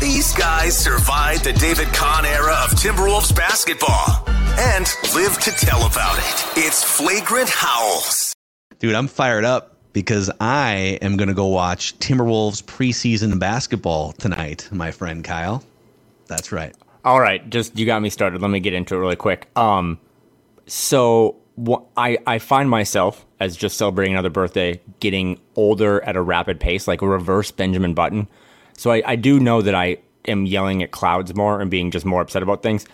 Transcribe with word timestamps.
These 0.00 0.32
guys 0.34 0.76
survived 0.76 1.44
the 1.44 1.52
David 1.52 1.88
Kahn 1.88 2.24
era 2.24 2.52
of 2.64 2.70
Timberwolves 2.70 3.34
basketball 3.36 4.24
and 4.58 4.86
live 5.14 5.38
to 5.40 5.50
tell 5.50 5.86
about 5.86 6.16
it. 6.18 6.58
It's 6.64 6.82
Flagrant 6.82 7.50
Howls. 7.50 8.32
Dude, 8.78 8.94
I'm 8.94 9.08
fired 9.08 9.44
up 9.44 9.76
because 9.92 10.30
I 10.40 10.98
am 11.02 11.16
going 11.18 11.28
to 11.28 11.34
go 11.34 11.46
watch 11.46 11.98
Timberwolves 11.98 12.62
preseason 12.64 13.38
basketball 13.38 14.12
tonight, 14.12 14.68
my 14.72 14.90
friend 14.90 15.22
Kyle. 15.22 15.62
That's 16.28 16.50
right. 16.50 16.74
All 17.04 17.20
right, 17.20 17.48
just 17.50 17.78
you 17.78 17.84
got 17.84 18.00
me 18.00 18.08
started. 18.08 18.40
Let 18.40 18.50
me 18.50 18.60
get 18.60 18.72
into 18.72 18.94
it 18.94 18.98
really 18.98 19.16
quick. 19.16 19.48
Um, 19.54 19.98
so 20.66 21.36
wh- 21.62 21.82
I 21.96 22.16
I 22.26 22.38
find 22.38 22.70
myself 22.70 23.26
as 23.40 23.54
just 23.56 23.76
celebrating 23.76 24.14
another 24.14 24.30
birthday, 24.30 24.80
getting 25.00 25.38
older 25.56 26.02
at 26.04 26.16
a 26.16 26.22
rapid 26.22 26.58
pace, 26.58 26.88
like 26.88 27.02
a 27.02 27.06
reverse 27.06 27.50
Benjamin 27.50 27.92
Button. 27.92 28.26
So 28.76 28.90
I, 28.90 29.02
I 29.06 29.16
do 29.16 29.40
know 29.40 29.62
that 29.62 29.74
I 29.74 29.98
am 30.26 30.46
yelling 30.46 30.82
at 30.82 30.90
clouds 30.90 31.34
more 31.34 31.60
and 31.60 31.70
being 31.70 31.90
just 31.90 32.04
more 32.04 32.20
upset 32.20 32.42
about 32.42 32.62
things. 32.62 32.86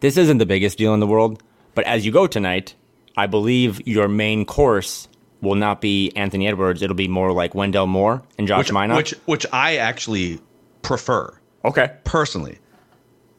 This 0.00 0.16
isn't 0.16 0.38
the 0.38 0.46
biggest 0.46 0.78
deal 0.78 0.94
in 0.94 1.00
the 1.00 1.06
world, 1.06 1.42
but 1.74 1.84
as 1.84 2.04
you 2.04 2.12
go 2.12 2.26
tonight, 2.26 2.74
I 3.16 3.26
believe 3.26 3.86
your 3.86 4.08
main 4.08 4.44
course 4.44 5.08
will 5.40 5.54
not 5.54 5.80
be 5.80 6.12
Anthony 6.16 6.48
Edwards. 6.48 6.82
It'll 6.82 6.96
be 6.96 7.08
more 7.08 7.32
like 7.32 7.54
Wendell 7.54 7.86
Moore 7.86 8.22
and 8.38 8.48
Josh 8.48 8.66
which, 8.66 8.72
Minott. 8.72 8.96
Which, 8.96 9.10
which 9.26 9.46
I 9.52 9.76
actually 9.76 10.40
prefer. 10.82 11.36
Okay. 11.64 11.92
Personally. 12.04 12.58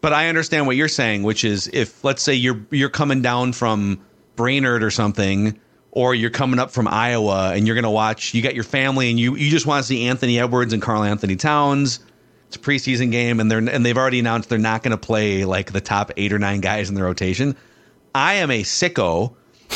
But 0.02 0.13
I 0.13 0.28
understand 0.28 0.67
what 0.67 0.75
you're 0.75 0.89
saying, 0.89 1.23
which 1.23 1.45
is 1.45 1.69
if 1.72 2.03
let's 2.03 2.22
say 2.22 2.33
you're 2.33 2.59
you're 2.72 2.89
coming 2.89 3.22
down 3.22 3.53
from 3.53 4.02
Brainerd 4.35 4.83
or 4.83 4.91
something, 4.91 5.57
or 5.95 6.16
you're 6.16 6.31
coming 6.31 6.59
up 6.59 6.72
from 6.72 6.88
Iowa 6.88 7.53
and 7.53 7.67
you're 7.67 7.75
gonna 7.75 7.91
watch 7.91 8.33
you 8.33 8.41
got 8.41 8.55
your 8.55 8.63
family 8.63 9.11
and 9.11 9.19
you 9.19 9.36
you 9.36 9.52
just 9.52 9.67
want 9.67 9.83
to 9.83 9.88
see 9.88 10.08
Anthony 10.08 10.39
Edwards 10.39 10.73
and 10.73 10.81
Karl-Anthony 10.81 11.35
Towns. 11.35 12.00
It's 12.47 12.55
a 12.55 12.59
preseason 12.59 13.11
game 13.11 13.39
and 13.39 13.50
they're 13.50 13.59
and 13.59 13.85
they've 13.85 13.97
already 13.97 14.19
announced 14.19 14.50
they're 14.50 14.58
not 14.58 14.81
gonna 14.81 14.97
play 14.97 15.45
like 15.45 15.72
the 15.72 15.81
top 15.81 16.11
eight 16.17 16.33
or 16.33 16.39
nine 16.39 16.61
guys 16.61 16.89
in 16.89 16.95
the 16.95 17.03
rotation. 17.03 17.55
I 18.16 18.35
am 18.35 18.50
a 18.50 18.63
sicko 18.63 19.35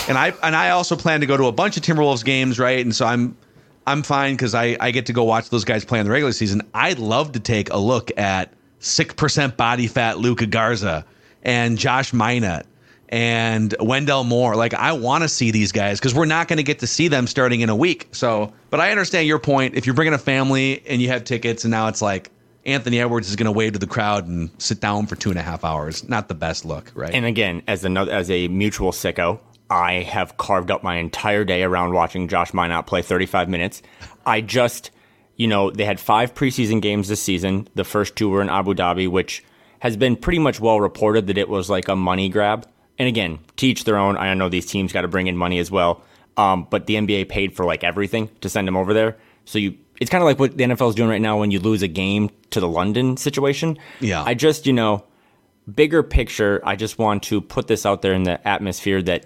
and 0.10 0.18
I 0.18 0.34
and 0.42 0.56
I 0.56 0.72
also 0.72 0.96
plan 0.96 1.22
to 1.22 1.28
go 1.28 1.38
to 1.38 1.46
a 1.46 1.52
bunch 1.52 1.78
of 1.78 1.84
Timberwolves 1.84 2.26
games, 2.26 2.58
right? 2.58 2.84
And 2.84 2.96
so 2.96 3.06
I'm 3.06 3.38
I'm 3.86 4.02
fine 4.02 4.34
because 4.34 4.56
I 4.56 4.76
I 4.80 4.90
get 4.90 5.06
to 5.06 5.14
go 5.14 5.24
watch 5.24 5.52
those 5.52 5.66
guys 5.66 5.86
play 5.86 6.00
in 6.00 6.06
the 6.06 6.12
regular 6.12 6.34
season. 6.34 6.64
I'd 6.74 6.98
love 6.98 7.34
to 7.34 7.40
take 7.40 7.72
a 7.72 7.78
look 7.78 8.12
at 8.18 8.54
six 8.80 9.14
percent 9.14 9.56
body 9.56 9.86
fat 9.86 10.18
Luka 10.18 10.48
Garza 10.48 11.06
and 11.44 11.78
Josh 11.78 12.12
Minott 12.12 12.64
and 13.10 13.74
Wendell 13.80 14.24
Moore. 14.24 14.56
Like 14.56 14.74
I 14.74 14.94
want 14.94 15.24
to 15.24 15.30
see 15.30 15.52
these 15.52 15.72
guys 15.72 16.00
because 16.00 16.14
we're 16.14 16.26
not 16.26 16.48
going 16.48 16.58
to 16.58 16.64
get 16.64 16.80
to 16.80 16.88
see 16.88 17.08
them 17.08 17.28
starting 17.28 17.62
in 17.62 17.70
a 17.70 17.76
week. 17.76 18.10
So, 18.12 18.54
but 18.70 18.80
I 18.80 18.92
understand 18.92 19.28
your 19.28 19.40
point. 19.40 19.76
If 19.76 19.86
you're 19.86 19.96
bringing 19.96 20.14
a 20.14 20.20
family 20.20 20.84
and 20.88 21.02
you 21.02 21.10
have 21.10 21.24
tickets, 21.24 21.64
and 21.64 21.72
now 21.72 21.88
it's 21.88 22.02
like 22.02 22.32
Anthony 22.66 23.00
Edwards 23.00 23.30
is 23.30 23.36
going 23.36 23.46
to 23.46 23.52
wave 23.52 23.74
to 23.74 23.80
the 23.80 23.88
crowd 23.88 24.28
and 24.28 24.50
sit 24.58 24.82
down 24.82 25.08
for 25.08 25.16
two 25.16 25.30
and 25.30 25.40
a 25.40 25.44
half 25.44 25.64
hours. 25.64 26.08
Not 26.08 26.28
the 26.28 26.36
best 26.36 26.66
look, 26.66 26.92
right? 26.96 27.14
And 27.14 27.26
again, 27.26 27.64
as 27.68 27.86
another 27.86 28.12
as 28.12 28.30
a 28.30 28.50
mutual 28.50 28.92
sicko, 28.92 29.40
I 29.70 29.94
have 30.04 30.38
carved 30.38 30.72
up 30.72 30.84
my 30.84 30.98
entire 30.98 31.44
day 31.44 31.64
around 31.64 31.94
watching 31.94 32.28
Josh 32.28 32.52
Minott 32.52 32.86
play 32.86 33.02
35 33.02 33.50
minutes. 33.50 33.82
I 34.26 34.42
just, 34.42 34.92
you 35.36 35.48
know, 35.48 35.72
they 35.72 35.86
had 35.86 36.00
five 36.00 36.34
preseason 36.34 36.82
games 36.82 37.08
this 37.08 37.22
season. 37.22 37.68
The 37.76 37.84
first 37.84 38.16
two 38.16 38.30
were 38.30 38.42
in 38.42 38.50
Abu 38.50 38.74
Dhabi, 38.74 39.10
which 39.10 39.44
has 39.80 39.96
been 39.96 40.16
pretty 40.16 40.40
much 40.40 40.60
well 40.60 40.80
reported 40.82 41.28
that 41.28 41.38
it 41.38 41.50
was 41.50 41.70
like 41.70 41.88
a 41.88 41.96
money 41.96 42.30
grab. 42.30 42.68
And 43.00 43.08
again, 43.08 43.40
teach 43.56 43.84
their 43.84 43.98
own. 43.98 44.18
I 44.18 44.34
know 44.34 44.50
these 44.50 44.66
teams 44.66 44.92
got 44.92 45.02
to 45.02 45.08
bring 45.08 45.28
in 45.28 45.38
money 45.38 45.60
as 45.60 45.70
well. 45.70 46.04
Um, 46.36 46.68
but 46.70 46.86
the 46.86 46.96
NBA 46.96 47.30
paid 47.30 47.56
for 47.56 47.66
like 47.66 47.84
everything 47.84 48.30
to 48.42 48.50
send 48.50 48.68
them 48.68 48.78
over 48.78 48.94
there. 48.94 49.18
So 49.46 49.60
you, 49.60 49.78
it's 50.00 50.12
kind 50.12 50.22
of 50.22 50.26
like 50.26 50.40
what 50.40 50.58
the 50.58 50.64
NFL 50.64 50.90
is 50.90 50.96
doing 50.96 51.10
right 51.10 51.22
now 51.22 51.40
when 51.40 51.52
you 51.52 51.60
lose 51.60 51.82
a 51.82 51.88
game 51.88 52.30
to 52.52 52.60
the 52.60 52.68
London 52.68 53.18
situation. 53.18 53.78
Yeah. 54.00 54.24
I 54.24 54.34
just, 54.34 54.68
you 54.68 54.74
know, 54.74 55.04
bigger 55.74 56.04
picture, 56.04 56.62
I 56.64 56.76
just 56.76 57.00
want 57.00 57.24
to 57.24 57.42
put 57.42 57.68
this 57.68 57.86
out 57.86 58.02
there 58.02 58.14
in 58.14 58.24
the 58.24 58.46
atmosphere 58.48 59.02
that 59.04 59.26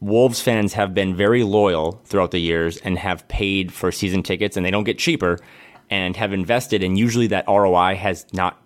Wolves 0.00 0.40
fans 0.40 0.72
have 0.74 0.94
been 0.94 1.16
very 1.16 1.42
loyal 1.42 2.00
throughout 2.04 2.30
the 2.30 2.38
years 2.38 2.76
and 2.78 2.98
have 2.98 3.26
paid 3.28 3.72
for 3.72 3.90
season 3.90 4.22
tickets 4.22 4.56
and 4.56 4.66
they 4.66 4.70
don't 4.70 4.84
get 4.84 4.98
cheaper 4.98 5.38
and 5.88 6.16
have 6.16 6.32
invested 6.32 6.82
and 6.82 6.98
usually 6.98 7.28
that 7.28 7.46
ROI 7.48 7.94
has 7.96 8.26
not 8.32 8.60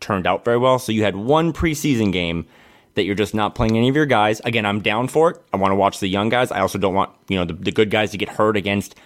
turned 0.00 0.26
out 0.26 0.44
very 0.44 0.58
well. 0.58 0.78
So 0.78 0.92
you 0.92 1.02
had 1.02 1.16
one 1.16 1.52
preseason 1.52 2.12
game 2.12 2.46
that 2.96 3.04
you're 3.04 3.14
just 3.14 3.34
not 3.34 3.54
playing 3.54 3.76
any 3.76 3.88
of 3.88 3.94
your 3.94 4.06
guys. 4.06 4.40
Again, 4.40 4.66
I'm 4.66 4.80
down 4.80 5.08
for 5.08 5.30
it. 5.30 5.38
I 5.52 5.56
want 5.56 5.70
to 5.70 5.76
watch 5.76 6.00
the 6.00 6.08
young 6.08 6.28
guys. 6.28 6.50
I 6.50 6.60
also 6.60 6.78
don't 6.78 6.94
want, 6.94 7.10
you 7.28 7.38
know, 7.38 7.44
the, 7.44 7.52
the 7.52 7.70
good 7.70 7.90
guys 7.90 8.10
to 8.10 8.18
get 8.18 8.28
hurt 8.28 8.56
against 8.56 8.96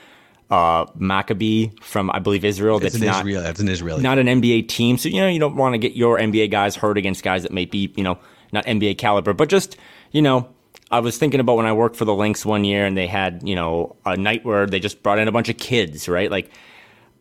uh, 0.51 0.87
Maccabi 0.99 1.81
from 1.83 2.11
I 2.11 2.19
believe 2.19 2.45
Israel. 2.45 2.77
It's 2.77 2.84
That's 2.84 2.95
an 2.97 3.06
not 3.06 3.21
Israel. 3.21 3.43
That's 3.43 3.61
an 3.61 3.69
Israeli. 3.69 4.03
not 4.03 4.19
an 4.19 4.27
NBA 4.27 4.69
team. 4.69 4.99
So 4.99 5.09
you 5.09 5.21
know 5.21 5.28
you 5.28 5.39
don't 5.39 5.56
want 5.56 5.75
to 5.75 5.78
get 5.78 5.93
your 5.93 6.19
NBA 6.19 6.51
guys 6.51 6.75
hurt 6.77 6.99
against 6.99 7.23
guys 7.23 7.45
that 7.45 7.53
may 7.53 7.67
be 7.67 7.93
you 7.97 8.03
know 8.03 8.19
not 8.53 8.65
NBA 8.67 8.99
caliber. 8.99 9.33
But 9.33 9.49
just 9.49 9.77
you 10.11 10.22
know, 10.22 10.49
I 10.91 10.99
was 11.01 11.19
thinking 11.19 11.39
about 11.39 11.57
when 11.57 11.67
I 11.67 11.72
worked 11.72 11.95
for 11.95 12.05
the 12.05 12.15
Lynx 12.15 12.45
one 12.45 12.65
year 12.65 12.84
and 12.84 12.97
they 12.97 13.07
had 13.07 13.47
you 13.47 13.55
know 13.55 13.97
a 14.05 14.17
night 14.17 14.45
where 14.45 14.67
they 14.67 14.81
just 14.81 15.03
brought 15.05 15.21
in 15.21 15.28
a 15.28 15.33
bunch 15.33 15.49
of 15.49 15.57
kids, 15.57 16.09
right? 16.09 16.31
Like 16.31 16.51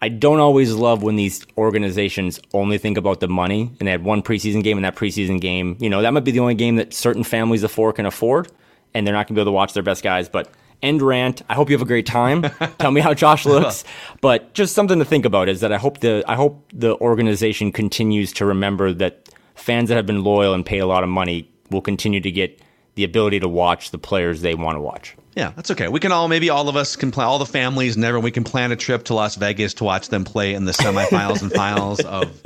I 0.01 0.09
don't 0.09 0.39
always 0.39 0.73
love 0.73 1.03
when 1.03 1.17
these 1.17 1.45
organizations 1.57 2.39
only 2.53 2.77
think 2.77 2.97
about 2.97 3.19
the 3.19 3.27
money 3.27 3.71
and 3.79 3.87
they 3.87 3.91
had 3.91 4.03
one 4.03 4.21
preseason 4.21 4.63
game 4.63 4.77
and 4.77 4.85
that 4.85 4.95
preseason 4.95 5.41
game, 5.41 5.77
you 5.79 5.89
know, 5.89 6.01
that 6.01 6.13
might 6.13 6.23
be 6.23 6.31
the 6.31 6.39
only 6.39 6.55
game 6.55 6.77
that 6.77 6.93
certain 6.93 7.23
families 7.23 7.63
of 7.63 7.71
four 7.71 7.91
can 7.91 8.05
afford 8.05 8.49
and 8.93 9.05
they're 9.05 9.13
not 9.13 9.27
going 9.27 9.35
to 9.35 9.39
be 9.39 9.41
able 9.41 9.51
to 9.51 9.55
watch 9.55 9.73
their 9.73 9.83
best 9.83 10.01
guys. 10.01 10.29
But 10.29 10.49
end 10.81 11.01
rant. 11.01 11.41
I 11.49 11.55
hope 11.55 11.69
you 11.69 11.75
have 11.75 11.81
a 11.81 11.85
great 11.85 12.05
time. 12.05 12.43
Tell 12.79 12.91
me 12.91 13.01
how 13.01 13.13
Josh 13.13 13.45
looks. 13.45 13.83
But 14.21 14.53
just 14.53 14.73
something 14.73 14.99
to 14.99 15.05
think 15.05 15.25
about 15.25 15.49
is 15.49 15.59
that 15.61 15.71
I 15.71 15.77
hope 15.77 15.99
the 15.99 16.23
I 16.27 16.35
hope 16.35 16.65
the 16.73 16.95
organization 16.97 17.71
continues 17.71 18.31
to 18.33 18.45
remember 18.45 18.93
that 18.93 19.29
fans 19.55 19.89
that 19.89 19.95
have 19.95 20.05
been 20.05 20.23
loyal 20.23 20.53
and 20.53 20.65
paid 20.65 20.79
a 20.79 20.85
lot 20.85 21.03
of 21.03 21.09
money 21.09 21.51
will 21.69 21.81
continue 21.81 22.21
to 22.21 22.31
get 22.31 22.61
the 22.99 23.05
ability 23.05 23.39
to 23.39 23.47
watch 23.47 23.91
the 23.91 23.97
players 23.97 24.41
they 24.41 24.55
want 24.55 24.75
to 24.75 24.81
watch. 24.81 25.15
Yeah, 25.35 25.53
that's 25.55 25.71
okay. 25.71 25.87
We 25.87 26.01
can 26.01 26.11
all 26.11 26.27
maybe 26.27 26.49
all 26.49 26.67
of 26.67 26.75
us 26.75 26.97
can 26.97 27.11
plan 27.11 27.27
all 27.27 27.39
the 27.39 27.45
families 27.45 27.95
and 27.95 28.03
everyone 28.03 28.25
we 28.25 28.31
can 28.31 28.43
plan 28.43 28.73
a 28.73 28.75
trip 28.75 29.05
to 29.05 29.13
Las 29.13 29.35
Vegas 29.35 29.73
to 29.75 29.85
watch 29.85 30.09
them 30.09 30.25
play 30.25 30.53
in 30.53 30.65
the 30.65 30.73
semifinals 30.73 31.41
and 31.41 31.49
finals 31.51 32.01
of 32.01 32.41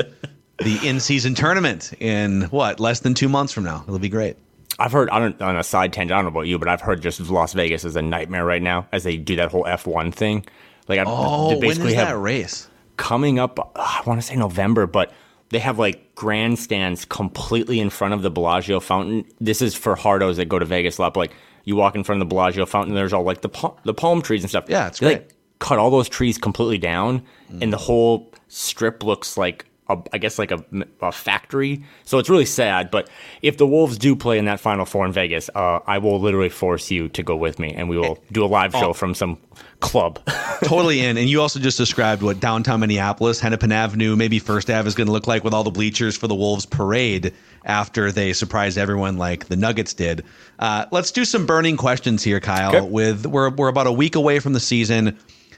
the 0.59 0.79
in-season 0.87 1.33
tournament 1.33 1.91
in 1.99 2.43
what 2.43 2.79
less 2.79 2.99
than 2.99 3.15
two 3.15 3.27
months 3.29 3.51
from 3.51 3.63
now. 3.63 3.83
It'll 3.87 3.97
be 3.97 4.09
great. 4.09 4.37
I've 4.77 4.91
heard 4.91 5.09
on 5.09 5.35
a, 5.39 5.43
on 5.43 5.57
a 5.57 5.63
side 5.63 5.91
tangent. 5.91 6.11
I 6.11 6.17
don't 6.21 6.25
know 6.25 6.37
about 6.39 6.47
you, 6.47 6.59
but 6.59 6.67
I've 6.67 6.81
heard 6.81 7.01
just 7.01 7.19
Las 7.19 7.53
Vegas 7.53 7.83
is 7.83 7.95
a 7.95 8.01
nightmare 8.01 8.45
right 8.45 8.61
now 8.61 8.87
as 8.91 9.03
they 9.03 9.17
do 9.17 9.35
that 9.37 9.49
whole 9.49 9.65
F 9.65 9.87
one 9.87 10.11
thing. 10.11 10.45
Like, 10.87 10.99
I've, 10.99 11.07
Oh, 11.09 11.49
they 11.49 11.55
when 11.55 11.63
is 11.71 11.77
basically 11.79 11.95
that 11.95 12.17
race? 12.17 12.67
coming 12.97 13.39
up. 13.39 13.57
uh, 13.59 13.63
I 13.75 14.01
want 14.05 14.21
to 14.21 14.27
say 14.27 14.35
November, 14.35 14.85
but 14.85 15.11
they 15.53 15.59
have 15.59 15.77
like 15.79 16.15
grandstands 16.15 17.05
completely 17.05 17.79
in 17.79 17.89
front 17.89 18.13
of 18.13 18.23
the 18.23 18.31
Bellagio 18.31 18.79
fountain. 18.79 19.23
This 19.39 19.61
is 19.61 19.75
for 19.75 19.95
hardos 19.95 20.35
that 20.37 20.49
go 20.49 20.57
to 20.57 20.65
Vegas 20.65 20.97
a 20.97 21.03
lot. 21.03 21.13
But 21.13 21.19
like, 21.21 21.31
you 21.63 21.75
walk 21.75 21.95
in 21.95 22.03
front 22.03 22.21
of 22.21 22.27
the 22.27 22.33
Bellagio 22.33 22.65
fountain, 22.65 22.95
there's 22.95 23.13
all 23.13 23.23
like 23.23 23.41
the 23.41 23.49
pa- 23.49 23.75
the 23.83 23.93
palm 23.93 24.21
trees 24.21 24.41
and 24.41 24.49
stuff. 24.49 24.65
Yeah, 24.67 24.87
it's 24.87 24.99
They, 24.99 25.05
great. 25.15 25.17
Like, 25.19 25.33
cut 25.59 25.77
all 25.79 25.91
those 25.91 26.09
trees 26.09 26.37
completely 26.37 26.77
down, 26.79 27.21
and 27.61 27.71
the 27.71 27.77
whole 27.77 28.33
strip 28.49 29.03
looks 29.03 29.37
like. 29.37 29.65
A, 29.93 30.03
I 30.13 30.17
guess 30.17 30.37
like 30.39 30.51
a, 30.51 30.63
a 31.01 31.11
factory, 31.11 31.83
so 32.03 32.19
it's 32.19 32.29
really 32.29 32.45
sad. 32.45 32.91
But 32.91 33.09
if 33.41 33.57
the 33.57 33.67
Wolves 33.67 33.97
do 33.97 34.15
play 34.15 34.37
in 34.37 34.45
that 34.45 34.59
Final 34.59 34.85
Four 34.85 35.05
in 35.05 35.11
Vegas, 35.11 35.49
uh, 35.55 35.79
I 35.87 35.97
will 35.97 36.19
literally 36.19 36.49
force 36.49 36.91
you 36.91 37.09
to 37.09 37.23
go 37.23 37.35
with 37.35 37.59
me, 37.59 37.73
and 37.73 37.89
we 37.89 37.97
will 37.97 38.17
do 38.31 38.43
a 38.43 38.47
live 38.47 38.71
show 38.73 38.93
from 38.93 39.13
some 39.13 39.37
club. 39.79 40.19
totally 40.63 41.01
in. 41.01 41.17
And 41.17 41.29
you 41.29 41.41
also 41.41 41.59
just 41.59 41.77
described 41.77 42.23
what 42.23 42.39
downtown 42.39 42.79
Minneapolis, 42.79 43.39
Hennepin 43.39 43.71
Avenue, 43.71 44.15
maybe 44.15 44.39
First 44.39 44.69
Ave 44.69 44.87
is 44.87 44.95
going 44.95 45.07
to 45.07 45.13
look 45.13 45.27
like 45.27 45.43
with 45.43 45.53
all 45.53 45.63
the 45.63 45.71
bleachers 45.71 46.17
for 46.17 46.27
the 46.27 46.35
Wolves 46.35 46.65
parade 46.65 47.33
after 47.65 48.11
they 48.11 48.33
surprised 48.33 48.77
everyone 48.77 49.17
like 49.17 49.47
the 49.47 49.55
Nuggets 49.55 49.93
did. 49.93 50.23
Uh, 50.59 50.85
let's 50.91 51.11
do 51.11 51.25
some 51.25 51.45
burning 51.45 51.77
questions 51.77 52.23
here, 52.23 52.39
Kyle. 52.39 52.75
Okay. 52.75 52.87
With 52.87 53.25
we're 53.25 53.49
we're 53.49 53.67
about 53.67 53.87
a 53.87 53.91
week 53.91 54.15
away 54.15 54.39
from 54.39 54.53
the 54.53 54.59
season, 54.59 55.17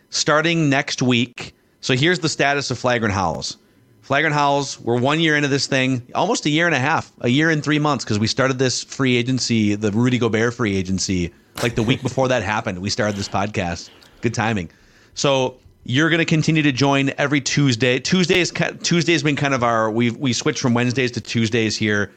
starting 0.10 0.70
next 0.70 1.02
week. 1.02 1.54
So 1.82 1.96
here's 1.96 2.20
the 2.20 2.30
status 2.30 2.72
of 2.72 2.80
Flagrant 2.80 3.14
Howls. 3.14 3.58
Flagrant 4.06 4.36
Howls, 4.36 4.80
we're 4.80 5.00
one 5.00 5.20
year 5.20 5.36
into 5.36 5.48
this 5.48 5.66
thing, 5.66 6.06
almost 6.14 6.46
a 6.46 6.50
year 6.52 6.68
and 6.68 6.76
a 6.76 6.80
half, 6.80 7.12
a 7.22 7.28
year 7.28 7.50
and 7.50 7.64
three 7.64 7.80
months, 7.80 8.06
because 8.06 8.20
we 8.20 8.28
started 8.28 8.60
this 8.60 8.84
free 8.84 9.18
agency, 9.18 9.74
the 9.74 9.90
Rudy 9.92 10.20
Gobert 10.20 10.54
free 10.54 10.78
agency, 10.78 11.34
like 11.64 11.74
the 11.74 11.82
week 11.82 12.04
before 12.04 12.28
that 12.28 12.44
happened. 12.54 12.78
We 12.78 12.92
started 12.92 13.16
this 13.16 13.28
podcast. 13.28 13.90
Good 14.22 14.36
timing. 14.36 14.70
So 15.16 15.58
you're 15.86 16.12
going 16.12 16.20
to 16.20 16.26
continue 16.26 16.62
to 16.62 16.72
join 16.72 17.14
every 17.18 17.42
Tuesday. 17.42 17.98
Tuesdays 17.98 18.54
Tuesday's 18.84 19.24
been 19.24 19.36
kind 19.36 19.56
of 19.56 19.64
our 19.64 19.90
we 19.90 20.12
we 20.12 20.34
switched 20.34 20.60
from 20.60 20.76
Wednesdays 20.76 21.10
to 21.14 21.22
Tuesdays 21.22 21.76
here. 21.76 22.12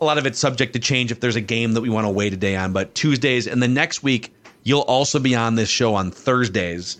A 0.00 0.04
lot 0.04 0.18
of 0.18 0.26
it's 0.26 0.38
subject 0.38 0.72
to 0.74 0.78
change 0.78 1.10
if 1.10 1.18
there's 1.18 1.34
a 1.34 1.40
game 1.40 1.72
that 1.72 1.80
we 1.80 1.88
want 1.88 2.04
to 2.04 2.10
wait 2.10 2.32
a 2.32 2.36
day 2.36 2.54
on, 2.54 2.72
but 2.72 2.94
Tuesdays 2.94 3.48
and 3.48 3.60
the 3.60 3.66
next 3.66 4.04
week 4.04 4.32
you'll 4.62 4.82
also 4.82 5.18
be 5.18 5.34
on 5.34 5.56
this 5.56 5.68
show 5.68 5.96
on 5.96 6.12
Thursdays. 6.12 6.98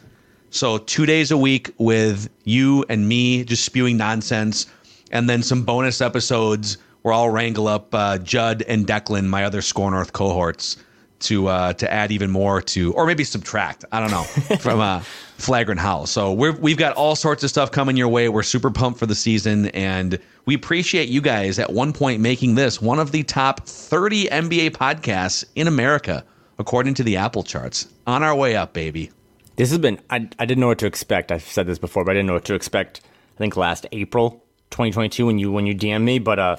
So 0.54 0.78
2 0.78 1.04
days 1.04 1.32
a 1.32 1.36
week 1.36 1.74
with 1.78 2.30
you 2.44 2.84
and 2.88 3.08
me 3.08 3.42
just 3.42 3.64
spewing 3.64 3.96
nonsense 3.96 4.66
and 5.10 5.28
then 5.28 5.42
some 5.42 5.64
bonus 5.64 6.00
episodes 6.00 6.78
where 7.02 7.12
I'll 7.12 7.28
wrangle 7.28 7.66
up 7.66 7.92
uh, 7.92 8.18
Judd 8.18 8.62
and 8.68 8.86
Declan, 8.86 9.26
my 9.26 9.44
other 9.44 9.60
SKOR 9.60 9.90
North 9.90 10.12
cohorts 10.12 10.76
to 11.20 11.48
uh, 11.48 11.72
to 11.72 11.92
add 11.92 12.12
even 12.12 12.30
more 12.30 12.62
to, 12.62 12.92
or 12.92 13.04
maybe 13.04 13.24
subtract. 13.24 13.84
I 13.90 13.98
don't 13.98 14.12
know 14.12 14.22
from 14.60 14.78
uh, 14.78 15.00
Flagrant 15.38 15.80
Howl. 15.80 16.06
So 16.06 16.32
we're 16.32 16.52
we've 16.52 16.78
got 16.78 16.94
all 16.94 17.16
sorts 17.16 17.42
of 17.42 17.50
stuff 17.50 17.72
coming 17.72 17.96
your 17.96 18.08
way. 18.08 18.28
We're 18.28 18.44
super 18.44 18.70
pumped 18.70 19.00
for 19.00 19.06
the 19.06 19.16
season, 19.16 19.66
and 19.70 20.20
we 20.46 20.54
appreciate 20.54 21.08
you 21.08 21.20
guys 21.20 21.58
at 21.58 21.72
one 21.72 21.92
point 21.92 22.20
making 22.20 22.54
this 22.54 22.80
one 22.80 23.00
of 23.00 23.10
the 23.10 23.24
top 23.24 23.66
30 23.66 24.26
NBA 24.26 24.70
podcasts 24.70 25.44
in 25.56 25.66
America, 25.66 26.24
according 26.60 26.94
to 26.94 27.02
the 27.02 27.16
Apple 27.16 27.42
charts. 27.42 27.88
On 28.06 28.22
our 28.22 28.36
way 28.36 28.54
up, 28.54 28.72
baby. 28.72 29.10
This 29.56 29.70
has 29.70 29.78
been. 29.78 30.00
I 30.10 30.28
I 30.38 30.46
didn't 30.46 30.58
know 30.58 30.68
what 30.68 30.78
to 30.78 30.86
expect. 30.86 31.30
I've 31.30 31.44
said 31.44 31.66
this 31.66 31.78
before, 31.78 32.04
but 32.04 32.12
I 32.12 32.14
didn't 32.14 32.26
know 32.26 32.34
what 32.34 32.44
to 32.46 32.54
expect. 32.54 33.00
I 33.36 33.38
think 33.38 33.56
last 33.56 33.86
April 33.92 34.44
2022 34.70 35.26
when 35.26 35.38
you 35.38 35.52
when 35.52 35.66
you 35.66 35.74
DM 35.74 36.02
me, 36.02 36.18
but 36.18 36.38
uh 36.38 36.56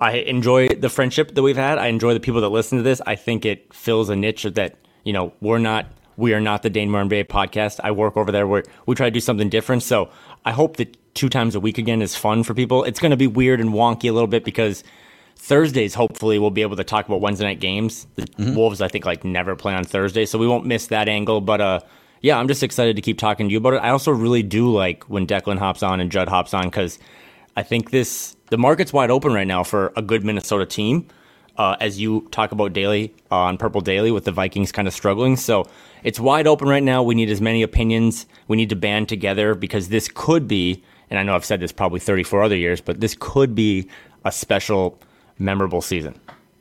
I 0.00 0.12
enjoy 0.12 0.68
the 0.68 0.88
friendship 0.88 1.34
that 1.34 1.42
we've 1.42 1.56
had. 1.56 1.78
I 1.78 1.88
enjoy 1.88 2.14
the 2.14 2.20
people 2.20 2.40
that 2.42 2.50
listen 2.50 2.78
to 2.78 2.84
this. 2.84 3.02
I 3.04 3.16
think 3.16 3.44
it 3.44 3.74
fills 3.74 4.08
a 4.08 4.14
niche 4.14 4.44
that, 4.44 4.76
you 5.02 5.12
know, 5.12 5.32
we're 5.40 5.58
not 5.58 5.86
we 6.16 6.34
are 6.34 6.40
not 6.40 6.62
the 6.62 6.70
Dane 6.70 6.90
Moore 6.90 7.02
NBA 7.02 7.26
podcast. 7.26 7.80
I 7.82 7.90
work 7.92 8.16
over 8.16 8.30
there 8.30 8.46
where 8.46 8.64
we 8.86 8.94
try 8.94 9.06
to 9.06 9.10
do 9.10 9.20
something 9.20 9.48
different. 9.48 9.82
So 9.82 10.10
I 10.44 10.52
hope 10.52 10.76
that 10.76 10.96
two 11.14 11.28
times 11.28 11.54
a 11.54 11.60
week 11.60 11.78
again 11.78 12.02
is 12.02 12.14
fun 12.14 12.44
for 12.44 12.54
people. 12.54 12.84
It's 12.84 13.00
going 13.00 13.10
to 13.10 13.16
be 13.16 13.26
weird 13.26 13.60
and 13.60 13.70
wonky 13.70 14.08
a 14.08 14.12
little 14.12 14.28
bit 14.28 14.44
because 14.44 14.84
Thursdays, 15.36 15.94
hopefully, 15.94 16.38
we'll 16.38 16.50
be 16.50 16.62
able 16.62 16.76
to 16.76 16.84
talk 16.84 17.06
about 17.06 17.20
Wednesday 17.20 17.44
night 17.44 17.60
games. 17.60 18.06
The 18.16 18.22
mm-hmm. 18.22 18.56
Wolves, 18.56 18.80
I 18.80 18.88
think, 18.88 19.06
like 19.06 19.24
never 19.24 19.54
play 19.54 19.72
on 19.74 19.84
Thursday, 19.84 20.26
so 20.26 20.38
we 20.38 20.48
won't 20.48 20.66
miss 20.66 20.88
that 20.88 21.08
angle. 21.08 21.40
But 21.40 21.60
uh, 21.60 21.80
yeah, 22.20 22.38
I'm 22.38 22.48
just 22.48 22.62
excited 22.62 22.96
to 22.96 23.02
keep 23.02 23.18
talking 23.18 23.48
to 23.48 23.52
you 23.52 23.58
about 23.58 23.74
it. 23.74 23.78
I 23.78 23.90
also 23.90 24.10
really 24.10 24.42
do 24.42 24.72
like 24.72 25.04
when 25.04 25.26
Declan 25.26 25.58
hops 25.58 25.82
on 25.82 26.00
and 26.00 26.10
Judd 26.10 26.28
hops 26.28 26.54
on 26.54 26.64
because 26.64 26.98
I 27.56 27.62
think 27.62 27.90
this 27.90 28.36
the 28.50 28.58
market's 28.58 28.92
wide 28.92 29.10
open 29.10 29.32
right 29.32 29.46
now 29.46 29.62
for 29.62 29.92
a 29.96 30.02
good 30.02 30.24
Minnesota 30.24 30.66
team. 30.66 31.06
Uh, 31.56 31.76
as 31.80 32.00
you 32.00 32.20
talk 32.30 32.52
about 32.52 32.72
daily 32.72 33.12
uh, 33.32 33.36
on 33.36 33.58
Purple 33.58 33.80
Daily 33.80 34.12
with 34.12 34.24
the 34.24 34.30
Vikings 34.30 34.70
kind 34.70 34.86
of 34.86 34.94
struggling. 34.94 35.34
So 35.34 35.66
it's 36.04 36.20
wide 36.20 36.46
open 36.46 36.68
right 36.68 36.84
now. 36.84 37.02
We 37.02 37.16
need 37.16 37.30
as 37.30 37.40
many 37.40 37.62
opinions. 37.62 38.26
We 38.46 38.56
need 38.56 38.68
to 38.68 38.76
band 38.76 39.08
together 39.08 39.56
because 39.56 39.88
this 39.88 40.08
could 40.14 40.46
be, 40.46 40.84
and 41.10 41.18
I 41.18 41.24
know 41.24 41.34
I've 41.34 41.44
said 41.44 41.58
this 41.58 41.72
probably 41.72 41.98
34 41.98 42.44
other 42.44 42.56
years, 42.56 42.80
but 42.80 43.00
this 43.00 43.16
could 43.18 43.56
be 43.56 43.88
a 44.24 44.30
special, 44.30 45.00
memorable 45.40 45.82
season. 45.82 46.14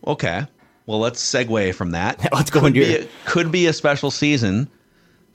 Okay. 0.08 0.48
Well, 0.88 0.98
let's 0.98 1.24
segue 1.24 1.76
from 1.76 1.92
that. 1.92 2.28
let's 2.34 2.50
go 2.50 2.66
into 2.66 2.84
your... 2.84 3.04
could 3.26 3.52
be 3.52 3.68
a 3.68 3.74
special 3.74 4.10
season. 4.10 4.68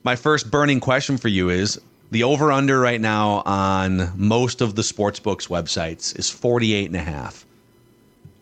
My 0.04 0.16
first 0.16 0.50
burning 0.50 0.81
question 0.81 1.16
for 1.16 1.28
you 1.28 1.49
is 1.49 1.81
the 2.10 2.25
over 2.25 2.50
under 2.50 2.81
right 2.81 3.00
now 3.00 3.43
on 3.46 4.12
most 4.16 4.60
of 4.60 4.75
the 4.75 4.82
sports 4.82 5.20
books 5.20 5.46
websites 5.46 6.19
is 6.19 6.28
48 6.28 6.87
and 6.87 6.96
a 6.96 7.02
half. 7.02 7.46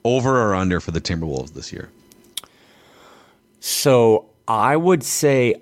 Over 0.03 0.41
or 0.41 0.55
under 0.55 0.81
for 0.81 0.91
the 0.93 1.01
Timberwolves 1.01 1.53
this 1.53 1.73
year? 1.73 1.91
So 3.61 4.31
I 4.49 4.77
would 4.77 5.03
say 5.03 5.57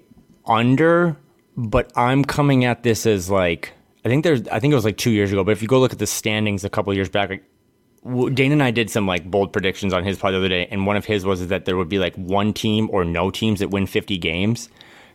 under, 0.46 1.16
but 1.56 1.90
I'm 1.96 2.24
coming 2.24 2.64
at 2.64 2.84
this 2.84 3.04
as 3.04 3.28
like 3.28 3.72
I 4.04 4.08
think 4.08 4.22
there's 4.22 4.46
I 4.48 4.60
think 4.60 4.70
it 4.70 4.76
was 4.76 4.84
like 4.84 4.96
two 4.96 5.10
years 5.10 5.32
ago. 5.32 5.42
But 5.42 5.50
if 5.50 5.62
you 5.62 5.68
go 5.68 5.80
look 5.80 5.92
at 5.92 5.98
the 5.98 6.06
standings 6.06 6.64
a 6.64 6.70
couple 6.70 6.94
years 6.94 7.08
back, 7.08 7.30
like, 7.30 8.34
Dane 8.34 8.52
and 8.52 8.62
I 8.62 8.70
did 8.70 8.88
some 8.88 9.08
like 9.08 9.28
bold 9.28 9.52
predictions 9.52 9.92
on 9.92 10.04
his 10.04 10.16
part 10.16 10.32
the 10.32 10.38
other 10.38 10.48
day, 10.48 10.68
and 10.70 10.86
one 10.86 10.96
of 10.96 11.04
his 11.04 11.24
was 11.24 11.48
that 11.48 11.64
there 11.64 11.76
would 11.76 11.88
be 11.88 11.98
like 11.98 12.14
one 12.14 12.52
team 12.52 12.88
or 12.92 13.04
no 13.04 13.32
teams 13.32 13.58
that 13.58 13.70
win 13.70 13.86
50 13.86 14.16
games. 14.18 14.68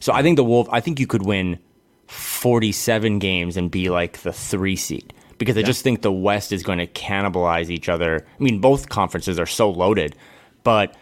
So 0.03 0.11
I 0.11 0.21
think 0.21 0.35
the 0.35 0.44
Wolf. 0.44 0.67
I 0.69 0.81
think 0.81 1.00
you 1.00 1.07
could 1.07 1.21
win 1.21 1.59
47 2.07 3.19
games 3.19 3.55
and 3.55 3.71
be 3.71 3.89
like 3.89 4.17
the 4.17 4.33
three 4.33 4.75
seed 4.75 5.13
because 5.38 5.55
I 5.55 5.61
yeah. 5.61 5.65
just 5.65 5.81
think 5.81 6.01
the 6.01 6.11
West 6.11 6.51
is 6.51 6.61
going 6.61 6.79
to 6.79 6.88
cannibalize 6.88 7.69
each 7.69 7.88
other. 7.88 8.27
I 8.38 8.44
mean, 8.44 8.59
both 8.59 8.89
conferences 8.89 9.39
are 9.39 9.45
so 9.45 9.69
loaded, 9.69 10.17
but 10.65 10.94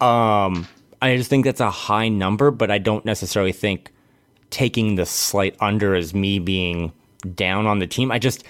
um, 0.00 0.66
I 1.00 1.16
just 1.16 1.30
think 1.30 1.44
that's 1.44 1.60
a 1.60 1.70
high 1.70 2.08
number. 2.08 2.50
But 2.50 2.72
I 2.72 2.78
don't 2.78 3.04
necessarily 3.04 3.52
think 3.52 3.92
taking 4.50 4.96
the 4.96 5.06
slight 5.06 5.54
under 5.60 5.94
as 5.94 6.12
me 6.12 6.40
being 6.40 6.92
down 7.36 7.68
on 7.68 7.78
the 7.78 7.86
team. 7.86 8.10
I 8.10 8.18
just 8.18 8.42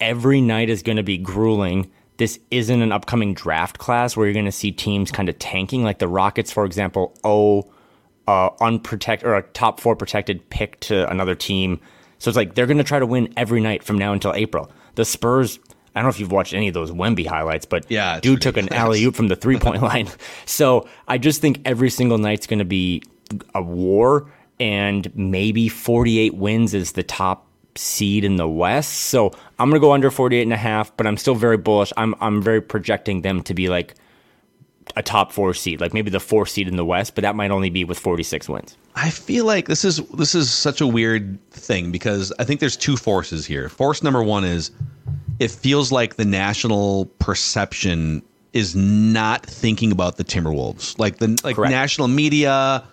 every 0.00 0.40
night 0.40 0.70
is 0.70 0.82
going 0.82 0.96
to 0.96 1.04
be 1.04 1.18
grueling. 1.18 1.88
This 2.16 2.40
isn't 2.50 2.82
an 2.82 2.90
upcoming 2.90 3.32
draft 3.32 3.78
class 3.78 4.16
where 4.16 4.26
you're 4.26 4.34
going 4.34 4.44
to 4.46 4.50
see 4.50 4.72
teams 4.72 5.12
kind 5.12 5.28
of 5.28 5.38
tanking, 5.38 5.84
like 5.84 6.00
the 6.00 6.08
Rockets, 6.08 6.50
for 6.50 6.64
example. 6.64 7.16
Oh 7.22 7.70
uh, 8.26 8.50
unprotected 8.60 9.28
or 9.28 9.36
a 9.36 9.42
top 9.42 9.80
four 9.80 9.96
protected 9.96 10.48
pick 10.50 10.80
to 10.80 11.08
another 11.10 11.34
team. 11.34 11.80
So 12.18 12.28
it's 12.28 12.36
like 12.36 12.54
they're 12.54 12.66
going 12.66 12.78
to 12.78 12.84
try 12.84 12.98
to 12.98 13.06
win 13.06 13.32
every 13.36 13.60
night 13.60 13.82
from 13.82 13.98
now 13.98 14.12
until 14.12 14.32
April. 14.34 14.70
The 14.94 15.04
Spurs, 15.04 15.58
I 15.94 16.00
don't 16.00 16.04
know 16.04 16.10
if 16.10 16.20
you've 16.20 16.32
watched 16.32 16.54
any 16.54 16.68
of 16.68 16.74
those 16.74 16.90
Wemby 16.90 17.26
highlights, 17.26 17.66
but 17.66 17.86
yeah, 17.88 18.20
dude 18.20 18.40
took 18.40 18.56
an 18.56 18.72
alley 18.72 19.04
oop 19.04 19.14
from 19.14 19.28
the 19.28 19.36
three 19.36 19.58
point 19.58 19.82
line. 19.90 20.08
So 20.44 20.88
I 21.06 21.18
just 21.18 21.40
think 21.40 21.60
every 21.64 21.90
single 21.90 22.18
night's 22.18 22.46
going 22.46 22.58
to 22.58 22.64
be 22.64 23.02
a 23.54 23.62
war, 23.62 24.30
and 24.58 25.14
maybe 25.14 25.68
48 25.68 26.34
wins 26.34 26.74
is 26.74 26.92
the 26.92 27.02
top 27.02 27.46
seed 27.74 28.24
in 28.24 28.36
the 28.36 28.48
West. 28.48 28.92
So 28.92 29.32
I'm 29.58 29.68
going 29.68 29.80
to 29.80 29.84
go 29.84 29.92
under 29.92 30.10
48 30.10 30.42
and 30.42 30.52
a 30.52 30.56
half, 30.56 30.96
but 30.96 31.06
I'm 31.06 31.16
still 31.16 31.34
very 31.34 31.58
bullish. 31.58 31.92
I'm 31.96 32.14
I'm 32.20 32.42
very 32.42 32.60
projecting 32.60 33.22
them 33.22 33.42
to 33.42 33.54
be 33.54 33.68
like 33.68 33.94
a 34.94 35.02
top 35.02 35.32
four 35.32 35.52
seed, 35.54 35.80
like 35.80 35.92
maybe 35.92 36.10
the 36.10 36.20
fourth 36.20 36.50
seed 36.50 36.68
in 36.68 36.76
the 36.76 36.84
West, 36.84 37.14
but 37.14 37.22
that 37.22 37.34
might 37.34 37.50
only 37.50 37.70
be 37.70 37.84
with 37.84 37.98
46 37.98 38.48
wins. 38.48 38.76
I 38.94 39.10
feel 39.10 39.44
like 39.44 39.66
this 39.66 39.84
is 39.84 39.98
this 40.10 40.34
is 40.34 40.50
such 40.50 40.80
a 40.80 40.86
weird 40.86 41.38
thing 41.50 41.90
because 41.90 42.32
I 42.38 42.44
think 42.44 42.60
there's 42.60 42.76
two 42.76 42.96
forces 42.96 43.44
here. 43.44 43.68
Force 43.68 44.02
number 44.02 44.22
one 44.22 44.44
is 44.44 44.70
it 45.38 45.50
feels 45.50 45.92
like 45.92 46.16
the 46.16 46.24
national 46.24 47.06
perception 47.18 48.22
is 48.52 48.74
not 48.74 49.44
thinking 49.44 49.92
about 49.92 50.16
the 50.16 50.24
Timberwolves, 50.24 50.98
like 50.98 51.18
the 51.18 51.38
like 51.44 51.56
Correct. 51.56 51.70
national 51.70 52.08
media, 52.08 52.84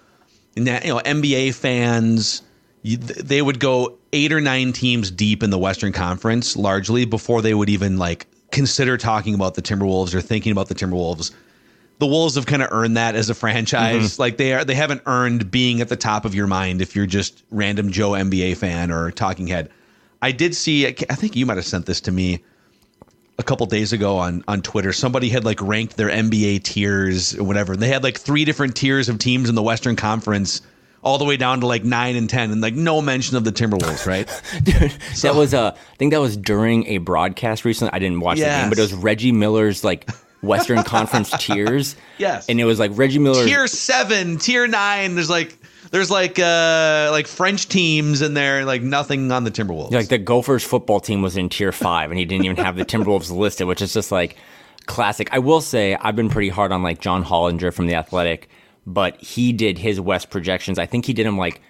you 0.55 0.63
know, 0.63 0.79
NBA 0.79 1.53
fans. 1.53 2.41
You, 2.81 2.97
they 2.97 3.41
would 3.41 3.61
go 3.61 3.97
eight 4.11 4.33
or 4.33 4.41
nine 4.41 4.73
teams 4.73 5.09
deep 5.09 5.41
in 5.41 5.51
the 5.51 5.57
Western 5.57 5.93
Conference, 5.93 6.57
largely 6.57 7.05
before 7.05 7.41
they 7.41 7.53
would 7.53 7.69
even 7.69 7.97
like 7.97 8.27
consider 8.51 8.97
talking 8.97 9.35
about 9.35 9.55
the 9.55 9.61
Timberwolves 9.61 10.13
or 10.13 10.19
thinking 10.19 10.51
about 10.51 10.67
the 10.67 10.75
Timberwolves 10.75 11.31
the 12.03 12.07
Wolves 12.07 12.35
have 12.35 12.45
kind 12.45 12.61
of 12.61 12.67
earned 12.69 12.97
that 12.97 13.15
as 13.15 13.29
a 13.29 13.33
franchise. 13.33 14.11
Mm-hmm. 14.11 14.21
Like 14.21 14.35
they 14.35 14.51
are, 14.51 14.65
they 14.65 14.75
haven't 14.75 15.03
earned 15.05 15.49
being 15.49 15.79
at 15.79 15.87
the 15.87 15.95
top 15.95 16.25
of 16.25 16.35
your 16.35 16.47
mind 16.47 16.81
if 16.81 16.97
you're 16.97 17.05
just 17.05 17.45
random 17.49 17.93
Joe 17.93 18.09
NBA 18.09 18.57
fan 18.57 18.91
or 18.91 19.09
talking 19.09 19.47
head. 19.47 19.69
I 20.21 20.33
did 20.33 20.53
see. 20.53 20.85
I 20.85 20.91
think 20.91 21.37
you 21.37 21.45
might 21.45 21.55
have 21.55 21.65
sent 21.65 21.85
this 21.85 22.01
to 22.01 22.11
me 22.11 22.43
a 23.39 23.43
couple 23.43 23.65
days 23.67 23.93
ago 23.93 24.17
on 24.17 24.43
on 24.49 24.61
Twitter. 24.61 24.91
Somebody 24.91 25.29
had 25.29 25.45
like 25.45 25.61
ranked 25.61 25.95
their 25.95 26.09
NBA 26.09 26.63
tiers 26.63 27.39
or 27.39 27.45
whatever. 27.45 27.71
and 27.71 27.81
They 27.81 27.87
had 27.87 28.03
like 28.03 28.19
three 28.19 28.43
different 28.43 28.75
tiers 28.75 29.07
of 29.07 29.17
teams 29.17 29.47
in 29.47 29.55
the 29.55 29.63
Western 29.63 29.95
Conference. 29.95 30.61
All 31.03 31.17
the 31.17 31.25
way 31.25 31.37
down 31.37 31.61
to 31.61 31.67
like 31.67 31.85
nine 31.85 32.17
and 32.17 32.29
ten, 32.29 32.51
and 32.51 32.61
like 32.61 32.73
no 32.73 33.01
mention 33.01 33.37
of 33.37 33.45
the 33.45 33.51
Timberwolves, 33.51 34.05
right? 34.05 34.27
Dude, 34.63 34.93
so, 35.13 35.27
that 35.27 35.37
was 35.37 35.53
uh, 35.53 35.71
I 35.73 35.95
think 35.95 36.11
that 36.11 36.19
was 36.19 36.35
during 36.35 36.85
a 36.87 36.97
broadcast 36.97 37.63
recently. 37.63 37.93
I 37.93 37.99
didn't 37.99 38.19
watch 38.21 38.39
yes. 38.39 38.57
the 38.57 38.61
game, 38.61 38.69
but 38.69 38.77
it 38.77 38.81
was 38.81 38.93
Reggie 38.93 39.33
Miller's 39.33 39.83
like 39.83 40.09
Western 40.43 40.83
Conference 40.83 41.31
tiers. 41.39 41.95
Yes. 42.17 42.47
And 42.47 42.59
it 42.59 42.65
was 42.65 42.77
like 42.79 42.91
Reggie 42.93 43.19
Miller. 43.19 43.45
Tier 43.45 43.65
seven, 43.67 44.37
tier 44.37 44.67
nine. 44.67 45.15
There's 45.15 45.29
like 45.29 45.57
there's 45.91 46.11
like 46.11 46.37
uh 46.37 47.09
like 47.11 47.27
French 47.27 47.69
teams 47.69 48.21
in 48.21 48.33
there, 48.33 48.65
like 48.65 48.81
nothing 48.81 49.31
on 49.31 49.43
the 49.43 49.51
Timberwolves. 49.51 49.91
Like 49.91 50.09
the 50.09 50.17
Gophers 50.17 50.63
football 50.63 50.99
team 50.99 51.21
was 51.21 51.37
in 51.37 51.49
tier 51.49 51.71
five, 51.71 52.11
and 52.11 52.19
he 52.19 52.25
didn't 52.25 52.45
even 52.45 52.57
have 52.57 52.75
the 52.75 52.85
Timberwolves 52.85 53.31
listed, 53.35 53.67
which 53.67 53.81
is 53.81 53.93
just 53.93 54.11
like 54.11 54.35
classic. 54.85 55.29
I 55.31 55.39
will 55.39 55.61
say 55.61 55.95
I've 55.95 56.15
been 56.15 56.29
pretty 56.29 56.49
hard 56.49 56.71
on 56.71 56.83
like 56.83 56.99
John 56.99 57.23
Hollinger 57.23 57.73
from 57.73 57.87
the 57.87 57.95
Athletic, 57.95 58.49
but 58.85 59.19
he 59.21 59.53
did 59.53 59.77
his 59.77 59.99
West 59.99 60.29
projections. 60.29 60.77
I 60.77 60.85
think 60.85 61.05
he 61.05 61.13
did 61.13 61.25
them 61.25 61.37
like 61.37 61.61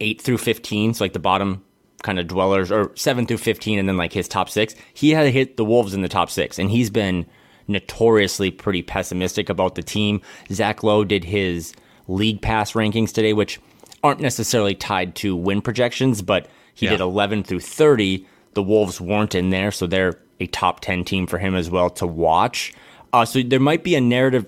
eight 0.00 0.20
through 0.20 0.38
fifteen, 0.38 0.94
so 0.94 1.04
like 1.04 1.12
the 1.12 1.18
bottom 1.18 1.64
kind 2.02 2.18
of 2.18 2.26
dwellers, 2.26 2.72
or 2.72 2.92
seven 2.96 3.26
through 3.26 3.38
fifteen, 3.38 3.78
and 3.78 3.88
then 3.88 3.96
like 3.96 4.12
his 4.12 4.26
top 4.26 4.48
six. 4.48 4.74
He 4.94 5.10
had 5.10 5.32
hit 5.32 5.56
the 5.56 5.64
Wolves 5.64 5.92
in 5.92 6.02
the 6.02 6.08
top 6.08 6.30
six, 6.30 6.58
and 6.58 6.70
he's 6.70 6.88
been 6.88 7.26
notoriously 7.68 8.50
pretty 8.50 8.82
pessimistic 8.82 9.48
about 9.48 9.74
the 9.74 9.82
team. 9.82 10.20
Zach 10.50 10.82
Lowe 10.82 11.04
did 11.04 11.24
his 11.24 11.74
league 12.08 12.42
pass 12.42 12.72
rankings 12.72 13.12
today, 13.12 13.32
which 13.32 13.60
aren't 14.02 14.20
necessarily 14.20 14.74
tied 14.74 15.14
to 15.16 15.36
win 15.36 15.62
projections, 15.62 16.22
but 16.22 16.48
he 16.74 16.86
yeah. 16.86 16.92
did 16.92 17.00
11 17.00 17.44
through 17.44 17.60
30. 17.60 18.26
The 18.54 18.62
Wolves 18.62 19.00
weren't 19.00 19.34
in 19.34 19.50
there, 19.50 19.70
so 19.70 19.86
they're 19.86 20.18
a 20.40 20.46
top 20.46 20.80
10 20.80 21.04
team 21.04 21.26
for 21.26 21.38
him 21.38 21.54
as 21.54 21.70
well 21.70 21.90
to 21.90 22.06
watch. 22.06 22.72
Uh, 23.12 23.24
so 23.24 23.42
there 23.42 23.60
might 23.60 23.84
be 23.84 23.94
a 23.94 24.00
narrative, 24.00 24.46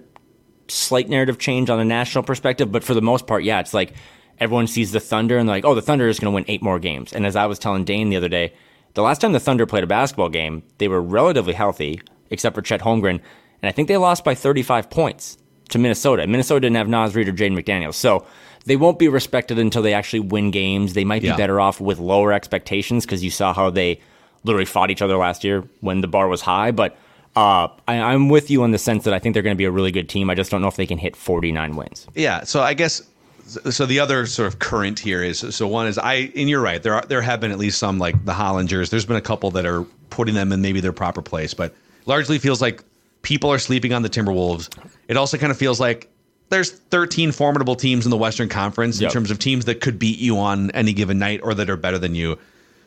slight 0.69 1.09
narrative 1.09 1.39
change 1.39 1.71
on 1.71 1.79
a 1.79 1.85
national 1.85 2.25
perspective, 2.25 2.73
but 2.73 2.83
for 2.83 2.95
the 2.95 3.03
most 3.03 3.27
part, 3.27 3.45
yeah, 3.45 3.61
it's 3.61 3.75
like 3.75 3.93
everyone 4.41 4.67
sees 4.67 4.93
the 4.93 5.01
Thunder 5.01 5.39
and 5.39 5.49
they're 5.49 5.57
like, 5.57 5.65
oh, 5.65 5.75
the 5.75 5.83
Thunder 5.83 6.09
is 6.09 6.19
going 6.19 6.33
to 6.33 6.35
win 6.35 6.45
eight 6.49 6.63
more 6.63 6.79
games. 6.79 7.13
And 7.13 7.27
as 7.27 7.37
I 7.37 7.47
was 7.47 7.59
telling 7.59 7.85
Dane 7.85 8.09
the 8.11 8.17
other 8.17 8.29
day, 8.29 8.55
the 8.95 9.03
last 9.03 9.21
time 9.21 9.33
the 9.33 9.41
Thunder 9.41 9.67
played 9.67 9.85
a 9.85 9.89
basketball 9.89 10.29
game, 10.29 10.63
they 10.79 10.89
were 10.89 11.03
relatively 11.03 11.53
healthy, 11.53 12.01
except 12.31 12.55
for 12.55 12.63
Chet 12.63 12.81
Holmgren, 12.81 13.21
and 13.63 13.69
I 13.69 13.73
think 13.73 13.89
they 13.89 13.97
lost 13.97 14.25
by 14.25 14.35
35 14.35 14.91
points 14.91 15.39
to 15.71 15.79
Minnesota. 15.79 16.27
Minnesota 16.27 16.61
didn't 16.61 16.77
have 16.77 16.89
Naz 16.89 17.15
Reid 17.15 17.29
or 17.29 17.33
Jaden 17.33 17.59
McDaniels, 17.59 17.95
so 17.95 18.27
they 18.67 18.77
won't 18.77 18.99
be 18.99 19.09
respected 19.09 19.59
until 19.59 19.83
they 19.83 19.95
actually 19.95 20.21
win 20.21 20.51
games. 20.51 20.95
They 20.95 21.05
might 21.05 21.23
be 21.23 21.29
Yeah. 21.29 21.37
better 21.37 21.61
off 21.61 21.81
with 21.81 21.99
lower 21.99 22.33
expectations 22.33 23.05
because 23.07 23.23
you 23.25 23.31
saw 23.31 23.53
how 23.55 23.71
they 23.71 24.01
literally 24.45 24.65
fought 24.67 24.91
each 24.91 25.01
other 25.03 25.17
last 25.17 25.45
year 25.45 25.65
when 25.81 26.01
the 26.03 26.09
bar 26.09 26.29
was 26.29 26.43
high. 26.43 26.71
But 26.71 26.97
uh, 27.37 27.69
I, 27.89 27.97
I'm 27.99 28.29
with 28.29 28.51
you 28.51 28.63
in 28.65 28.71
the 28.71 28.79
sense 28.79 29.05
that 29.05 29.15
I 29.15 29.19
think 29.19 29.33
they're 29.35 29.43
going 29.43 29.57
to 29.57 29.59
be 29.59 29.65
a 29.65 29.71
really 29.71 29.91
good 29.91 30.09
team. 30.09 30.31
I 30.31 30.35
just 30.35 30.51
don't 30.51 30.61
know 30.63 30.69
if 30.69 30.77
they 30.77 30.87
can 30.87 30.99
hit 30.99 31.17
49 31.17 31.77
wins. 31.77 32.07
Yeah, 32.15 32.45
so 32.45 32.61
I 32.61 32.75
guess 32.75 33.03
so. 33.47 33.87
The 33.87 33.99
other 34.01 34.25
sort 34.27 34.47
of 34.49 34.59
current 34.61 34.99
here 34.99 35.23
is 35.23 35.39
so 35.55 35.67
one 35.67 35.87
is 35.87 35.99
I 35.99 36.31
and 36.37 36.49
you're 36.49 36.61
right. 36.63 36.83
There 36.83 36.95
are 36.95 37.05
there 37.09 37.21
have 37.23 37.41
been 37.41 37.51
at 37.53 37.59
least 37.59 37.79
some 37.79 37.99
like 37.99 38.25
the 38.25 38.33
Hollingers. 38.33 38.91
There's 38.91 39.05
been 39.07 39.17
a 39.17 39.21
couple 39.23 39.51
that 39.53 39.67
are 39.67 39.85
putting 40.11 40.35
them 40.35 40.53
in 40.53 40.61
maybe 40.63 40.81
their 40.81 40.93
proper 40.93 41.21
place, 41.23 41.53
but 41.55 41.75
largely 42.07 42.39
feels 42.39 42.61
like 42.61 42.83
people 43.23 43.51
are 43.51 43.59
sleeping 43.59 43.93
on 43.93 44.03
the 44.03 44.09
Timberwolves. 44.11 44.69
It 45.09 45.17
also 45.17 45.37
kind 45.39 45.51
of 45.51 45.57
feels 45.59 45.81
like 45.81 46.09
there's 46.51 46.71
13 46.71 47.33
formidable 47.33 47.75
teams 47.75 48.05
in 48.05 48.11
the 48.11 48.17
Western 48.17 48.49
Conference 48.49 49.01
in 49.01 49.09
terms 49.11 49.31
of 49.31 49.39
teams 49.39 49.65
that 49.65 49.81
could 49.81 49.99
beat 49.99 50.19
you 50.19 50.39
on 50.39 50.71
any 50.73 50.93
given 50.93 51.19
night 51.19 51.41
or 51.43 51.55
that 51.55 51.71
are 51.71 51.77
better 51.77 51.99
than 51.99 52.15
you. 52.15 52.39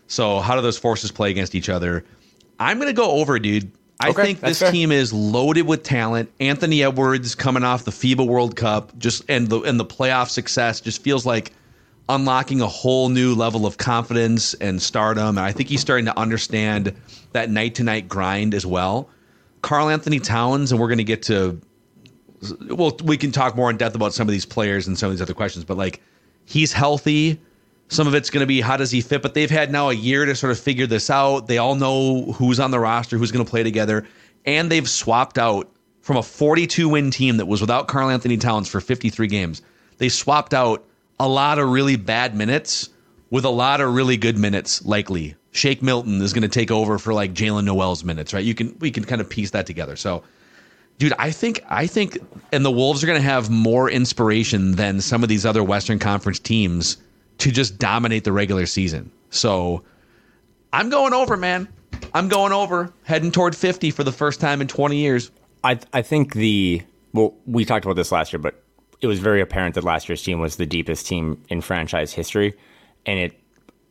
So 0.08 0.40
how 0.40 0.56
do 0.56 0.62
those 0.62 0.78
forces 0.78 1.12
play 1.12 1.32
against 1.32 1.56
each 1.56 1.70
other? 1.70 2.06
I'm 2.60 2.80
gonna 2.80 2.94
go 2.94 3.12
over, 3.12 3.38
dude. 3.40 3.72
I 4.00 4.10
Okay, 4.10 4.24
think 4.24 4.42
this 4.42 4.60
fair. 4.60 4.72
team 4.72 4.92
is 4.92 5.12
loaded 5.12 5.64
with 5.68 5.82
talent. 5.84 6.32
Anthony 6.40 6.84
Edwards 6.84 7.34
coming 7.34 7.64
off 7.64 7.84
the 7.84 7.92
FIBA 7.92 8.26
World 8.28 8.56
Cup, 8.56 8.98
just 9.00 9.24
and 9.28 9.48
the 9.50 9.62
and 9.62 9.80
the 9.80 9.86
playoff 9.86 10.30
success 10.30 10.80
just 10.80 11.02
feels 11.02 11.26
like 11.26 11.52
unlocking 12.10 12.62
a 12.62 12.68
whole 12.68 13.10
new 13.10 13.36
level 13.36 13.66
of 13.66 13.78
confidence 13.78 14.54
and 14.56 14.82
stardom. 14.82 15.38
And 15.38 15.46
I 15.46 15.52
think 15.52 15.70
he's 15.70 15.82
starting 15.82 16.06
to 16.06 16.18
understand 16.18 16.96
that 17.34 17.50
night 17.50 17.76
to 17.76 17.84
night 17.84 18.08
grind 18.08 18.54
as 18.54 18.66
well. 18.66 19.10
Karl-Anthony 19.62 20.20
Towns, 20.20 20.72
and 20.72 20.80
we're 20.80 20.88
going 20.88 20.98
to 21.00 21.04
get 21.04 21.22
to 21.24 21.60
well, 22.70 22.96
we 23.04 23.18
can 23.18 23.32
talk 23.32 23.56
more 23.56 23.70
in 23.70 23.78
depth 23.78 23.96
about 23.96 24.14
some 24.14 24.28
of 24.28 24.32
these 24.32 24.46
players 24.46 24.88
and 24.88 24.98
some 24.98 25.10
of 25.10 25.14
these 25.16 25.22
other 25.22 25.34
questions, 25.34 25.66
but 25.66 25.78
like 25.78 26.02
he's 26.46 26.72
healthy. 26.72 27.40
Some 27.90 28.06
of 28.08 28.14
it's 28.14 28.30
going 28.30 28.42
to 28.42 28.48
be 28.48 28.62
how 28.62 28.78
does 28.78 28.92
he 28.92 29.02
fit, 29.02 29.22
but 29.22 29.34
they've 29.34 29.50
had 29.50 29.72
now 29.72 29.90
a 29.90 29.94
year 29.94 30.26
to 30.26 30.36
sort 30.36 30.52
of 30.52 30.60
figure 30.60 30.86
this 30.86 31.10
out. 31.10 31.48
They 31.48 31.58
all 31.58 31.76
know 31.76 32.34
who's 32.34 32.60
on 32.60 32.72
the 32.72 32.80
roster, 32.80 33.18
who's 33.18 33.32
going 33.32 33.46
to 33.46 33.50
play 33.50 33.64
together, 33.64 34.06
and 34.46 34.70
they've 34.70 34.90
swapped 34.90 35.38
out 35.38 35.72
from 36.02 36.18
a 36.18 36.24
42 36.24 36.90
win 36.90 37.12
team 37.12 37.38
that 37.38 37.46
was 37.46 37.62
without 37.62 37.88
Karl-Anthony 37.88 38.38
Towns 38.38 38.68
for 38.68 38.82
53 38.82 39.28
games. 39.28 39.62
They 39.98 40.10
swapped 40.10 40.54
out 40.54 40.86
a 41.20 41.28
lot 41.28 41.60
of 41.60 41.70
really 41.70 41.96
bad 41.96 42.36
minutes 42.36 42.90
with 43.30 43.46
a 43.46 43.50
lot 43.50 43.82
of 43.82 43.94
really 43.94 44.18
good 44.18 44.38
minutes, 44.38 44.86
likely. 44.86 45.36
Shake 45.52 45.82
Milton 45.82 46.22
is 46.22 46.34
going 46.34 46.44
to 46.44 46.48
take 46.48 46.72
over 46.72 46.98
for 47.00 47.14
like 47.14 47.34
Jaylen 47.34 47.64
Nowell's 47.64 48.04
minutes, 48.04 48.34
right? 48.34 48.44
You 48.44 48.54
can 48.54 48.78
we 48.80 48.92
can 48.92 49.04
kind 49.04 49.22
of 49.22 49.30
piece 49.30 49.52
that 49.52 49.66
together. 49.66 49.96
So 49.96 50.24
dude 51.00 51.14
i 51.20 51.30
think 51.30 51.64
i 51.70 51.86
think 51.86 52.18
and 52.52 52.66
the 52.66 52.72
wolves 52.72 53.04
are 53.04 53.06
going 53.06 53.20
to 53.20 53.24
have 53.24 53.52
more 53.52 53.88
inspiration 53.88 54.72
than 54.72 55.00
some 55.00 55.22
of 55.22 55.30
these 55.30 55.46
other 55.46 55.64
western 55.64 56.00
conference 56.00 56.40
teams 56.40 56.98
to 57.38 57.52
just 57.52 57.78
dominate 57.78 58.24
the 58.24 58.32
regular 58.32 58.66
season 58.66 59.12
so 59.30 59.84
i'm 60.74 60.90
going 60.90 61.14
over 61.14 61.38
man 61.38 61.68
i'm 62.16 62.28
going 62.28 62.52
over 62.52 62.92
heading 63.04 63.32
toward 63.32 63.56
50 63.56 63.92
for 63.92 64.04
the 64.04 64.12
first 64.12 64.42
time 64.42 64.60
in 64.60 64.68
20 64.68 64.98
years 64.98 65.30
I 65.64 65.80
I 65.94 66.02
think 66.02 66.34
the 66.34 66.82
well, 67.14 67.34
we 67.46 67.66
talked 67.66 67.86
about 67.86 67.96
this 67.96 68.12
last 68.12 68.32
year, 68.32 68.40
but 68.40 68.62
it 69.02 69.08
was 69.08 69.20
very 69.20 69.42
apparent 69.42 69.76
that 69.76 69.84
last 69.84 70.10
year's 70.10 70.24
team 70.24 70.40
was 70.40 70.56
the 70.56 70.66
deepest 70.66 71.08
team 71.08 71.44
in 71.50 71.62
franchise 71.62 72.14
history, 72.14 72.58
and 73.06 73.20
it 73.20 73.40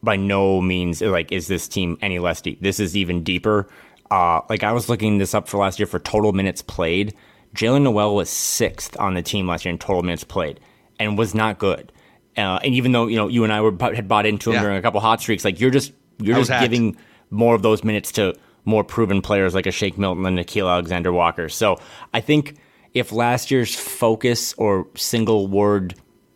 by 0.02 0.16
no 0.16 0.60
means 0.60 1.00
like 1.00 1.32
is 1.32 1.46
this 1.48 1.68
team 1.68 1.96
any 2.02 2.18
less 2.18 2.40
deep. 2.40 2.60
This 2.60 2.78
is 2.80 2.96
even 2.96 3.22
deeper. 3.24 3.68
Uh, 4.10 4.40
like 4.48 4.62
I 4.62 4.72
was 4.72 4.88
looking 4.88 5.18
this 5.18 5.34
up 5.34 5.48
for 5.48 5.58
last 5.58 5.78
year 5.78 5.86
for 5.86 5.98
total 5.98 6.32
minutes 6.32 6.62
played. 6.62 7.14
Jaylen 7.54 7.82
Nowell 7.82 8.14
was 8.14 8.28
sixth 8.30 8.96
on 9.00 9.14
the 9.14 9.22
team 9.22 9.46
last 9.48 9.64
year 9.64 9.72
in 9.72 9.78
total 9.78 10.02
minutes 10.02 10.24
played, 10.24 10.60
and 11.00 11.16
was 11.18 11.34
not 11.34 11.58
good. 11.58 11.90
Uh, 12.36 12.58
and 12.62 12.74
even 12.74 12.92
though 12.92 13.06
you 13.06 13.16
know 13.16 13.28
you 13.28 13.44
and 13.44 13.52
I 13.52 13.60
were 13.62 13.72
had 13.94 14.06
bought 14.08 14.26
into 14.26 14.50
him 14.50 14.56
Yeah. 14.56 14.62
during 14.62 14.76
a 14.76 14.82
couple 14.82 15.00
hot 15.00 15.20
streaks, 15.20 15.44
like 15.44 15.60
you're 15.60 15.70
just 15.70 15.92
you're 16.18 16.36
just 16.36 16.50
hacked. 16.50 16.70
giving 16.70 16.96
more 17.30 17.54
of 17.54 17.62
those 17.62 17.82
minutes 17.82 18.12
to 18.12 18.34
more 18.64 18.84
proven 18.84 19.22
players 19.22 19.54
like 19.54 19.66
a 19.66 19.70
Shake 19.70 19.96
Milton 19.96 20.26
and 20.26 20.38
Nickeil 20.38 20.68
Alexander-Walker. 20.70 21.48
So 21.48 21.78
I 22.12 22.20
think 22.20 22.56
if 22.96 23.12
last 23.12 23.50
year's 23.50 23.74
focus 23.74 24.54
or 24.54 24.86
single 24.96 25.46
word 25.48 25.94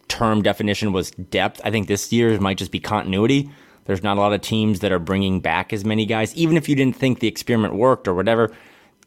term 0.09 0.43
definition 0.43 0.93
was 0.93 1.11
depth, 1.13 1.59
I 1.65 1.71
think 1.71 1.89
this 1.89 2.13
year's 2.13 2.39
might 2.39 2.59
just 2.59 2.71
be 2.71 2.81
continuity. 2.81 3.51
There's 3.87 4.03
not 4.03 4.19
a 4.19 4.21
lot 4.21 4.35
of 4.35 4.43
teams 4.43 4.81
that 4.81 4.93
are 4.93 4.99
bringing 4.99 5.41
back 5.41 5.73
as 5.73 5.87
many 5.87 6.05
guys, 6.05 6.35
even 6.35 6.59
if 6.59 6.69
you 6.69 6.77
didn't 6.77 6.97
think 6.97 7.21
the 7.21 7.29
experiment 7.29 7.75
worked 7.75 8.07
or 8.07 8.13
whatever. 8.13 8.55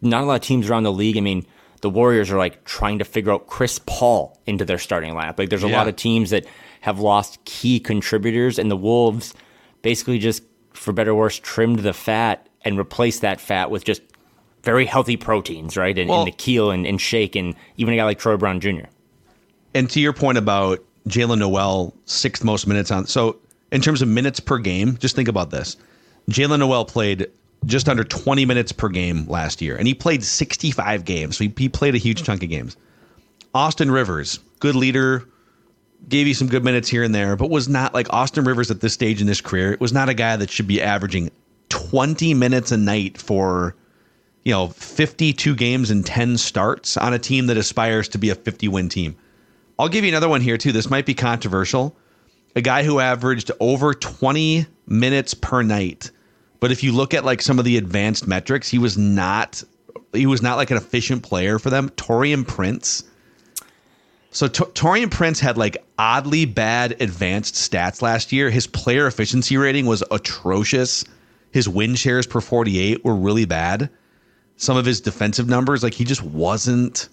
Not 0.01 0.24
a 0.24 0.25
lot 0.25 0.36
of 0.36 0.41
teams 0.41 0.67
around 0.67 0.81
the 0.83 0.91
league. 0.91 1.15
I 1.15 1.22
mean, 1.22 1.45
the 1.81 1.91
Warriors 1.91 2.31
are 2.31 2.39
like 2.39 2.63
trying 2.65 2.98
to 2.98 3.05
figure 3.05 3.31
out 3.31 3.45
Chris 3.45 3.79
Paul 3.86 4.36
into 4.48 4.65
their 4.65 4.79
starting 4.79 5.13
lineup. 5.13 5.38
Like, 5.38 5.50
there's 5.50 5.63
a 5.63 5.69
Yeah. 5.69 5.77
lot 5.77 5.88
of 5.88 5.95
teams 5.95 6.31
that 6.31 6.45
have 6.81 7.00
lost 7.00 7.45
key 7.45 7.79
contributors, 7.79 8.57
and 8.57 8.72
the 8.72 8.75
Wolves 8.75 9.36
basically 9.83 10.17
just, 10.17 10.41
for 10.74 10.91
better 10.91 11.12
or 11.12 11.15
worse, 11.15 11.38
trimmed 11.38 11.79
the 11.79 11.93
fat 11.93 12.50
and 12.65 12.79
replaced 12.79 13.22
that 13.22 13.39
fat 13.39 13.69
with 13.69 13.86
just 13.86 14.01
very 14.63 14.86
healthy 14.86 15.17
proteins, 15.17 15.77
right? 15.77 15.98
And, 15.98 16.10
Well- 16.10 16.24
and 16.24 16.32
Nickeil 16.32 16.74
and, 16.74 16.86
and 16.88 17.00
Shake 17.00 17.36
and 17.36 17.55
even 17.77 17.93
a 17.93 17.98
guy 17.98 18.05
like 18.05 18.20
Troy 18.20 18.38
Brown 18.38 18.60
Jr. 18.60 18.86
and 19.74 19.89
to 19.89 20.00
your 20.00 20.13
point 20.13 20.38
about 20.38 20.79
Jaylen 21.08 21.39
Nowell, 21.39 21.93
sixth 22.05 22.43
most 22.43 22.65
minutes 22.67 22.89
on. 22.91 23.05
So, 23.08 23.38
in 23.72 23.82
terms 23.82 24.01
of 24.01 24.08
minutes 24.08 24.39
per 24.39 24.58
game, 24.60 24.98
just 24.98 25.15
think 25.15 25.27
about 25.27 25.50
this. 25.50 25.75
Jaylen 26.29 26.60
Nowell 26.60 26.86
played 26.86 27.27
just 27.65 27.89
under 27.89 28.03
20 28.03 28.46
minutes 28.46 28.72
per 28.72 28.88
game 28.88 29.25
last 29.27 29.62
year, 29.62 29.75
and 29.75 29.88
he 29.88 29.93
played 29.93 30.24
65 30.24 31.03
games. 31.05 31.38
So, 31.38 31.43
he, 31.46 31.53
he 31.58 31.67
played 31.70 31.96
a 31.96 31.98
huge 31.98 32.24
chunk 32.24 32.43
of 32.43 32.50
games. 32.50 32.77
Austin 33.53 33.91
Rivers, 33.91 34.39
good 34.60 34.75
leader, 34.75 35.27
gave 36.08 36.27
you 36.27 36.34
some 36.34 36.48
good 36.48 36.63
minutes 36.63 36.88
here 36.89 37.03
and 37.03 37.13
there, 37.13 37.36
but 37.36 37.50
was 37.50 37.67
not 37.67 37.93
like 37.93 38.08
Austin 38.12 38.46
Rivers 38.46 38.72
at 38.72 38.79
this 38.82 38.93
stage 38.93 39.22
in 39.22 39.27
his 39.27 39.41
career, 39.41 39.74
It 39.74 39.82
was 39.82 39.93
not 39.93 40.08
a 40.10 40.13
guy 40.13 40.36
that 40.38 40.50
should 40.50 40.67
be 40.67 40.82
averaging 40.82 41.29
20 41.70 42.34
minutes 42.34 42.72
a 42.72 42.77
night 42.77 43.17
for 43.17 43.75
you 44.43 44.51
know 44.51 44.67
52 44.69 45.55
games 45.55 45.89
and 45.91 46.05
10 46.05 46.38
starts 46.38 46.97
on 46.97 47.13
a 47.13 47.19
team 47.19 47.47
that 47.47 47.57
aspires 47.57 48.07
to 48.09 48.17
be 48.17 48.29
a 48.29 48.35
50 48.35 48.67
win 48.67 48.89
team. 48.89 49.15
I'll 49.79 49.89
give 49.89 50.03
you 50.03 50.09
another 50.09 50.29
one 50.29 50.41
here 50.41 50.57
too. 50.57 50.71
This 50.71 50.89
might 50.89 51.05
be 51.05 51.13
controversial. 51.13 51.95
A 52.55 52.62
guy 52.62 52.83
who 52.83 53.00
averaged 53.00 53.51
over 53.59 53.93
20 53.93 54.67
minutes 54.85 55.33
per 55.33 55.63
night, 55.63 56.12
but 56.59 56.71
if 56.71 56.83
you 56.83 56.91
look 56.91 57.13
at 57.13 57.25
like 57.25 57.41
some 57.41 57.57
of 57.57 57.65
the 57.65 57.77
advanced 57.77 58.27
metrics, 58.27 58.69
he 58.69 58.77
was 58.77 58.97
not 58.97 59.63
he 60.13 60.27
was 60.27 60.41
not 60.41 60.57
like 60.57 60.71
an 60.71 60.77
efficient 60.77 61.23
player 61.23 61.57
for 61.57 61.69
them. 61.69 61.89
Taurean 61.91 62.47
Prince. 62.47 63.03
So 64.29 64.47
T- 64.47 64.63
Taurean 64.65 65.09
Prince 65.09 65.39
had 65.39 65.57
like 65.57 65.83
oddly 65.97 66.45
bad 66.45 67.01
advanced 67.01 67.55
stats 67.55 68.01
last 68.01 68.31
year. 68.31 68.50
His 68.50 68.67
player 68.67 69.07
efficiency 69.07 69.57
rating 69.57 69.85
was 69.85 70.03
atrocious. 70.12 71.03
His 71.51 71.67
win 71.67 71.95
shares 71.95 72.27
per 72.27 72.41
48 72.41 73.03
were 73.03 73.15
really 73.15 73.45
bad. 73.45 73.89
Some 74.57 74.77
of 74.77 74.86
his 74.86 75.01
defensive 75.01 75.48
numbers, 75.50 75.83
like 75.83 75.93
he 75.93 76.03
just 76.05 76.24
wasn't 76.24 77.10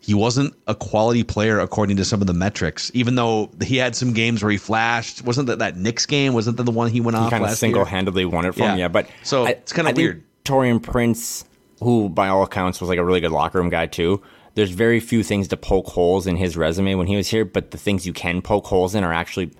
he 0.00 0.12
wasn't 0.12 0.54
a 0.66 0.74
quality 0.74 1.24
player 1.24 1.58
according 1.60 1.96
to 1.96 2.04
some 2.04 2.20
of 2.20 2.26
the 2.26 2.34
metrics. 2.34 2.90
Even 2.94 3.14
though 3.14 3.50
he 3.62 3.78
had 3.78 3.96
some 3.96 4.12
games 4.12 4.42
where 4.42 4.52
he 4.52 4.58
flashed, 4.58 5.22
wasn't 5.24 5.46
that 5.46 5.60
that 5.60 5.76
Knicks 5.78 6.04
game? 6.04 6.34
Wasn't 6.34 6.58
that 6.58 6.64
the 6.64 6.70
one 6.72 6.90
he 6.90 7.00
went 7.00 7.16
off 7.16 7.30
kind 7.30 7.42
of 7.42 7.50
single 7.52 7.86
handedly 7.86 8.26
won 8.26 8.44
it 8.44 8.52
from 8.54 8.64
Yeah. 8.64 8.76
yeah. 8.76 8.88
But 8.88 9.08
So, 9.22 9.46
I- 9.46 9.50
it's 9.50 9.72
kinda 9.72 9.92
weird. 9.94 10.22
Taurean 10.44 10.82
Prince, 10.82 11.46
who 11.82 12.10
by 12.10 12.28
all 12.28 12.42
accounts 12.42 12.80
was 12.82 12.90
like 12.90 12.98
a 12.98 13.04
really 13.04 13.20
good 13.20 13.30
locker 13.30 13.58
room 13.58 13.70
guy 13.70 13.86
too. 13.86 14.20
There's 14.54 14.70
very 14.70 15.00
few 15.00 15.22
things 15.22 15.48
to 15.48 15.56
poke 15.56 15.86
holes 15.86 16.26
in 16.26 16.36
his 16.36 16.54
resume 16.54 16.94
when 16.96 17.06
he 17.06 17.16
was 17.16 17.28
here, 17.28 17.46
but 17.46 17.70
the 17.70 17.78
things 17.78 18.04
you 18.06 18.12
can 18.12 18.42
poke 18.42 18.66
holes 18.66 18.94
in 18.94 19.04
are 19.04 19.12
actually 19.12 19.50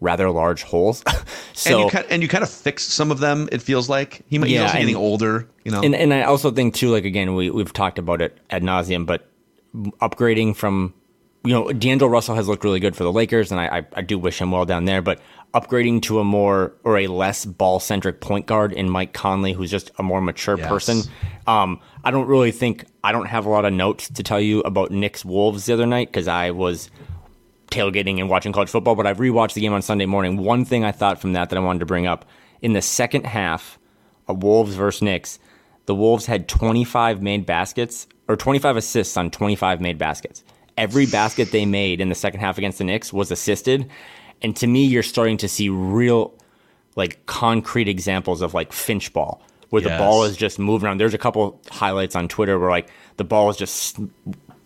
rather 0.00 0.30
large 0.30 0.62
holes. 0.62 1.02
so 1.54 1.70
and 1.70 1.80
you 1.84 1.90
kind 1.90 2.06
and 2.10 2.22
you 2.22 2.28
kind 2.28 2.44
of 2.44 2.50
fix 2.50 2.84
some 2.84 3.10
of 3.10 3.18
them. 3.20 3.48
It 3.52 3.62
feels 3.62 3.88
like 3.88 4.22
he 4.28 4.38
might 4.38 4.50
Yeah, 4.50 4.72
getting 4.72 4.96
older. 4.96 5.48
You 5.64 5.72
know, 5.72 5.82
And 5.82 5.94
and 5.94 6.14
I 6.14 6.22
also 6.22 6.50
think 6.50 6.74
too, 6.74 6.90
like 6.90 7.04
again, 7.04 7.34
we 7.34 7.50
we've 7.50 7.72
talked 7.72 7.98
about 7.98 8.20
it 8.22 8.38
ad 8.50 8.62
nauseum, 8.62 9.06
but 9.06 9.28
upgrading 10.00 10.56
from 10.56 10.94
you 11.44 11.52
know 11.52 11.70
D'Angelo 11.72 12.10
Russell 12.10 12.34
has 12.34 12.48
looked 12.48 12.64
really 12.64 12.80
good 12.80 12.96
for 12.96 13.04
the 13.04 13.12
Lakers, 13.12 13.50
and 13.52 13.60
I 13.60 13.78
I, 13.78 13.86
I 13.96 14.02
do 14.02 14.18
wish 14.18 14.40
him 14.40 14.50
well 14.50 14.64
down 14.64 14.84
there, 14.84 15.02
but 15.02 15.20
upgrading 15.54 16.02
to 16.02 16.18
a 16.20 16.24
more 16.24 16.74
or 16.84 16.98
a 16.98 17.06
less 17.06 17.44
ball 17.44 17.80
centric 17.80 18.20
point 18.20 18.46
guard 18.46 18.72
in 18.72 18.88
Mike 18.90 19.12
Conley, 19.12 19.52
who's 19.52 19.70
just 19.70 19.90
a 19.98 20.02
more 20.02 20.20
mature 20.20 20.58
Yes. 20.58 20.68
person. 20.68 21.02
Um, 21.46 21.80
I 22.04 22.10
don't 22.10 22.26
really 22.26 22.50
think 22.50 22.84
I 23.02 23.12
don't 23.12 23.26
have 23.26 23.46
a 23.46 23.50
lot 23.50 23.64
of 23.64 23.72
notes 23.72 24.08
to 24.10 24.22
tell 24.22 24.40
you 24.40 24.60
about 24.60 24.90
Knicks 24.90 25.24
Wolves 25.24 25.66
the 25.66 25.72
other 25.72 25.86
night 25.86 26.08
because 26.08 26.28
I 26.28 26.50
was 26.50 26.90
tailgating 27.70 28.18
and 28.18 28.28
watching 28.28 28.52
college 28.52 28.70
football, 28.70 28.94
but 28.94 29.06
I've 29.06 29.18
rewatched 29.18 29.54
the 29.54 29.60
game 29.60 29.72
on 29.72 29.82
Sunday 29.82 30.06
morning. 30.06 30.36
One 30.36 30.64
thing 30.64 30.84
I 30.84 30.92
thought 30.92 31.20
from 31.20 31.32
that 31.34 31.50
that 31.50 31.56
I 31.56 31.60
wanted 31.60 31.80
to 31.80 31.86
bring 31.86 32.06
up 32.06 32.24
in 32.62 32.72
the 32.72 32.82
second 32.82 33.26
half 33.26 33.78
of 34.26 34.42
Wolves 34.42 34.74
versus 34.74 35.02
Knicks, 35.02 35.38
the 35.86 35.94
Wolves 35.94 36.26
had 36.26 36.48
25 36.48 37.22
made 37.22 37.46
baskets 37.46 38.06
or 38.28 38.36
25 38.36 38.76
assists 38.76 39.16
on 39.16 39.30
25 39.30 39.80
made 39.80 39.98
baskets. 39.98 40.44
every 40.76 41.06
basket 41.06 41.50
they 41.50 41.66
made 41.66 42.00
in 42.00 42.08
the 42.08 42.14
second 42.14 42.38
half 42.38 42.56
against 42.56 42.78
the 42.78 42.84
Knicks 42.84 43.12
was 43.12 43.32
assisted. 43.32 43.90
And 44.42 44.54
to 44.58 44.66
me, 44.68 44.84
you're 44.84 45.02
starting 45.02 45.36
to 45.38 45.48
see 45.48 45.68
real, 45.68 46.32
like 46.94 47.26
concrete 47.26 47.88
examples 47.88 48.42
of 48.42 48.54
like 48.54 48.72
Finch 48.72 49.12
ball, 49.12 49.42
where 49.70 49.82
Yes. 49.82 49.90
the 49.90 49.98
ball 49.98 50.22
is 50.22 50.36
just 50.36 50.56
moving 50.60 50.86
around. 50.86 50.98
There's 50.98 51.14
a 51.14 51.18
couple 51.18 51.60
highlights 51.68 52.14
on 52.14 52.28
Twitter 52.28 52.60
where 52.60 52.70
like 52.70 52.88
the 53.16 53.24
ball 53.24 53.50
is 53.50 53.56
just 53.56 53.98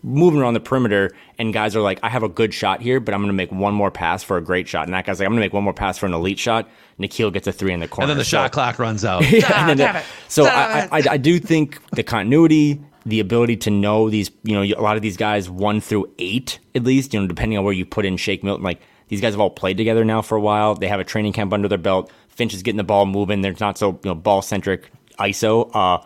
moving 0.03 0.41
around 0.41 0.53
the 0.53 0.59
perimeter, 0.59 1.11
and 1.39 1.53
guys 1.53 1.75
are 1.75 1.81
like, 1.81 1.99
I 2.03 2.09
have 2.09 2.23
a 2.23 2.29
good 2.29 2.53
shot 2.53 2.81
here, 2.81 2.99
but 2.99 3.13
I'm 3.13 3.21
going 3.21 3.29
to 3.29 3.33
make 3.33 3.51
one 3.51 3.73
more 3.73 3.89
pass 3.89 4.21
for 4.21 4.37
a 4.37 4.41
great 4.43 4.67
shot. 4.67 4.85
And 4.85 4.93
that 4.93 5.05
guy's 5.05 5.19
like, 5.19 5.25
I'm 5.25 5.31
going 5.31 5.39
to 5.41 5.45
make 5.45 5.53
one 5.53 5.63
more 5.63 5.73
pass 5.73 5.97
for 5.97 6.05
an 6.05 6.13
elite 6.13 6.37
shot. 6.39 6.69
Nickeil 6.99 7.31
gets 7.33 7.47
a 7.47 7.51
three 7.53 7.73
in 7.73 7.79
the 7.79 7.87
corner. 7.87 8.03
And 8.03 8.09
then 8.11 8.17
the 8.17 8.25
So- 8.25 8.37
shot 8.37 8.51
clock 8.51 8.79
runs 8.79 9.03
out. 9.05 9.21
yeah, 9.31 9.69
and 9.69 9.79
then 9.79 9.93
the- 9.93 10.03
so 10.27 10.45
I, 10.45 10.87
I, 10.91 11.01
I 11.11 11.17
do 11.17 11.39
think 11.39 11.79
the 11.91 12.03
continuity, 12.03 12.81
the 13.05 13.19
ability 13.19 13.57
to 13.57 13.71
know 13.71 14.09
these, 14.09 14.29
you 14.43 14.53
know, 14.53 14.61
a 14.61 14.81
lot 14.81 14.95
of 14.95 15.01
these 15.01 15.17
guys 15.17 15.49
one 15.49 15.81
through 15.81 16.11
eight 16.19 16.59
at 16.75 16.83
least, 16.83 17.13
you 17.13 17.19
know, 17.21 17.27
depending 17.27 17.57
on 17.57 17.63
where 17.63 17.73
you 17.73 17.85
put 17.85 18.05
in 18.05 18.17
Shake 18.17 18.43
Milton, 18.43 18.63
like 18.63 18.81
these 19.07 19.21
guys 19.21 19.33
have 19.33 19.41
all 19.41 19.49
played 19.49 19.77
together 19.77 20.03
now 20.05 20.21
for 20.21 20.35
a 20.37 20.41
while. 20.41 20.75
They 20.75 20.87
have 20.87 20.99
a 20.99 21.03
training 21.03 21.33
camp 21.33 21.53
under 21.53 21.67
their 21.67 21.77
belt. 21.77 22.11
Finch 22.29 22.53
is 22.53 22.63
getting 22.63 22.77
the 22.77 22.83
ball 22.83 23.05
moving. 23.05 23.41
There's 23.41 23.59
not 23.59 23.77
so 23.77 23.91
you 24.03 24.09
know 24.09 24.15
ball 24.15 24.41
centric 24.41 24.89
ISO. 25.19 25.69
Uh, 25.73 26.03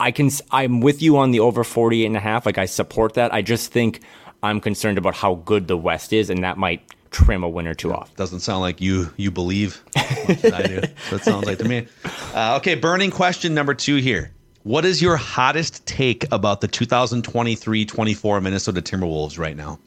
I 0.00 0.10
can 0.10 0.30
I'm 0.50 0.80
with 0.80 1.02
you 1.02 1.16
on 1.16 1.30
the 1.30 1.40
over 1.40 1.64
48 1.64 2.06
and 2.06 2.16
a 2.16 2.20
half. 2.20 2.46
Like 2.46 2.58
I 2.58 2.66
support 2.66 3.14
that. 3.14 3.32
I 3.32 3.42
just 3.42 3.72
think 3.72 4.00
I'm 4.42 4.60
concerned 4.60 4.98
about 4.98 5.14
how 5.14 5.36
good 5.36 5.68
the 5.68 5.76
West 5.76 6.12
is, 6.12 6.30
and 6.30 6.42
that 6.42 6.58
might 6.58 6.82
trim 7.10 7.44
a 7.44 7.48
win 7.48 7.66
or 7.66 7.74
two 7.74 7.92
off. 7.92 8.14
Doesn't 8.16 8.40
sound 8.40 8.62
like 8.62 8.80
you 8.80 9.12
you 9.16 9.30
believe. 9.30 9.82
I 9.96 10.64
do. 10.66 10.80
It 11.12 11.22
sounds 11.22 11.46
like 11.46 11.58
to 11.58 11.64
me. 11.64 11.86
Uh, 12.34 12.56
okay, 12.58 12.74
burning 12.74 13.10
question 13.10 13.54
number 13.54 13.74
two 13.74 13.96
here. 13.96 14.32
What 14.64 14.84
is 14.84 15.02
your 15.02 15.16
hottest 15.16 15.84
take 15.86 16.24
about 16.32 16.60
the 16.60 16.68
2023-24 16.68 18.42
Minnesota 18.42 18.80
Timberwolves 18.80 19.36
right 19.36 19.56
now? 19.56 19.80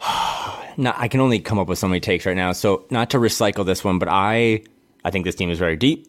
not, 0.76 0.94
I 0.98 1.08
can 1.08 1.20
only 1.20 1.40
come 1.40 1.58
up 1.58 1.66
with 1.66 1.78
so 1.78 1.88
many 1.88 2.00
takes 2.00 2.26
right 2.26 2.36
now. 2.36 2.52
So 2.52 2.84
not 2.90 3.10
to 3.10 3.18
recycle 3.18 3.64
this 3.64 3.82
one, 3.82 3.98
but 3.98 4.08
I 4.08 4.62
I 5.04 5.10
think 5.10 5.24
this 5.24 5.34
team 5.34 5.50
is 5.50 5.58
very 5.58 5.76
deep. 5.76 6.06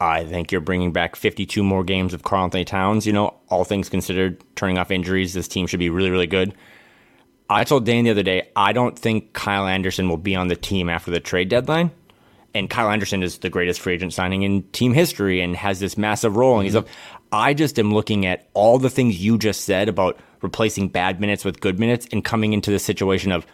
I 0.00 0.24
think 0.24 0.52
you're 0.52 0.60
bringing 0.60 0.92
back 0.92 1.16
52 1.16 1.62
more 1.62 1.82
games 1.82 2.12
of 2.12 2.22
Karl-Anthony 2.22 2.64
Towns. 2.64 3.06
You 3.06 3.12
know, 3.12 3.34
all 3.48 3.64
things 3.64 3.88
considered, 3.88 4.42
turning 4.54 4.78
off 4.78 4.90
injuries, 4.90 5.32
this 5.32 5.48
team 5.48 5.66
should 5.66 5.80
be 5.80 5.90
really, 5.90 6.10
really 6.10 6.26
good. 6.26 6.54
I 7.48 7.64
told 7.64 7.86
Dan 7.86 8.04
the 8.04 8.10
other 8.10 8.22
day, 8.22 8.50
I 8.56 8.72
don't 8.72 8.98
think 8.98 9.32
Kyle 9.32 9.66
Anderson 9.66 10.08
will 10.08 10.16
be 10.16 10.34
on 10.34 10.48
the 10.48 10.56
team 10.56 10.88
after 10.88 11.10
the 11.10 11.20
trade 11.20 11.48
deadline. 11.48 11.92
And 12.54 12.70
Kyle 12.70 12.90
Anderson 12.90 13.22
is 13.22 13.38
the 13.38 13.50
greatest 13.50 13.80
free 13.80 13.94
agent 13.94 14.14
signing 14.14 14.42
in 14.42 14.62
team 14.70 14.94
history 14.94 15.40
and 15.40 15.54
has 15.54 15.78
this 15.78 15.98
massive 15.98 16.36
role. 16.36 16.56
And 16.56 16.64
he's 16.64 16.74
up. 16.74 16.88
I 17.30 17.54
just 17.54 17.78
am 17.78 17.92
looking 17.92 18.24
at 18.26 18.48
all 18.54 18.78
the 18.78 18.90
things 18.90 19.22
you 19.22 19.38
just 19.38 19.62
said 19.62 19.88
about 19.88 20.18
replacing 20.40 20.88
bad 20.88 21.20
minutes 21.20 21.44
with 21.44 21.60
good 21.60 21.78
minutes 21.78 22.06
and 22.12 22.24
coming 22.24 22.52
into 22.52 22.70
the 22.70 22.78
situation 22.78 23.30
of 23.30 23.46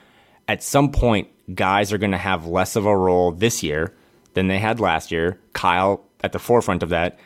at 0.48 0.62
some 0.62 0.90
point, 0.92 1.28
guys 1.54 1.92
are 1.92 1.98
going 1.98 2.12
to 2.12 2.18
have 2.18 2.46
less 2.46 2.76
of 2.76 2.86
a 2.86 2.96
role 2.96 3.32
this 3.32 3.62
year 3.62 3.94
than 4.34 4.48
they 4.48 4.58
had 4.58 4.80
last 4.80 5.10
year. 5.12 5.38
Kyle 5.52 6.04
at 6.22 6.32
the 6.32 6.38
forefront 6.38 6.82
of 6.82 6.88
that. 6.90 7.18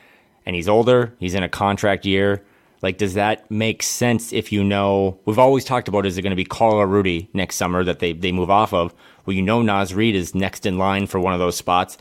And 0.45 0.55
he's 0.55 0.69
older, 0.69 1.15
he's 1.19 1.35
in 1.35 1.43
a 1.43 1.49
contract 1.49 2.05
year. 2.05 2.45
Like, 2.83 2.99
does 2.99 3.15
that 3.15 3.51
make 3.51 3.83
sense 3.83 4.33
if 4.33 4.53
you 4.53 4.63
know? 4.63 5.19
We've 5.25 5.39
always 5.39 5.65
talked 5.65 5.89
about 5.89 6.07
is 6.07 6.19
it 6.19 6.23
going 6.23 6.31
to 6.31 6.37
be 6.37 6.45
Karl 6.45 6.75
or 6.75 6.87
Rudy 6.87 7.29
next 7.33 7.57
summer 7.57 7.83
that 7.85 8.01
they, 8.01 8.13
they 8.13 8.33
move 8.33 8.51
off 8.51 8.73
of? 8.73 8.95
Well, 9.25 9.35
you 9.35 9.43
know, 9.43 9.63
Naz 9.63 9.95
Reid 9.95 10.15
is 10.15 10.35
next 10.35 10.67
in 10.67 10.79
line 10.79 11.07
for 11.07 11.19
one 11.19 11.33
of 11.33 11.41
those 11.41 11.57
spots. 11.57 11.97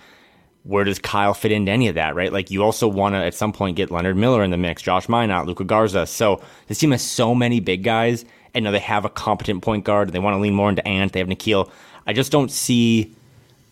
Where 0.63 0.83
does 0.83 0.99
Kyle 0.99 1.33
fit 1.33 1.51
into 1.51 1.71
any 1.71 1.87
of 1.87 1.95
that, 1.95 2.15
right? 2.15 2.31
Like, 2.31 2.51
you 2.51 2.63
also 2.63 2.87
want 2.87 3.15
to 3.15 3.23
at 3.23 3.33
some 3.33 3.53
point 3.53 3.77
get 3.77 3.89
Leonard 3.89 4.17
Miller 4.17 4.43
in 4.43 4.51
the 4.51 4.57
mix, 4.57 4.81
Josh 4.81 5.07
Minott, 5.07 5.45
Luka 5.45 5.63
Garza. 5.63 6.05
So 6.05 6.43
this 6.67 6.79
team 6.79 6.91
has 6.91 7.03
so 7.03 7.33
many 7.33 7.59
big 7.59 7.83
guys, 7.83 8.25
and 8.53 8.65
now 8.65 8.71
they 8.71 8.79
have 8.79 9.05
a 9.05 9.09
competent 9.09 9.63
point 9.63 9.85
guard. 9.85 10.09
They 10.09 10.19
want 10.19 10.35
to 10.35 10.39
lean 10.39 10.55
more 10.55 10.69
into 10.69 10.85
Ant. 10.87 11.13
They 11.13 11.19
have 11.19 11.29
Nickeil. 11.29 11.69
I 12.05 12.13
just 12.13 12.31
don't 12.31 12.51
see 12.51 13.15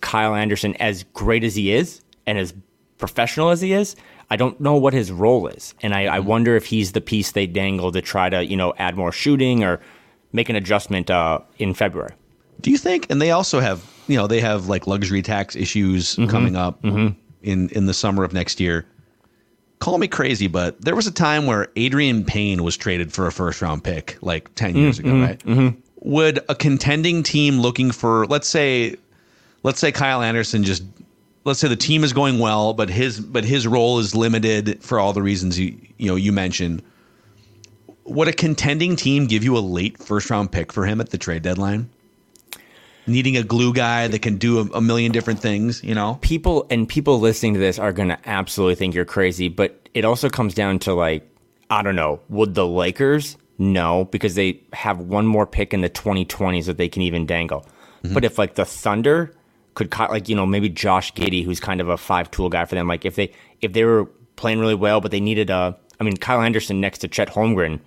Kyle 0.01 0.35
Anderson 0.35 0.75
as 0.75 1.03
great 1.13 1.43
as 1.43 1.55
he 1.55 1.73
is 1.73 2.01
and 2.25 2.37
as 2.37 2.53
professional 2.97 3.49
as 3.49 3.61
he 3.61 3.73
is. 3.73 3.95
I 4.29 4.35
don't 4.35 4.59
know 4.59 4.75
what 4.75 4.93
his 4.93 5.11
role 5.11 5.47
is, 5.47 5.75
and 5.81 5.93
I, 5.93 6.15
I 6.15 6.19
mm-hmm. 6.19 6.27
wonder 6.27 6.55
if 6.55 6.65
he's 6.65 6.93
the 6.93 7.01
piece 7.01 7.31
they 7.31 7.45
dangle 7.45 7.91
to 7.91 8.01
try 8.01 8.29
to 8.29 8.45
you 8.45 8.57
know 8.57 8.73
add 8.77 8.95
more 8.97 9.11
shooting 9.11 9.63
or 9.63 9.79
make 10.31 10.49
an 10.49 10.55
adjustment 10.55 11.09
uh, 11.09 11.39
in 11.59 11.73
February. 11.73 12.13
Do 12.61 12.71
you 12.71 12.77
think? 12.77 13.07
And 13.09 13.21
they 13.21 13.31
also 13.31 13.59
have, 13.59 13.83
you 14.07 14.17
know, 14.17 14.25
they 14.25 14.39
have 14.39 14.67
like 14.67 14.87
luxury 14.87 15.21
tax 15.21 15.55
issues 15.55 16.15
mm-hmm. 16.15 16.29
coming 16.29 16.55
up 16.55 16.81
mm-hmm. 16.81 17.17
in 17.43 17.69
in 17.69 17.85
the 17.85 17.93
summer 17.93 18.23
of 18.23 18.33
next 18.33 18.59
year. 18.59 18.85
Call 19.79 19.97
me 19.97 20.07
crazy, 20.07 20.47
but 20.47 20.79
there 20.81 20.95
was 20.95 21.07
a 21.07 21.11
time 21.11 21.45
where 21.45 21.67
Adreian 21.75 22.25
Payne 22.25 22.63
was 22.63 22.77
traded 22.77 23.11
for 23.11 23.27
a 23.27 23.31
first 23.33 23.61
round 23.61 23.83
pick, 23.83 24.17
like 24.21 24.53
ten 24.55 24.77
years 24.77 24.97
ago, 24.97 25.11
right? 25.19 25.41
Would 26.05 26.39
a 26.47 26.55
contending 26.55 27.21
team 27.21 27.59
looking 27.59 27.91
for, 27.91 28.25
let's 28.27 28.47
say, 28.47 28.95
let's 29.63 29.79
say 29.79 29.91
Kyle 29.91 30.21
Anderson 30.21 30.63
just, 30.63 30.83
let's 31.45 31.59
say 31.59 31.67
the 31.67 31.75
team 31.75 32.03
is 32.03 32.13
going 32.13 32.39
well, 32.39 32.73
but 32.73 32.89
his 32.89 33.19
but 33.19 33.43
his 33.43 33.67
role 33.67 33.99
is 33.99 34.15
limited 34.15 34.83
for 34.83 34.99
all 34.99 35.13
the 35.13 35.21
reasons 35.21 35.59
you 35.59 35.77
you 35.97 36.07
know 36.07 36.15
you 36.15 36.31
mentioned. 36.31 36.81
Would 38.05 38.27
a 38.27 38.33
contending 38.33 38.95
team 38.95 39.27
give 39.27 39.43
you 39.43 39.57
a 39.57 39.59
late 39.59 39.97
first 39.97 40.29
round 40.29 40.51
pick 40.51 40.73
for 40.73 40.85
him 40.85 40.99
at 40.99 41.09
the 41.09 41.17
trade 41.17 41.41
deadline? 41.41 41.89
needing 43.07 43.37
a 43.37 43.43
glue 43.43 43.73
guy 43.73 44.07
that 44.07 44.21
can 44.21 44.37
do 44.37 44.59
a, 44.59 44.77
a 44.77 44.81
million 44.81 45.11
different 45.11 45.39
things, 45.39 45.83
you 45.83 45.93
know? 45.93 46.17
people 46.21 46.65
and 46.69 46.87
people 46.87 47.19
listening 47.19 47.53
to 47.53 47.59
this 47.59 47.79
are 47.79 47.91
going 47.91 48.09
to 48.09 48.17
absolutely 48.25 48.75
think 48.75 48.95
you're 48.95 49.05
crazy, 49.05 49.49
but 49.49 49.89
it 49.93 50.05
also 50.05 50.29
comes 50.29 50.53
down 50.53 50.79
to 50.79 50.93
like, 50.93 51.27
I 51.69 51.81
don't 51.81 51.95
know, 51.95 52.21
would 52.29 52.55
the 52.55 52.67
Lakers? 52.67 53.37
No, 53.57 54.05
because 54.05 54.35
they 54.35 54.61
have 54.73 54.99
one 54.99 55.25
more 55.25 55.45
pick 55.45 55.73
in 55.73 55.81
the 55.81 55.89
2020s 55.89 56.65
that 56.65 56.77
they 56.77 56.89
can 56.89 57.01
even 57.01 57.25
dangle. 57.25 57.65
Mm-hmm. 58.03 58.13
But 58.13 58.25
if 58.25 58.37
like 58.37 58.55
the 58.55 58.65
Thunder 58.65 59.33
could, 59.75 59.93
like 59.97 60.29
you 60.29 60.35
know 60.35 60.45
maybe 60.45 60.69
Josh 60.69 61.13
Giddey, 61.13 61.43
who's 61.43 61.59
kind 61.59 61.81
of 61.81 61.89
a 61.89 61.97
five 61.97 62.29
tool 62.31 62.49
guy 62.49 62.65
for 62.65 62.75
them, 62.75 62.87
like 62.87 63.05
if 63.05 63.15
they 63.15 63.31
if 63.61 63.73
they 63.73 63.83
were 63.85 64.05
playing 64.35 64.59
really 64.59 64.75
well, 64.75 65.01
but 65.01 65.11
they 65.11 65.19
needed 65.19 65.49
a, 65.49 65.77
I 65.99 66.03
mean 66.03 66.17
Kyle 66.17 66.41
Anderson 66.41 66.79
next 66.81 66.99
to 66.99 67.07
Chet 67.07 67.29
Holmgren 67.29 67.79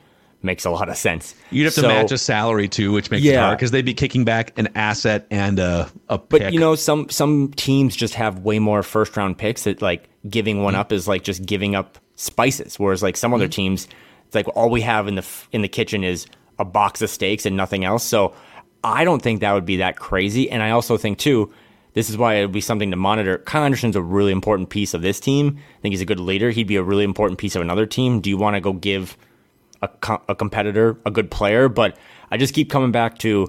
makes 0.43 0.65
a 0.65 0.71
lot 0.71 0.89
of 0.89 0.97
sense. 0.97 1.35
You'd 1.51 1.65
have 1.65 1.75
to 1.75 1.83
match 1.83 2.13
a 2.13 2.19
salary 2.19 2.69
too, 2.69 2.93
which 2.93 3.11
makes 3.11 3.25
it 3.25 3.31
Yeah. 3.31 3.47
hard 3.47 3.59
because 3.59 3.73
they'd 3.73 3.85
be 3.85 3.95
kicking 3.95 4.25
back 4.25 4.57
an 4.59 4.69
asset 4.77 5.27
and 5.31 5.59
a, 5.59 5.91
a 6.09 6.19
But 6.19 6.41
pick. 6.41 6.53
you 6.55 6.61
know, 6.61 6.75
some 6.77 7.09
some 7.09 7.53
teams 7.57 7.97
just 7.97 8.15
have 8.15 8.41
way 8.41 8.59
more 8.59 8.83
first 8.83 9.17
round 9.17 9.39
picks 9.39 9.65
that 9.65 9.83
like 9.83 10.09
giving 10.29 10.57
Mm-hmm. 10.57 10.65
one 10.65 10.75
up 10.77 10.93
is 10.93 11.09
like 11.09 11.25
just 11.25 11.45
giving 11.47 11.75
up 11.75 11.99
spices. 12.17 12.79
Whereas 12.79 13.03
like 13.03 13.17
some 13.17 13.35
other 13.35 13.49
teams, 13.49 13.89
it's 14.27 14.35
like 14.35 14.47
all 14.57 14.71
we 14.71 14.83
have 14.83 15.09
in 15.09 15.15
the 15.17 15.27
in 15.53 15.63
the 15.63 15.69
kitchen 15.69 16.05
is 16.05 16.27
a 16.59 16.65
box 16.65 17.03
of 17.03 17.11
steaks 17.11 17.45
and 17.47 17.57
nothing 17.57 17.85
else. 17.85 18.05
So 18.05 18.35
I 18.85 19.05
don't 19.05 19.23
think 19.23 19.41
that 19.41 19.53
would 19.53 19.67
be 19.67 19.79
that 19.79 19.99
crazy. 19.99 20.49
And 20.51 20.63
I 20.63 20.71
also 20.71 20.97
think 20.97 21.19
too, 21.19 21.53
this 21.97 22.11
is 22.11 22.19
why 22.19 22.35
it 22.35 22.43
would 22.43 22.53
be 22.53 22.61
something 22.61 22.91
to 22.91 22.97
monitor. 22.97 23.39
Kyle 23.39 23.65
Anderson's 23.65 23.97
a 23.97 24.03
really 24.03 24.31
important 24.31 24.69
piece 24.69 24.93
of 24.93 25.01
this 25.01 25.19
team. 25.19 25.57
I 25.79 25.81
think 25.81 25.95
he's 25.95 26.03
a 26.03 26.07
good 26.07 26.21
leader. 26.21 26.51
He'd 26.51 26.69
be 26.69 26.77
a 26.77 26.83
really 26.83 27.05
important 27.05 27.39
piece 27.39 27.57
of 27.57 27.63
another 27.63 27.87
team. 27.87 28.21
Do 28.21 28.29
you 28.29 28.37
want 28.37 28.55
to 28.55 28.61
go 28.61 28.75
give 28.75 29.17
a, 29.83 29.89
co- 29.89 30.23
a 30.29 30.35
competitor, 30.35 30.97
a 31.07 31.11
good 31.11 31.31
player. 31.31 31.69
But 31.69 31.97
I 32.31 32.37
just 32.37 32.55
keep 32.55 32.71
coming 32.71 32.93
back 32.93 33.19
to, 33.19 33.49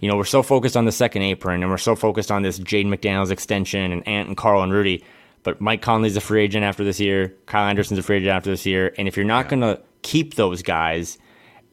you 0.00 0.08
know, 0.08 0.16
we're 0.16 0.24
so 0.24 0.42
focused 0.42 0.76
on 0.76 0.84
the 0.84 0.92
second 0.92 1.22
apron 1.22 1.62
and 1.62 1.70
we're 1.70 1.78
so 1.78 1.94
focused 1.94 2.30
on 2.30 2.42
this 2.42 2.58
Jaden 2.58 2.86
McDaniels 2.86 3.30
extension 3.30 3.92
and 3.92 4.06
Ant 4.06 4.28
and 4.28 4.36
Karl 4.36 4.62
and 4.62 4.72
Rudy. 4.72 5.04
But 5.42 5.60
Mike 5.60 5.82
Conley's 5.82 6.16
a 6.16 6.20
free 6.20 6.42
agent 6.42 6.64
after 6.64 6.84
this 6.84 6.98
year. 6.98 7.34
Kyle 7.46 7.68
Anderson's 7.68 7.98
a 7.98 8.02
free 8.02 8.16
agent 8.16 8.32
after 8.32 8.50
this 8.50 8.64
year. 8.64 8.94
And 8.96 9.06
if 9.06 9.16
you're 9.16 9.26
not 9.26 9.48
going 9.48 9.60
to 9.60 9.80
keep 10.02 10.34
those 10.34 10.62
guys, 10.62 11.18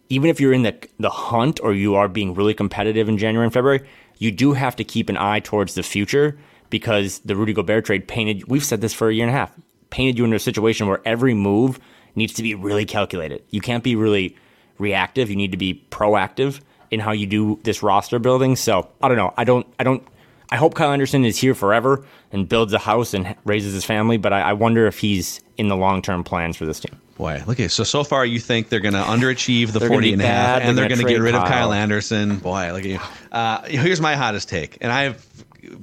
even 0.09 0.29
if 0.29 0.41
you're 0.41 0.51
in 0.51 0.63
the 0.63 0.75
the 0.99 1.09
hunt 1.09 1.61
or 1.63 1.73
you 1.73 1.95
are 1.95 2.09
being 2.09 2.33
really 2.33 2.53
competitive 2.53 3.07
in 3.07 3.17
January 3.17 3.45
and 3.45 3.53
February, 3.53 3.87
you 4.21 4.31
do 4.31 4.53
have 4.53 4.75
to 4.75 4.83
keep 4.83 5.09
an 5.09 5.17
eye 5.17 5.39
towards 5.39 5.73
the 5.73 5.81
future 5.81 6.37
because 6.69 7.19
the 7.25 7.35
Rudy 7.35 7.53
Gobert 7.53 7.85
trade 7.85 8.07
painted. 8.07 8.47
We've 8.47 8.63
said 8.63 8.79
this 8.79 8.93
for 8.93 9.09
a 9.09 9.13
year 9.13 9.25
and 9.25 9.35
a 9.35 9.37
half. 9.37 9.51
Painted 9.89 10.19
you 10.19 10.25
into 10.25 10.35
a 10.37 10.39
situation 10.39 10.85
where 10.85 11.01
every 11.05 11.33
move 11.33 11.79
needs 12.13 12.33
to 12.33 12.43
be 12.43 12.53
really 12.53 12.85
calculated. 12.85 13.43
You 13.49 13.61
can't 13.61 13.83
be 13.83 13.95
really 13.95 14.37
reactive. 14.77 15.31
You 15.31 15.35
need 15.35 15.53
to 15.53 15.57
be 15.57 15.83
proactive 15.89 16.61
in 16.91 16.99
how 16.99 17.13
you 17.13 17.25
do 17.25 17.59
this 17.63 17.81
roster 17.81 18.19
building. 18.19 18.55
So 18.55 18.91
I 19.01 19.07
don't 19.07 19.17
know. 19.17 19.33
I 19.37 19.43
don't. 19.43 19.65
I 19.79 19.83
don't. 19.83 20.07
I 20.51 20.57
hope 20.57 20.75
Kyle 20.75 20.91
Anderson 20.91 21.23
is 21.23 21.37
here 21.37 21.55
forever 21.55 22.03
and 22.31 22.47
builds 22.47 22.73
a 22.73 22.79
house 22.79 23.13
and 23.13 23.35
raises 23.45 23.73
his 23.73 23.85
family. 23.85 24.17
But 24.17 24.33
I, 24.33 24.41
I 24.41 24.53
wonder 24.53 24.85
if 24.85 24.99
he's 24.99 25.39
in 25.57 25.69
the 25.69 25.77
long 25.77 26.01
term 26.01 26.23
plans 26.23 26.57
for 26.57 26.65
this 26.65 26.79
team. 26.79 26.99
Boy, 27.17 27.43
okay. 27.47 27.67
So 27.67 27.83
so 27.83 28.03
far, 28.03 28.25
you 28.25 28.39
think 28.39 28.69
they're 28.69 28.79
going 28.79 28.93
to 28.93 29.01
underachieve 29.01 29.71
the 29.71 29.79
They're 29.79 29.89
40 29.89 30.13
and 30.13 30.21
a 30.21 30.25
half, 30.25 30.61
and 30.61 30.77
They're 30.77 30.87
they're 30.87 30.97
gonna 30.97 31.07
get 31.07 31.21
rid 31.21 31.35
of 31.35 31.43
Kyle. 31.43 31.49
Kyle 31.49 31.73
Anderson. 31.73 32.37
Boy, 32.37 32.71
look 32.73 32.81
at 32.81 32.85
you. 32.85 32.99
Uh, 33.31 33.61
here's 33.63 34.01
my 34.01 34.15
hottest 34.15 34.49
take, 34.49 34.77
and 34.81 34.91
I 34.91 35.03
have 35.03 35.25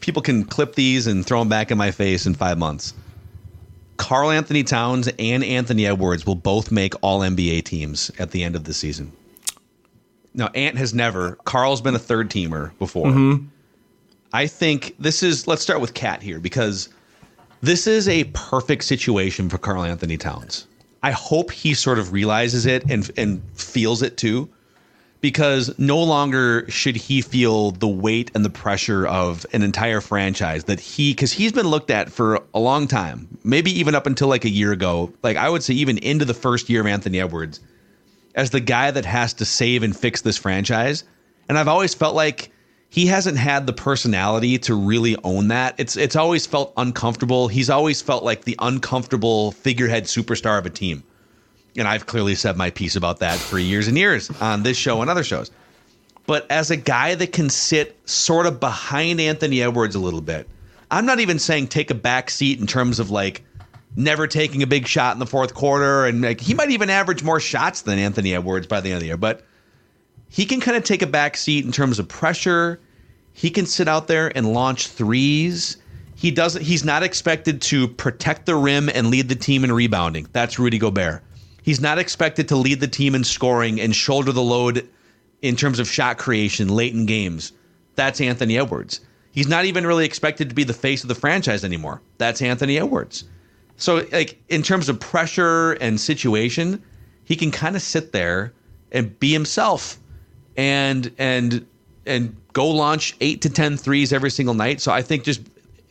people 0.00 0.20
can 0.22 0.44
clip 0.44 0.74
these 0.74 1.06
and 1.06 1.24
throw 1.24 1.38
them 1.38 1.48
back 1.48 1.70
in 1.70 1.78
my 1.78 1.90
face 1.90 2.26
in 2.26 2.34
five 2.34 2.58
months. 2.58 2.92
Karl-Anthony 3.96 4.62
Towns 4.62 5.08
and 5.18 5.42
Anthony 5.42 5.86
Edwards 5.86 6.24
will 6.24 6.36
both 6.36 6.70
make 6.70 6.94
All 7.02 7.20
NBA 7.20 7.64
teams 7.64 8.10
at 8.18 8.30
the 8.30 8.44
end 8.44 8.54
of 8.54 8.64
the 8.64 8.72
season. 8.72 9.12
Now, 10.34 10.48
Ant 10.54 10.76
has 10.76 10.94
never. 10.94 11.36
Karl's 11.44 11.80
been 11.80 11.94
a 11.94 11.98
third 11.98 12.30
teamer 12.30 12.76
before. 12.78 13.08
I 14.32 14.46
think 14.46 14.94
this 14.98 15.22
is. 15.22 15.46
Let's 15.46 15.62
start 15.62 15.80
with 15.80 15.94
KAT 15.94 16.22
here 16.22 16.38
because 16.38 16.88
this 17.60 17.86
is 17.86 18.08
a 18.08 18.24
perfect 18.34 18.84
situation 18.84 19.48
for 19.48 19.58
Carl 19.58 19.84
Anthony 19.84 20.16
Towns. 20.16 20.66
I 21.02 21.12
hope 21.12 21.50
he 21.50 21.74
sort 21.74 21.98
of 21.98 22.12
realizes 22.12 22.66
it 22.66 22.84
and 22.90 23.10
and 23.16 23.42
feels 23.54 24.02
it 24.02 24.16
too, 24.16 24.48
because 25.20 25.76
no 25.78 26.02
longer 26.02 26.64
should 26.68 26.96
he 26.96 27.20
feel 27.20 27.72
the 27.72 27.88
weight 27.88 28.30
and 28.34 28.44
the 28.44 28.50
pressure 28.50 29.06
of 29.06 29.44
an 29.52 29.62
entire 29.62 30.00
franchise 30.00 30.64
that 30.64 30.78
he 30.78 31.12
because 31.12 31.32
he's 31.32 31.52
been 31.52 31.66
looked 31.66 31.90
at 31.90 32.10
for 32.10 32.40
a 32.54 32.60
long 32.60 32.86
time 32.86 33.26
maybe 33.42 33.70
even 33.70 33.94
up 33.94 34.06
until 34.06 34.28
like 34.28 34.44
a 34.44 34.50
year 34.50 34.72
ago 34.72 35.12
like 35.22 35.36
i 35.36 35.48
would 35.48 35.62
say 35.62 35.74
even 35.74 35.98
into 35.98 36.24
the 36.24 36.34
first 36.34 36.68
year 36.68 36.80
of 36.80 36.86
anthony 36.86 37.20
edwards 37.20 37.60
as 38.34 38.50
the 38.50 38.60
guy 38.60 38.90
that 38.90 39.04
has 39.04 39.34
to 39.34 39.44
save 39.44 39.82
and 39.82 39.96
fix 39.96 40.20
this 40.20 40.36
franchise 40.36 41.04
and 41.48 41.58
i've 41.58 41.68
always 41.68 41.94
felt 41.94 42.14
like 42.14 42.52
he 42.90 43.06
hasn't 43.06 43.36
had 43.36 43.66
the 43.66 43.72
personality 43.72 44.58
to 44.58 44.74
really 44.74 45.16
own 45.24 45.48
that 45.48 45.74
it's 45.78 45.96
it's 45.96 46.16
always 46.16 46.46
felt 46.46 46.72
uncomfortable 46.76 47.48
he's 47.48 47.70
always 47.70 48.00
felt 48.00 48.24
like 48.24 48.44
the 48.44 48.56
uncomfortable 48.60 49.52
figurehead 49.52 50.04
superstar 50.04 50.58
of 50.58 50.66
a 50.66 50.70
team 50.70 51.02
and 51.78 51.86
I've 51.86 52.06
clearly 52.06 52.34
said 52.34 52.56
my 52.56 52.70
piece 52.70 52.96
about 52.96 53.20
that 53.20 53.38
for 53.38 53.58
years 53.58 53.88
and 53.88 53.96
years 53.96 54.30
on 54.40 54.62
this 54.62 54.76
show 54.76 55.00
and 55.00 55.10
other 55.10 55.24
shows. 55.24 55.50
But 56.26 56.50
as 56.50 56.70
a 56.70 56.76
guy 56.76 57.14
that 57.14 57.32
can 57.32 57.48
sit 57.48 57.96
sort 58.06 58.46
of 58.46 58.60
behind 58.60 59.20
Anthony 59.20 59.62
Edwards 59.62 59.94
a 59.94 60.00
little 60.00 60.20
bit, 60.20 60.48
I'm 60.90 61.06
not 61.06 61.20
even 61.20 61.38
saying 61.38 61.68
take 61.68 61.90
a 61.90 61.94
back 61.94 62.30
seat 62.30 62.60
in 62.60 62.66
terms 62.66 62.98
of 62.98 63.10
like 63.10 63.44
never 63.96 64.26
taking 64.26 64.62
a 64.62 64.66
big 64.66 64.86
shot 64.86 65.14
in 65.14 65.20
the 65.20 65.26
fourth 65.26 65.54
quarter. 65.54 66.04
And 66.04 66.22
like, 66.22 66.40
he 66.40 66.52
might 66.52 66.70
even 66.70 66.90
average 66.90 67.22
more 67.22 67.40
shots 67.40 67.82
than 67.82 67.98
Anthony 67.98 68.34
Edwards 68.34 68.66
by 68.66 68.80
the 68.80 68.90
end 68.90 68.96
of 68.96 69.00
the 69.00 69.06
year. 69.06 69.16
But 69.16 69.42
he 70.30 70.44
can 70.46 70.60
kind 70.60 70.76
of 70.76 70.84
take 70.84 71.02
a 71.02 71.06
back 71.06 71.36
seat 71.36 71.64
in 71.64 71.72
terms 71.72 71.98
of 71.98 72.08
pressure. 72.08 72.80
He 73.32 73.50
can 73.50 73.66
sit 73.66 73.88
out 73.88 74.08
there 74.08 74.36
and 74.36 74.52
launch 74.52 74.88
threes. 74.88 75.76
He 76.14 76.30
doesn't. 76.30 76.62
He's 76.62 76.84
not 76.84 77.02
expected 77.02 77.62
to 77.62 77.88
protect 77.88 78.46
the 78.46 78.56
rim 78.56 78.90
and 78.92 79.08
lead 79.08 79.28
the 79.28 79.36
team 79.36 79.64
in 79.64 79.72
rebounding. 79.72 80.28
That's 80.32 80.58
Rudy 80.58 80.78
Gobert. 80.78 81.22
He's 81.62 81.80
not 81.80 81.98
expected 81.98 82.48
to 82.48 82.56
lead 82.56 82.80
the 82.80 82.88
team 82.88 83.14
in 83.14 83.24
scoring 83.24 83.80
and 83.80 83.94
shoulder 83.94 84.32
the 84.32 84.42
load 84.42 84.88
in 85.42 85.54
terms 85.54 85.78
of 85.78 85.88
shot 85.88 86.18
creation 86.18 86.68
late 86.68 86.94
in 86.94 87.06
games. 87.06 87.52
That's 87.94 88.20
Anthony 88.20 88.58
Edwards. 88.58 89.00
He's 89.32 89.48
not 89.48 89.64
even 89.66 89.86
really 89.86 90.04
expected 90.04 90.48
to 90.48 90.54
be 90.54 90.64
the 90.64 90.72
face 90.72 91.02
of 91.02 91.08
the 91.08 91.14
franchise 91.14 91.64
anymore. 91.64 92.00
That's 92.18 92.42
Anthony 92.42 92.78
Edwards. 92.78 93.24
So, 93.76 94.04
like 94.10 94.42
in 94.48 94.62
terms 94.62 94.88
of 94.88 94.98
pressure 94.98 95.72
and 95.74 96.00
situation, 96.00 96.82
he 97.24 97.36
can 97.36 97.50
kind 97.50 97.76
of 97.76 97.82
sit 97.82 98.12
there 98.12 98.52
and 98.90 99.16
be 99.20 99.32
himself 99.32 99.98
and 100.58 101.10
and 101.16 101.64
and 102.04 102.36
go 102.52 102.68
launch 102.68 103.16
eight 103.20 103.40
to 103.42 103.48
ten 103.48 103.78
threes 103.78 104.12
every 104.12 104.30
single 104.30 104.54
night. 104.54 104.82
So 104.82 104.92
I 104.92 105.00
think 105.00 105.24
just 105.24 105.40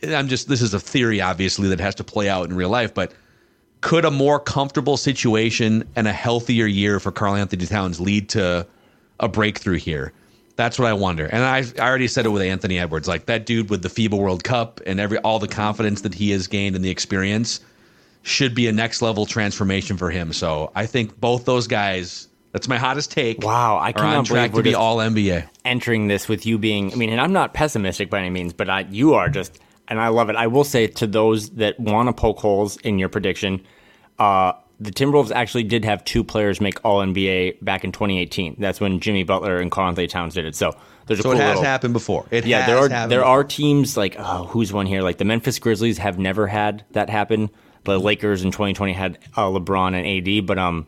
I'm 0.06 0.28
just 0.28 0.48
this 0.48 0.62
is 0.62 0.74
a 0.74 0.78
theory 0.78 1.20
obviously 1.20 1.68
that 1.70 1.80
has 1.80 1.96
to 1.96 2.04
play 2.04 2.28
out 2.28 2.48
in 2.48 2.54
real 2.54 2.68
life, 2.68 2.94
but 2.94 3.12
could 3.80 4.04
a 4.04 4.10
more 4.10 4.38
comfortable 4.38 4.96
situation 4.96 5.88
and 5.96 6.06
a 6.06 6.12
healthier 6.12 6.66
year 6.66 6.98
for 6.98 7.12
Karl-Anthony 7.12 7.64
Towns 7.66 8.00
lead 8.00 8.28
to 8.30 8.66
a 9.20 9.28
breakthrough 9.28 9.78
here? 9.78 10.12
That's 10.56 10.80
what 10.80 10.88
I 10.88 10.92
wonder. 10.92 11.26
And 11.26 11.44
I, 11.44 11.62
I 11.80 11.88
already 11.88 12.08
said 12.08 12.26
it 12.26 12.30
with 12.30 12.42
Anthony 12.42 12.80
Edwards. 12.80 13.06
Like 13.06 13.26
that 13.26 13.46
dude 13.46 13.70
with 13.70 13.82
the 13.82 13.88
FIBA 13.88 14.18
World 14.18 14.42
Cup 14.42 14.80
and 14.84 14.98
every 14.98 15.18
all 15.18 15.38
the 15.38 15.48
confidence 15.48 16.00
that 16.02 16.12
he 16.12 16.30
has 16.32 16.46
gained 16.48 16.76
and 16.76 16.84
the 16.84 16.90
experience 16.90 17.60
should 18.22 18.54
be 18.54 18.66
a 18.66 18.72
next 18.72 19.00
level 19.00 19.24
transformation 19.24 19.96
for 19.96 20.10
him. 20.10 20.32
So 20.32 20.72
I 20.74 20.84
think 20.84 21.18
both 21.18 21.44
those 21.46 21.66
guys. 21.66 22.28
That's 22.58 22.66
my 22.66 22.76
hottest 22.76 23.12
take. 23.12 23.44
Wow, 23.44 23.78
I 23.78 23.92
cannot 23.92 24.16
on 24.16 24.24
track 24.24 24.50
believe 24.50 24.52
we're 24.52 24.62
to 24.62 24.70
be 24.70 24.74
all 24.74 24.96
NBA. 24.96 25.48
entering 25.64 26.08
this 26.08 26.26
with 26.26 26.44
you 26.44 26.58
being. 26.58 26.92
I 26.92 26.96
mean, 26.96 27.10
and 27.10 27.20
I'm 27.20 27.32
not 27.32 27.54
pessimistic 27.54 28.10
by 28.10 28.18
any 28.18 28.30
means, 28.30 28.52
but 28.52 28.68
I, 28.68 28.80
you 28.90 29.14
are 29.14 29.28
just, 29.28 29.60
and 29.86 30.00
I 30.00 30.08
love 30.08 30.28
it. 30.28 30.34
I 30.34 30.48
will 30.48 30.64
say 30.64 30.88
to 30.88 31.06
those 31.06 31.50
that 31.50 31.78
want 31.78 32.08
to 32.08 32.12
poke 32.12 32.40
holes 32.40 32.76
in 32.78 32.98
your 32.98 33.08
prediction, 33.08 33.60
uh, 34.18 34.54
the 34.80 34.90
Timberwolves 34.90 35.30
actually 35.30 35.62
did 35.62 35.84
have 35.84 36.04
two 36.04 36.24
players 36.24 36.60
make 36.60 36.84
All 36.84 37.00
NBA 37.00 37.64
back 37.64 37.84
in 37.84 37.92
2018. 37.92 38.56
That's 38.58 38.80
when 38.80 38.98
Jimmy 38.98 39.22
Butler 39.22 39.58
and 39.58 39.72
Anthony 39.76 40.08
Towns 40.08 40.34
did 40.34 40.44
it. 40.44 40.56
So 40.56 40.76
there's 41.06 41.20
a 41.20 41.22
So 41.22 41.30
cool 41.30 41.38
it 41.38 41.42
has 41.42 41.50
little, 41.50 41.62
happened 41.62 41.92
before. 41.92 42.26
It 42.32 42.44
yeah, 42.44 42.62
has 42.62 42.66
there 42.66 42.78
are 42.78 42.88
there 42.88 43.20
before. 43.20 43.24
are 43.24 43.44
teams 43.44 43.96
like 43.96 44.16
oh, 44.18 44.46
who's 44.46 44.72
one 44.72 44.86
here? 44.86 45.02
Like 45.02 45.18
the 45.18 45.24
Memphis 45.24 45.60
Grizzlies 45.60 45.98
have 45.98 46.18
never 46.18 46.48
had 46.48 46.84
that 46.90 47.08
happen. 47.08 47.50
The 47.84 48.00
Lakers 48.00 48.42
in 48.42 48.50
2020 48.50 48.94
had 48.94 49.18
uh, 49.36 49.46
LeBron 49.46 49.94
and 49.94 50.28
AD, 50.28 50.46
but 50.46 50.58
um, 50.58 50.86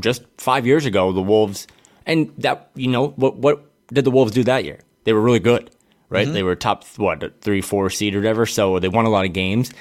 just 0.00 0.22
five 0.38 0.66
years 0.66 0.86
ago, 0.86 1.12
the 1.12 1.22
Wolves 1.22 1.66
and 2.06 2.32
that 2.38 2.70
you 2.74 2.88
know 2.88 3.08
what 3.10 3.36
what 3.36 3.64
did 3.92 4.04
the 4.04 4.10
Wolves 4.10 4.32
do 4.32 4.42
that 4.44 4.64
year? 4.64 4.80
They 5.04 5.12
were 5.12 5.20
really 5.20 5.40
good, 5.40 5.70
right? 6.08 6.24
Mm-hmm. 6.24 6.34
They 6.34 6.42
were 6.42 6.54
top 6.56 6.84
what 6.96 7.40
three, 7.42 7.60
four 7.60 7.90
seed 7.90 8.14
or 8.14 8.18
whatever, 8.18 8.46
so 8.46 8.78
they 8.78 8.88
won 8.88 9.04
a 9.04 9.10
lot 9.10 9.24
of 9.24 9.32
games. 9.32 9.72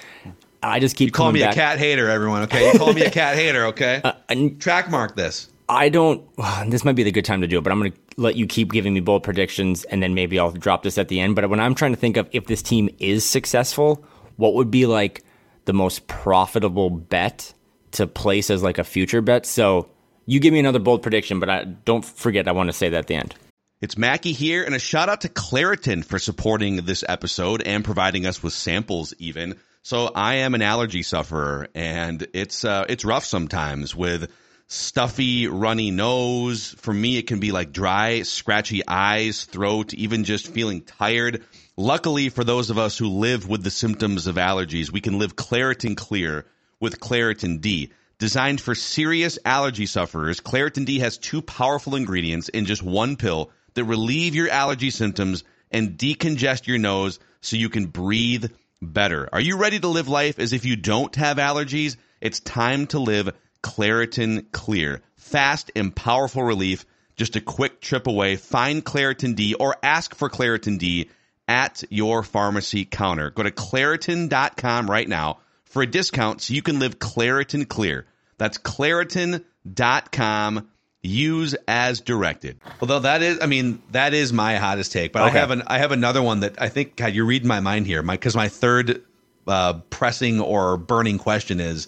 I 0.63 0.79
just 0.79 0.95
keep 0.95 1.11
Call 1.13 1.27
coming 1.27 1.39
me 1.41 1.45
back. 1.45 1.53
a 1.53 1.55
cat 1.55 1.79
hater, 1.79 2.09
everyone. 2.09 2.43
Okay, 2.43 2.71
you 2.71 2.77
call 2.77 2.93
me 2.93 3.01
a 3.01 3.09
cat 3.21 3.35
hater. 3.35 3.65
Okay, 3.67 4.01
Uh, 4.03 4.13
and 4.29 4.61
track 4.61 4.89
mark 4.91 5.15
this. 5.15 5.49
I 5.69 5.89
don't. 5.89 6.23
This 6.67 6.83
might 6.85 6.95
be 6.95 7.03
the 7.03 7.11
good 7.11 7.25
time 7.25 7.41
to 7.41 7.47
do 7.47 7.57
it, 7.57 7.63
but 7.63 7.71
I'm 7.71 7.79
going 7.79 7.91
to 7.91 7.97
let 8.17 8.35
you 8.35 8.45
keep 8.45 8.71
giving 8.71 8.93
me 8.93 8.99
bold 8.99 9.23
predictions, 9.23 9.83
and 9.85 10.03
then 10.03 10.13
maybe 10.13 10.37
I'll 10.37 10.51
drop 10.51 10.83
this 10.83 10.97
at 10.99 11.07
the 11.07 11.19
end. 11.19 11.35
But 11.35 11.49
when 11.49 11.59
I'm 11.59 11.73
trying 11.73 11.93
to 11.93 11.99
think 11.99 12.17
of 12.17 12.27
if 12.31 12.45
this 12.45 12.61
team 12.61 12.89
is 12.99 13.25
successful, 13.25 14.03
what 14.35 14.53
would 14.53 14.69
be 14.69 14.85
like 14.85 15.23
the 15.65 15.73
most 15.73 16.05
profitable 16.07 16.89
bet 16.89 17.53
to 17.93 18.05
place 18.07 18.49
as 18.51 18.61
like 18.61 18.77
a 18.77 18.83
future 18.83 19.21
bet? 19.21 19.45
So 19.45 19.89
you 20.25 20.39
give 20.39 20.53
me 20.53 20.59
another 20.59 20.79
bold 20.79 21.01
prediction, 21.01 21.39
but 21.39 21.49
I 21.49 21.63
don't 21.63 22.05
forget 22.05 22.47
I 22.47 22.51
want 22.51 22.69
to 22.69 22.73
say 22.73 22.89
that 22.89 22.97
at 22.97 23.07
the 23.07 23.15
end. 23.15 23.35
It's 23.81 23.97
Mackey 23.97 24.31
here, 24.31 24.63
and 24.63 24.75
a 24.75 24.79
shout 24.79 25.09
out 25.09 25.21
to 25.21 25.29
Claritin 25.29 26.05
for 26.05 26.19
supporting 26.19 26.77
this 26.77 27.03
episode 27.07 27.63
and 27.63 27.83
providing 27.83 28.27
us 28.27 28.43
with 28.43 28.53
samples. 28.53 29.15
Even 29.17 29.55
so, 29.81 30.11
I 30.13 30.35
am 30.35 30.53
an 30.53 30.61
allergy 30.61 31.01
sufferer, 31.01 31.67
and 31.73 32.27
it's 32.33 32.63
uh, 32.63 32.85
it's 32.87 33.03
rough 33.03 33.25
sometimes 33.25 33.95
with 33.95 34.31
stuffy, 34.67 35.47
runny 35.47 35.89
nose. 35.89 36.75
For 36.77 36.93
me, 36.93 37.17
it 37.17 37.25
can 37.25 37.39
be 37.39 37.51
like 37.51 37.71
dry, 37.71 38.21
scratchy 38.21 38.83
eyes, 38.87 39.45
throat, 39.45 39.95
even 39.95 40.23
just 40.23 40.53
feeling 40.53 40.81
tired. 40.81 41.43
Luckily, 41.75 42.29
for 42.29 42.43
those 42.43 42.69
of 42.69 42.77
us 42.77 42.97
who 42.97 43.07
live 43.07 43.49
with 43.49 43.63
the 43.63 43.71
symptoms 43.71 44.27
of 44.27 44.35
allergies, 44.35 44.91
we 44.91 45.01
can 45.01 45.17
live 45.17 45.35
Claritin 45.35 45.97
Clear 45.97 46.45
with 46.79 46.99
Claritin 46.99 47.59
D. 47.59 47.91
Designed 48.21 48.61
for 48.61 48.75
serious 48.75 49.39
allergy 49.45 49.87
sufferers, 49.87 50.41
Claritin 50.41 50.85
D 50.85 50.99
has 50.99 51.17
two 51.17 51.41
powerful 51.41 51.95
ingredients 51.95 52.49
in 52.49 52.65
just 52.67 52.83
one 52.83 53.15
pill 53.15 53.49
that 53.73 53.85
relieve 53.85 54.35
your 54.35 54.47
allergy 54.47 54.91
symptoms 54.91 55.43
and 55.71 55.97
decongest 55.97 56.67
your 56.67 56.77
nose 56.77 57.17
so 57.41 57.55
you 57.55 57.67
can 57.67 57.87
breathe 57.87 58.45
better. 58.79 59.27
Are 59.33 59.41
you 59.41 59.57
ready 59.57 59.79
to 59.79 59.87
live 59.87 60.07
life 60.07 60.37
as 60.37 60.53
if 60.53 60.65
you 60.65 60.75
don't 60.75 61.15
have 61.15 61.37
allergies? 61.37 61.97
It's 62.21 62.39
time 62.39 62.85
to 62.87 62.99
live 62.99 63.33
Claritin 63.63 64.51
Clear. 64.51 65.01
Fast 65.15 65.71
and 65.75 65.95
powerful 65.95 66.43
relief, 66.43 66.85
just 67.15 67.37
a 67.37 67.41
quick 67.41 67.81
trip 67.81 68.05
away. 68.05 68.35
Find 68.35 68.85
Claritin 68.85 69.35
D 69.35 69.55
or 69.55 69.77
ask 69.81 70.13
for 70.13 70.29
Claritin 70.29 70.77
D 70.77 71.09
at 71.47 71.83
your 71.89 72.21
pharmacy 72.21 72.85
counter. 72.85 73.31
Go 73.31 73.41
to 73.41 73.49
Claritin.com 73.49 74.91
right 74.91 75.09
now 75.09 75.39
for 75.71 75.81
a 75.81 75.87
discount 75.87 76.41
so 76.41 76.53
you 76.53 76.61
can 76.61 76.79
live 76.79 76.99
Claritin 76.99 77.67
Clear. 77.67 78.05
That's 78.37 78.57
Claritin.com. 78.57 80.67
Use 81.03 81.55
as 81.67 81.99
directed. 81.99 82.59
Although 82.79 82.99
that 82.99 83.23
is, 83.23 83.39
I 83.41 83.47
mean, 83.47 83.81
that 83.91 84.13
is 84.13 84.31
my 84.31 84.57
hottest 84.57 84.91
take. 84.91 85.13
But 85.13 85.23
I 85.23 85.29
have 85.29 85.49
an, 85.49 85.63
I 85.65 85.79
have 85.79 85.91
another 85.91 86.21
one 86.21 86.41
that 86.41 86.61
I 86.61 86.69
think, 86.69 86.95
God, 86.95 87.13
you're 87.13 87.25
reading 87.25 87.47
my 87.47 87.59
mind 87.59 87.87
here. 87.87 88.03
My, 88.03 88.13
because 88.13 88.35
my 88.35 88.49
third 88.49 89.01
uh, 89.47 89.79
pressing 89.89 90.39
or 90.39 90.77
burning 90.77 91.17
question 91.17 91.59
is, 91.59 91.87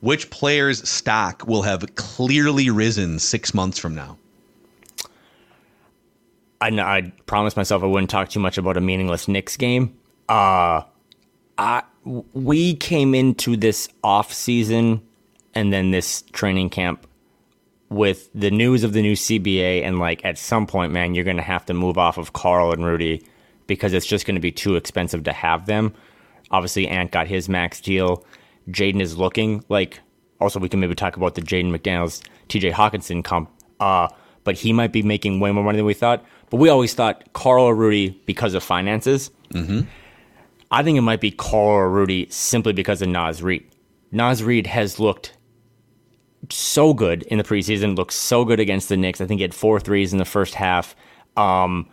which 0.00 0.28
player's 0.28 0.86
stock 0.86 1.46
will 1.46 1.62
have 1.62 1.94
clearly 1.94 2.68
risen 2.68 3.18
six 3.18 3.54
months 3.54 3.78
from 3.78 3.94
now? 3.94 4.18
I, 6.60 6.68
I 6.68 7.12
promised 7.24 7.56
myself 7.56 7.82
I 7.82 7.86
wouldn't 7.86 8.10
talk 8.10 8.28
too 8.28 8.40
much 8.40 8.58
about 8.58 8.76
a 8.76 8.82
meaningless 8.82 9.28
Knicks 9.28 9.56
game. 9.56 9.96
Uh, 10.28 10.82
I 11.56 11.84
we 12.04 12.74
came 12.74 13.14
into 13.14 13.56
this 13.56 13.88
off 14.02 14.32
season 14.32 15.02
and 15.54 15.72
then 15.72 15.90
this 15.90 16.22
training 16.32 16.70
camp 16.70 17.06
with 17.88 18.28
the 18.34 18.50
news 18.50 18.82
of 18.84 18.92
the 18.92 19.02
new 19.02 19.14
CBA 19.14 19.82
and 19.82 19.98
like 19.98 20.24
at 20.24 20.38
some 20.38 20.66
point, 20.66 20.92
man, 20.92 21.14
you're 21.14 21.24
going 21.24 21.36
to 21.36 21.42
have 21.42 21.64
to 21.66 21.74
move 21.74 21.96
off 21.96 22.18
of 22.18 22.32
Karl 22.32 22.72
and 22.72 22.84
Rudy 22.84 23.24
because 23.66 23.92
it's 23.92 24.06
just 24.06 24.26
going 24.26 24.34
to 24.34 24.40
be 24.40 24.52
too 24.52 24.76
expensive 24.76 25.24
to 25.24 25.32
have 25.32 25.66
them. 25.66 25.94
Obviously, 26.50 26.86
Ant 26.88 27.10
got 27.10 27.26
his 27.26 27.48
max 27.48 27.80
deal. 27.80 28.24
Jaden 28.68 29.00
is 29.00 29.16
looking 29.16 29.64
like. 29.68 30.00
Also, 30.40 30.58
we 30.58 30.68
can 30.68 30.80
maybe 30.80 30.94
talk 30.94 31.16
about 31.16 31.36
the 31.36 31.40
Jaden 31.40 31.70
McDaniels, 31.70 32.22
TJ 32.48 32.72
Hawkinson 32.72 33.22
comp. 33.22 33.48
Uh, 33.80 34.08
but 34.42 34.56
he 34.56 34.72
might 34.72 34.92
be 34.92 35.02
making 35.02 35.40
way 35.40 35.52
more 35.52 35.64
money 35.64 35.76
than 35.76 35.86
we 35.86 35.94
thought. 35.94 36.22
But 36.50 36.58
we 36.58 36.68
always 36.68 36.92
thought 36.92 37.32
Karl 37.32 37.64
or 37.64 37.74
Rudy 37.74 38.20
because 38.26 38.52
of 38.52 38.62
finances. 38.62 39.30
I 40.74 40.82
think 40.82 40.98
it 40.98 41.02
might 41.02 41.20
be 41.20 41.30
Karl 41.30 41.68
or 41.68 41.88
Rudy 41.88 42.26
simply 42.30 42.72
because 42.72 43.00
of 43.00 43.08
Naz 43.08 43.40
Reid. 43.44 43.64
Naz 44.10 44.42
Reid 44.42 44.66
has 44.66 44.98
looked 44.98 45.36
so 46.50 46.92
good 46.92 47.22
in 47.22 47.38
the 47.38 47.44
preseason, 47.44 47.96
looked 47.96 48.12
so 48.12 48.44
good 48.44 48.58
against 48.58 48.88
the 48.88 48.96
Knicks. 48.96 49.20
I 49.20 49.26
think 49.26 49.38
he 49.38 49.42
had 49.42 49.54
four 49.54 49.78
threes 49.78 50.12
in 50.12 50.18
the 50.18 50.24
first 50.24 50.54
half. 50.54 50.96
Um, 51.36 51.88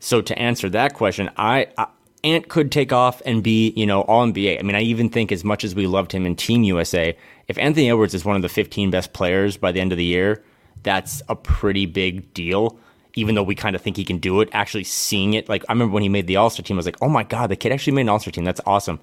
so 0.00 0.20
to 0.20 0.36
answer 0.36 0.68
that 0.70 0.94
question, 0.94 1.30
I, 1.36 1.68
I 1.78 1.86
Ant 2.24 2.48
could 2.48 2.72
take 2.72 2.92
off 2.92 3.22
and 3.24 3.40
be, 3.40 3.72
you 3.76 3.86
know, 3.86 4.02
all 4.02 4.26
NBA. 4.26 4.58
I 4.58 4.62
mean, 4.62 4.74
I 4.74 4.80
even 4.80 5.10
think 5.10 5.30
as 5.30 5.44
much 5.44 5.62
as 5.62 5.76
we 5.76 5.86
loved 5.86 6.10
him 6.10 6.26
in 6.26 6.34
Team 6.34 6.64
USA, 6.64 7.16
if 7.46 7.56
Anthony 7.56 7.88
Edwards 7.88 8.14
is 8.14 8.24
one 8.24 8.34
of 8.34 8.42
the 8.42 8.48
15 8.48 8.90
best 8.90 9.12
players 9.12 9.56
by 9.56 9.70
the 9.70 9.80
end 9.80 9.92
of 9.92 9.98
the 9.98 10.04
year, 10.04 10.42
that's 10.82 11.22
a 11.28 11.36
pretty 11.36 11.86
big 11.86 12.34
deal. 12.34 12.80
Even 13.16 13.34
though 13.34 13.42
we 13.42 13.54
kind 13.54 13.76
of 13.76 13.82
think 13.82 13.96
he 13.96 14.04
can 14.04 14.18
do 14.18 14.40
it, 14.40 14.48
actually 14.52 14.84
seeing 14.84 15.34
it. 15.34 15.48
Like 15.48 15.64
I 15.68 15.72
remember 15.72 15.94
when 15.94 16.02
he 16.02 16.08
made 16.08 16.26
the 16.26 16.36
All 16.36 16.50
Star 16.50 16.64
team, 16.64 16.76
I 16.76 16.78
was 16.78 16.86
like, 16.86 16.98
oh 17.00 17.08
my 17.08 17.22
god, 17.22 17.48
the 17.48 17.56
kid 17.56 17.72
actually 17.72 17.92
made 17.92 18.02
an 18.02 18.08
All 18.08 18.18
Star 18.18 18.32
team. 18.32 18.44
That's 18.44 18.60
awesome. 18.66 19.00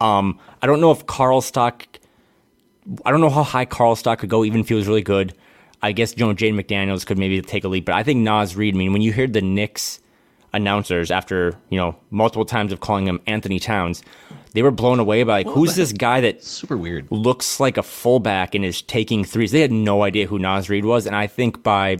Um, 0.00 0.38
I 0.62 0.66
don't 0.66 0.80
know 0.80 0.90
if 0.90 1.06
Karl 1.06 1.40
Stock. 1.40 1.86
I 3.04 3.10
don't 3.10 3.20
know 3.20 3.30
how 3.30 3.42
high 3.42 3.66
Karl 3.66 3.94
Stock 3.94 4.20
could 4.20 4.30
go, 4.30 4.44
even 4.44 4.60
if 4.60 4.68
he 4.68 4.74
was 4.74 4.88
really 4.88 5.02
good. 5.02 5.34
I 5.82 5.92
guess 5.92 6.14
you 6.16 6.26
know 6.26 6.34
Jaden 6.34 6.60
McDaniels 6.60 7.06
could 7.06 7.18
maybe 7.18 7.40
take 7.42 7.64
a 7.64 7.68
leap, 7.68 7.86
but 7.86 7.94
I 7.94 8.02
think 8.02 8.20
Naz 8.20 8.56
Reid. 8.56 8.74
I 8.74 8.78
mean, 8.78 8.92
when 8.92 9.02
you 9.02 9.12
hear 9.12 9.26
the 9.26 9.40
Knicks 9.40 10.00
announcers 10.52 11.10
after 11.10 11.56
you 11.68 11.78
know 11.78 11.96
multiple 12.10 12.44
times 12.44 12.72
of 12.72 12.80
calling 12.80 13.06
him 13.06 13.20
Anthony 13.26 13.58
Towns, 13.58 14.02
they 14.52 14.62
were 14.62 14.70
blown 14.70 14.98
away 15.00 15.22
by 15.22 15.42
like, 15.42 15.46
who's 15.46 15.76
this 15.76 15.92
guy 15.92 16.20
that 16.20 16.42
super 16.42 16.76
weird 16.76 17.06
looks 17.10 17.60
like 17.60 17.76
a 17.76 17.82
fullback 17.82 18.54
and 18.54 18.64
is 18.64 18.82
taking 18.82 19.24
threes. 19.24 19.52
They 19.52 19.60
had 19.60 19.72
no 19.72 20.02
idea 20.02 20.26
who 20.26 20.38
Naz 20.38 20.68
Reid 20.68 20.84
was, 20.84 21.06
and 21.06 21.16
I 21.16 21.26
think 21.26 21.62
by 21.62 21.98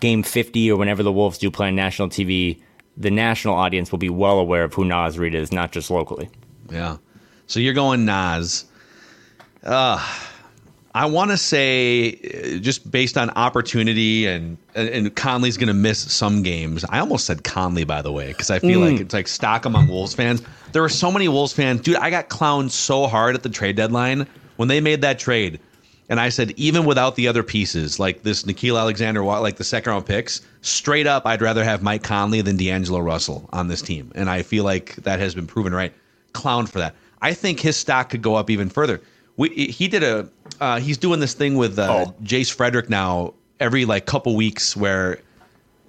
game 0.00 0.22
50 0.22 0.70
or 0.70 0.78
whenever 0.78 1.02
the 1.02 1.12
Wolves 1.12 1.38
do 1.38 1.50
play 1.50 1.68
on 1.68 1.76
national 1.76 2.08
TV, 2.08 2.60
the 2.96 3.10
national 3.10 3.54
audience 3.54 3.90
will 3.90 3.98
be 3.98 4.10
well 4.10 4.38
aware 4.38 4.64
of 4.64 4.74
who 4.74 4.84
Naz 4.84 5.18
Reid 5.18 5.34
is, 5.34 5.52
not 5.52 5.72
just 5.72 5.90
locally. 5.90 6.28
Yeah. 6.70 6.96
So 7.46 7.60
you're 7.60 7.74
going 7.74 8.04
Naz. 8.04 8.64
Uh, 9.62 10.04
I 10.94 11.06
want 11.06 11.30
to 11.30 11.36
say, 11.36 12.14
uh, 12.14 12.58
just 12.58 12.90
based 12.90 13.16
on 13.16 13.30
opportunity, 13.30 14.26
and 14.26 14.56
and 14.74 15.14
Conley's 15.14 15.56
going 15.56 15.68
to 15.68 15.74
miss 15.74 16.00
some 16.12 16.42
games. 16.42 16.84
I 16.88 16.98
almost 16.98 17.26
said 17.26 17.44
Conley, 17.44 17.84
by 17.84 18.02
the 18.02 18.10
way, 18.10 18.28
because 18.28 18.50
I 18.50 18.58
feel 18.58 18.80
mm. 18.80 18.92
like 18.92 19.00
it's 19.00 19.14
like 19.14 19.28
stock 19.28 19.64
among 19.64 19.88
Wolves 19.88 20.14
fans. 20.14 20.42
There 20.72 20.82
were 20.82 20.88
so 20.88 21.12
many 21.12 21.28
Wolves 21.28 21.52
fans, 21.52 21.82
dude. 21.82 21.96
I 21.96 22.10
got 22.10 22.28
clowned 22.28 22.70
so 22.70 23.06
hard 23.06 23.34
at 23.34 23.42
the 23.42 23.48
trade 23.48 23.76
deadline 23.76 24.26
when 24.56 24.68
they 24.68 24.80
made 24.80 25.02
that 25.02 25.18
trade, 25.18 25.60
and 26.08 26.20
I 26.20 26.28
said 26.28 26.52
even 26.56 26.84
without 26.84 27.16
the 27.16 27.28
other 27.28 27.42
pieces, 27.42 27.98
like 27.98 28.22
this 28.22 28.44
Nickeil 28.44 28.78
Alexander, 28.78 29.22
like 29.22 29.56
the 29.56 29.64
second 29.64 29.92
round 29.92 30.06
picks, 30.06 30.40
straight 30.62 31.06
up, 31.06 31.26
I'd 31.26 31.42
rather 31.42 31.64
have 31.64 31.82
Mike 31.82 32.02
Conley 32.02 32.40
than 32.40 32.56
D'Angelo 32.56 33.00
Russell 33.00 33.48
on 33.52 33.68
this 33.68 33.82
team, 33.82 34.12
and 34.14 34.30
I 34.30 34.42
feel 34.42 34.64
like 34.64 34.96
that 34.96 35.18
has 35.20 35.34
been 35.34 35.46
proven 35.46 35.74
right. 35.74 35.92
Clown 36.32 36.66
for 36.66 36.78
that. 36.78 36.94
I 37.20 37.32
think 37.34 37.58
his 37.60 37.76
stock 37.76 38.10
could 38.10 38.22
go 38.22 38.36
up 38.36 38.50
even 38.50 38.68
further 38.68 39.00
we, 39.38 39.48
he 39.48 39.88
did 39.88 40.02
a 40.02 40.28
uh, 40.60 40.78
he's 40.80 40.98
doing 40.98 41.20
this 41.20 41.32
thing 41.32 41.56
with 41.56 41.78
uh, 41.78 42.04
oh. 42.08 42.14
Jace 42.22 42.52
Frederick 42.52 42.90
now 42.90 43.32
every 43.60 43.86
like 43.86 44.04
couple 44.04 44.36
weeks 44.36 44.76
where 44.76 45.20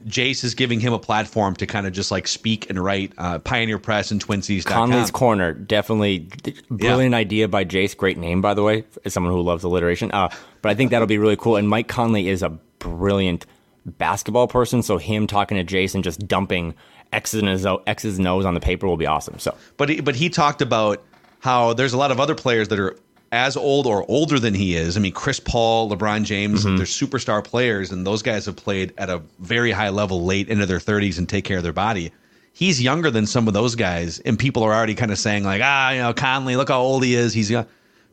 Jace 0.05 0.43
is 0.43 0.55
giving 0.55 0.79
him 0.79 0.93
a 0.93 0.99
platform 0.99 1.55
to 1.55 1.65
kind 1.65 1.85
of 1.85 1.93
just 1.93 2.11
like 2.11 2.27
speak 2.27 2.69
and 2.69 2.83
write. 2.83 3.11
Uh, 3.17 3.39
Pioneer 3.39 3.79
Press 3.79 4.11
and 4.11 4.21
Twin 4.21 4.39
Twinsies. 4.41 4.65
Conley's 4.65 5.11
Corner, 5.11 5.53
definitely 5.53 6.29
brilliant 6.69 7.11
yeah. 7.11 7.17
idea 7.17 7.47
by 7.47 7.65
Jace. 7.65 7.95
Great 7.95 8.17
name, 8.17 8.41
by 8.41 8.53
the 8.53 8.63
way, 8.63 8.85
as 9.05 9.13
someone 9.13 9.33
who 9.33 9.41
loves 9.41 9.63
alliteration. 9.63 10.11
Uh, 10.11 10.29
but 10.61 10.69
I 10.69 10.75
think 10.75 10.91
that'll 10.91 11.07
be 11.07 11.17
really 11.17 11.35
cool. 11.35 11.57
And 11.57 11.67
Mike 11.67 11.87
Conley 11.87 12.29
is 12.29 12.41
a 12.41 12.49
brilliant 12.79 13.45
basketball 13.85 14.47
person, 14.47 14.81
so 14.83 14.97
him 14.97 15.27
talking 15.27 15.57
to 15.57 15.63
Jace 15.63 15.95
and 15.95 16.03
just 16.03 16.27
dumping 16.27 16.75
X's 17.11 17.39
and 17.39 17.49
his 17.49 17.65
X's 17.87 18.17
and 18.17 18.27
O's 18.27 18.45
on 18.45 18.53
the 18.53 18.59
paper 18.59 18.87
will 18.87 18.97
be 18.97 19.07
awesome. 19.07 19.39
So, 19.39 19.55
but 19.77 19.89
he, 19.89 20.01
but 20.01 20.15
he 20.15 20.29
talked 20.29 20.61
about 20.61 21.03
how 21.39 21.73
there's 21.73 21.93
a 21.93 21.97
lot 21.97 22.11
of 22.11 22.19
other 22.19 22.35
players 22.35 22.67
that 22.67 22.79
are 22.79 22.95
as 23.31 23.55
old 23.55 23.85
or 23.85 24.05
older 24.09 24.39
than 24.39 24.53
he 24.53 24.75
is. 24.75 24.97
I 24.97 24.99
mean, 24.99 25.11
Chris 25.11 25.39
Paul, 25.39 25.89
LeBron 25.89 26.23
James, 26.23 26.65
mm-hmm. 26.65 26.77
they're 26.77 26.85
superstar 26.85 27.43
players, 27.43 27.91
and 27.91 28.05
those 28.05 28.21
guys 28.21 28.45
have 28.45 28.55
played 28.55 28.93
at 28.97 29.09
a 29.09 29.21
very 29.39 29.71
high 29.71 29.89
level 29.89 30.23
late 30.23 30.49
into 30.49 30.65
their 30.65 30.79
30s 30.79 31.17
and 31.17 31.29
take 31.29 31.45
care 31.45 31.57
of 31.57 31.63
their 31.63 31.73
body. 31.73 32.11
He's 32.53 32.81
younger 32.81 33.11
than 33.11 33.25
some 33.25 33.47
of 33.47 33.53
those 33.53 33.75
guys, 33.75 34.19
and 34.19 34.37
people 34.37 34.63
are 34.63 34.73
already 34.73 34.95
kind 34.95 35.11
of 35.11 35.19
saying 35.19 35.43
like, 35.43 35.61
ah, 35.63 35.91
you 35.91 35.99
know, 35.99 36.13
Conley, 36.13 36.55
look 36.55 36.69
how 36.69 36.81
old 36.81 37.03
he 37.03 37.15
is. 37.15 37.33
He's 37.33 37.49
young, 37.49 37.67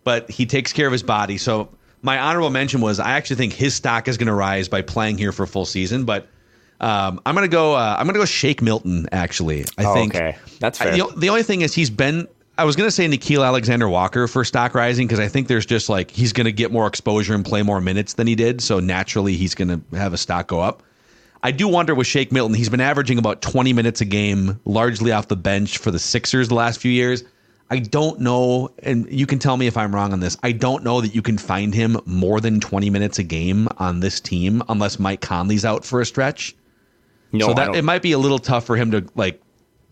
but 0.05 0.31
he 0.31 0.47
takes 0.47 0.73
care 0.73 0.87
of 0.87 0.93
his 0.93 1.03
body. 1.03 1.39
So 1.39 1.71
my 2.03 2.19
honorable 2.19 2.51
mention 2.51 2.81
was 2.81 3.01
I 3.01 3.13
actually 3.13 3.37
think 3.37 3.55
his 3.55 3.75
stock 3.75 4.09
is 4.09 4.19
going 4.19 4.29
to 4.29 4.35
rise 4.35 4.69
by 4.69 4.83
playing 4.83 5.19
here 5.19 5.33
for 5.33 5.45
a 5.45 5.49
full 5.49 5.67
season, 5.67 6.05
but. 6.05 6.29
Um, 6.79 7.23
I'm 7.25 7.35
gonna 7.35 7.49
go. 7.49 7.73
Uh, 7.73 7.97
I'm 7.99 8.05
gonna 8.05 8.19
go 8.19 8.27
Shake 8.27 8.61
Milton. 8.61 9.09
Actually, 9.11 9.65
I 9.79 9.87
oh, 9.87 9.95
think 9.95 10.15
okay, 10.15 10.37
that's 10.61 10.77
fair. 10.77 10.93
I, 10.93 10.99
the, 10.99 11.11
the 11.17 11.31
only 11.31 11.43
thing 11.43 11.63
is 11.63 11.73
he's 11.73 11.89
been 11.89 12.29
I 12.59 12.65
was 12.65 12.75
going 12.75 12.87
to 12.87 12.91
say 12.91 13.07
Nickeil 13.07 13.45
Alexander 13.45 13.89
Walker 13.89 14.27
for 14.27 14.45
stock 14.45 14.75
rising 14.75 15.07
because 15.07 15.21
I 15.21 15.29
think 15.29 15.49
there's 15.49 15.67
just 15.67 15.89
like 15.89 16.11
he's 16.11 16.33
going 16.33 16.47
to 16.47 16.53
get 16.53 16.73
more 16.73 16.87
exposure 16.87 17.35
and 17.35 17.45
play 17.45 17.63
more 17.63 17.81
minutes 17.81 18.15
than 18.15 18.27
he 18.27 18.35
did. 18.35 18.63
So 18.63 18.81
naturally, 18.81 19.37
he's 19.37 19.55
going 19.55 19.69
to 19.69 19.97
have 19.97 20.15
a 20.15 20.17
stock 20.17 20.47
go 20.49 20.61
up. 20.61 20.83
I 21.43 21.51
do 21.51 21.69
wonder 21.69 21.95
with 21.95 22.07
Shake 22.07 22.33
Milton, 22.33 22.57
he's 22.57 22.71
been 22.71 22.81
averaging 22.81 23.19
about 23.19 23.43
20 23.43 23.73
minutes 23.73 24.01
a 24.01 24.05
game, 24.05 24.59
largely 24.65 25.13
off 25.13 25.29
the 25.29 25.37
bench 25.37 25.79
for 25.79 25.91
the 25.91 25.99
Sixers 25.99 26.49
the 26.49 26.55
last 26.55 26.81
few 26.81 26.91
years. 26.91 27.25
I 27.69 27.81
don't 27.81 28.21
know, 28.21 28.71
and 28.79 29.11
you 29.11 29.27
can 29.27 29.39
tell 29.39 29.57
me 29.57 29.67
if 29.67 29.77
I'm 29.77 29.95
wrong 29.95 30.13
on 30.13 30.21
this. 30.21 30.37
I 30.43 30.53
don't 30.53 30.83
know 30.83 31.01
that 31.01 31.15
you 31.15 31.23
can 31.23 31.37
find 31.37 31.75
him 31.75 31.99
more 32.07 32.41
than 32.41 32.61
20 32.61 32.91
minutes 32.91 33.19
a 33.19 33.25
game 33.25 33.69
on 33.79 34.01
this 34.01 34.21
team 34.21 34.63
unless 34.69 34.99
Mike 34.99 35.21
Conley's 35.21 35.65
out 35.65 35.85
for 35.85 36.01
a 36.01 36.07
stretch. 36.07 36.57
No, 37.33 37.49
so 37.49 37.55
that 37.55 37.75
it 37.75 37.83
might 37.83 38.03
be 38.03 38.13
a 38.13 38.19
little 38.19 38.39
tough 38.39 38.65
for 38.65 38.77
him 38.77 38.93
to 38.93 39.05
like 39.17 39.43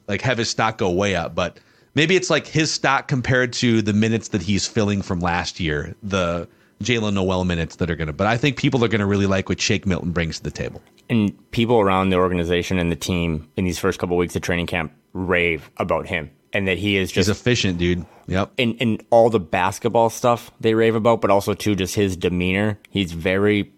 like 0.07 0.21
have 0.23 0.39
his 0.39 0.49
stock 0.49 0.79
go 0.79 0.91
way 0.91 1.17
up, 1.17 1.35
but 1.35 1.59
maybe 1.95 2.17
it's 2.17 2.31
like 2.31 2.47
his 2.47 2.73
stock 2.73 3.09
compared 3.09 3.53
to 3.55 3.83
the 3.83 3.93
minutes 3.93 4.29
that 4.29 4.43
he's 4.43 4.67
filling 4.67 5.03
from 5.03 5.21
last 5.21 5.61
year, 5.61 5.95
the 6.03 6.49
Jaylen 6.83 7.15
Nowell 7.15 7.45
minutes 7.45 7.77
that 7.77 7.91
are 7.91 7.97
going 7.97 8.09
to. 8.09 8.13
But 8.13 8.27
I 8.27 8.37
think 8.37 8.57
people 8.57 8.85
are 8.85 8.89
going 8.89 9.01
to 9.01 9.07
really 9.07 9.27
like 9.27 9.49
what 9.49 9.61
Shake 9.61 9.87
Milton 9.87 10.13
brings 10.13 10.39
to 10.39 10.43
the 10.43 10.51
table. 10.51 10.83
And 11.09 11.33
people 11.51 11.81
around 11.81 12.11
the 12.11 12.17
organization 12.17 12.79
and 12.79 12.91
the 12.91 12.97
team 12.97 13.49
in 13.57 13.65
these 13.65 13.79
first 13.79 13.99
couple 13.99 14.17
of 14.17 14.19
weeks 14.19 14.35
of 14.37 14.43
training 14.43 14.67
camp 14.67 14.93
rave 15.13 15.71
about 15.77 16.07
him 16.07 16.31
and 16.53 16.69
that 16.69 16.79
he 16.79 16.97
is 16.97 17.11
just 17.13 17.29
He's 17.29 17.37
efficient, 17.37 17.79
dude. 17.79 18.07
Yep. 18.27 18.53
In 18.57 18.75
in 18.77 19.01
all 19.11 19.29
the 19.29 19.41
basketball 19.41 20.09
stuff 20.09 20.51
they 20.61 20.75
rave 20.75 20.95
about, 20.95 21.21
but 21.21 21.31
also 21.31 21.53
too 21.53 21.75
just 21.75 21.95
his 21.95 22.17
demeanor. 22.17 22.79
He's 22.89 23.13
very 23.13 23.73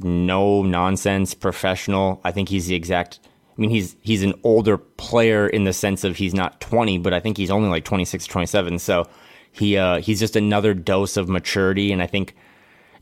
no 0.00 0.62
nonsense, 0.62 1.34
professional. 1.34 2.20
I 2.24 2.32
think 2.32 2.48
he's 2.48 2.66
the 2.66 2.74
exact 2.74 3.20
I 3.56 3.60
mean, 3.60 3.70
he's 3.70 3.96
he's 4.00 4.22
an 4.22 4.34
older 4.42 4.76
player 4.76 5.46
in 5.46 5.64
the 5.64 5.72
sense 5.72 6.02
of 6.02 6.16
he's 6.16 6.34
not 6.34 6.60
20, 6.60 6.98
but 6.98 7.12
I 7.14 7.20
think 7.20 7.36
he's 7.36 7.50
only 7.50 7.68
like 7.68 7.84
26, 7.84 8.26
27. 8.26 8.78
So 8.80 9.08
he 9.52 9.76
uh, 9.76 10.00
he's 10.00 10.18
just 10.18 10.34
another 10.34 10.74
dose 10.74 11.16
of 11.16 11.28
maturity. 11.28 11.92
And 11.92 12.02
I 12.02 12.06
think, 12.06 12.34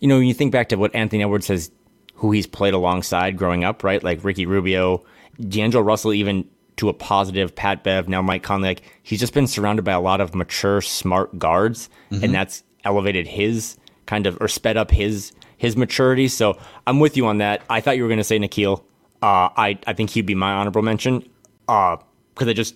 you 0.01 0.09
know, 0.09 0.19
when 0.19 0.27
you 0.27 0.35
think 0.35 0.53
back 0.53 0.69
to 0.69 0.77
what 0.77 0.95
Anthony 0.95 1.23
Edwards 1.23 1.47
says, 1.47 1.71
who 2.15 2.33
he's 2.33 2.47
played 2.47 2.75
alongside 2.75 3.39
growing 3.39 3.65
up, 3.65 3.83
right? 3.83 4.03
Like 4.03 4.23
Ricky 4.23 4.45
Rubio, 4.45 5.05
D'Angelo 5.41 5.83
Russell, 5.83 6.13
even 6.13 6.47
to 6.77 6.89
a 6.89 6.93
positive, 6.93 7.55
Pat 7.55 7.83
Bev, 7.83 8.09
now 8.09 8.21
Mike 8.21 8.43
Conley. 8.43 8.69
Like 8.69 8.83
he's 9.03 9.21
just 9.21 9.33
been 9.33 9.47
surrounded 9.47 9.85
by 9.85 9.93
a 9.93 10.01
lot 10.01 10.21
of 10.21 10.35
mature, 10.35 10.83
smart 10.83 11.39
guards, 11.39 11.89
mm-hmm. 12.11 12.25
and 12.25 12.35
that's 12.35 12.63
elevated 12.85 13.27
his 13.27 13.79
kind 14.05 14.27
of 14.27 14.37
or 14.41 14.49
sped 14.49 14.77
up 14.77 14.91
his 14.91 15.33
his 15.57 15.77
maturity. 15.77 16.29
So 16.29 16.59
I'm 16.87 17.01
with 17.01 17.17
you 17.17 17.27
on 17.27 17.39
that. 17.39 17.63
I 17.71 17.81
thought 17.81 17.97
you 17.97 18.03
were 18.03 18.09
going 18.09 18.19
to 18.19 18.25
say 18.25 18.39
Nickeil. 18.39 18.83
Uh, 19.23 19.49
I 19.57 19.79
I 19.87 19.93
think 19.93 20.11
he'd 20.11 20.27
be 20.27 20.35
my 20.35 20.53
honorable 20.53 20.83
mention 20.83 21.21
because 21.67 21.99
uh, 22.41 22.51
I 22.51 22.53
just 22.53 22.75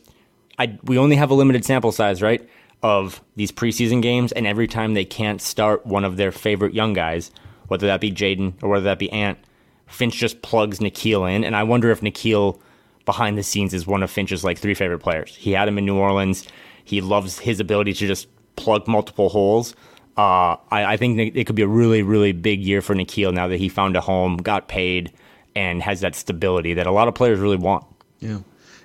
I 0.58 0.78
we 0.84 0.96
only 0.98 1.16
have 1.16 1.30
a 1.30 1.34
limited 1.34 1.64
sample 1.64 1.92
size, 1.92 2.22
right, 2.22 2.48
of 2.82 3.20
these 3.34 3.50
preseason 3.50 4.00
games, 4.00 4.32
and 4.32 4.46
every 4.46 4.68
time 4.68 4.94
they 4.94 5.04
can't 5.04 5.42
start 5.42 5.84
one 5.84 6.04
of 6.04 6.16
their 6.16 6.32
favorite 6.32 6.72
young 6.72 6.92
guys, 6.92 7.30
whether 7.68 7.86
that 7.86 8.00
be 8.00 8.12
Jaden 8.12 8.54
or 8.62 8.68
whether 8.70 8.84
that 8.84 8.98
be 8.98 9.10
Ant, 9.10 9.38
Finch 9.86 10.14
just 10.14 10.40
plugs 10.42 10.78
Nickeil 10.78 11.30
in, 11.34 11.44
and 11.44 11.56
I 11.56 11.64
wonder 11.64 11.90
if 11.90 12.00
Nickeil 12.00 12.60
behind 13.04 13.38
the 13.38 13.42
scenes 13.42 13.72
is 13.72 13.86
one 13.86 14.02
of 14.02 14.10
Finch's 14.10 14.44
like 14.44 14.58
three 14.58 14.74
favorite 14.74 14.98
players. 14.98 15.34
He 15.34 15.52
had 15.52 15.68
him 15.68 15.78
in 15.78 15.86
New 15.86 15.96
Orleans. 15.96 16.46
He 16.84 17.00
loves 17.00 17.38
his 17.38 17.60
ability 17.60 17.92
to 17.94 18.06
just 18.06 18.28
plug 18.56 18.86
multiple 18.86 19.28
holes. 19.28 19.74
Uh, 20.16 20.56
I, 20.70 20.84
I, 20.84 20.96
think 20.96 21.36
it 21.36 21.46
could 21.46 21.56
be 21.56 21.62
a 21.62 21.68
really, 21.68 22.02
really 22.02 22.32
big 22.32 22.62
year 22.62 22.80
for 22.80 22.94
Nickeil 22.94 23.34
now 23.34 23.48
that 23.48 23.58
he 23.58 23.68
found 23.68 23.96
a 23.96 24.00
home, 24.00 24.38
got 24.38 24.66
paid, 24.66 25.12
and 25.56 25.82
has 25.82 26.02
that 26.02 26.14
stability 26.14 26.74
that 26.74 26.86
a 26.86 26.92
lot 26.92 27.08
of 27.08 27.14
players 27.14 27.40
really 27.40 27.56
want. 27.56 27.84
Yeah. 28.20 28.38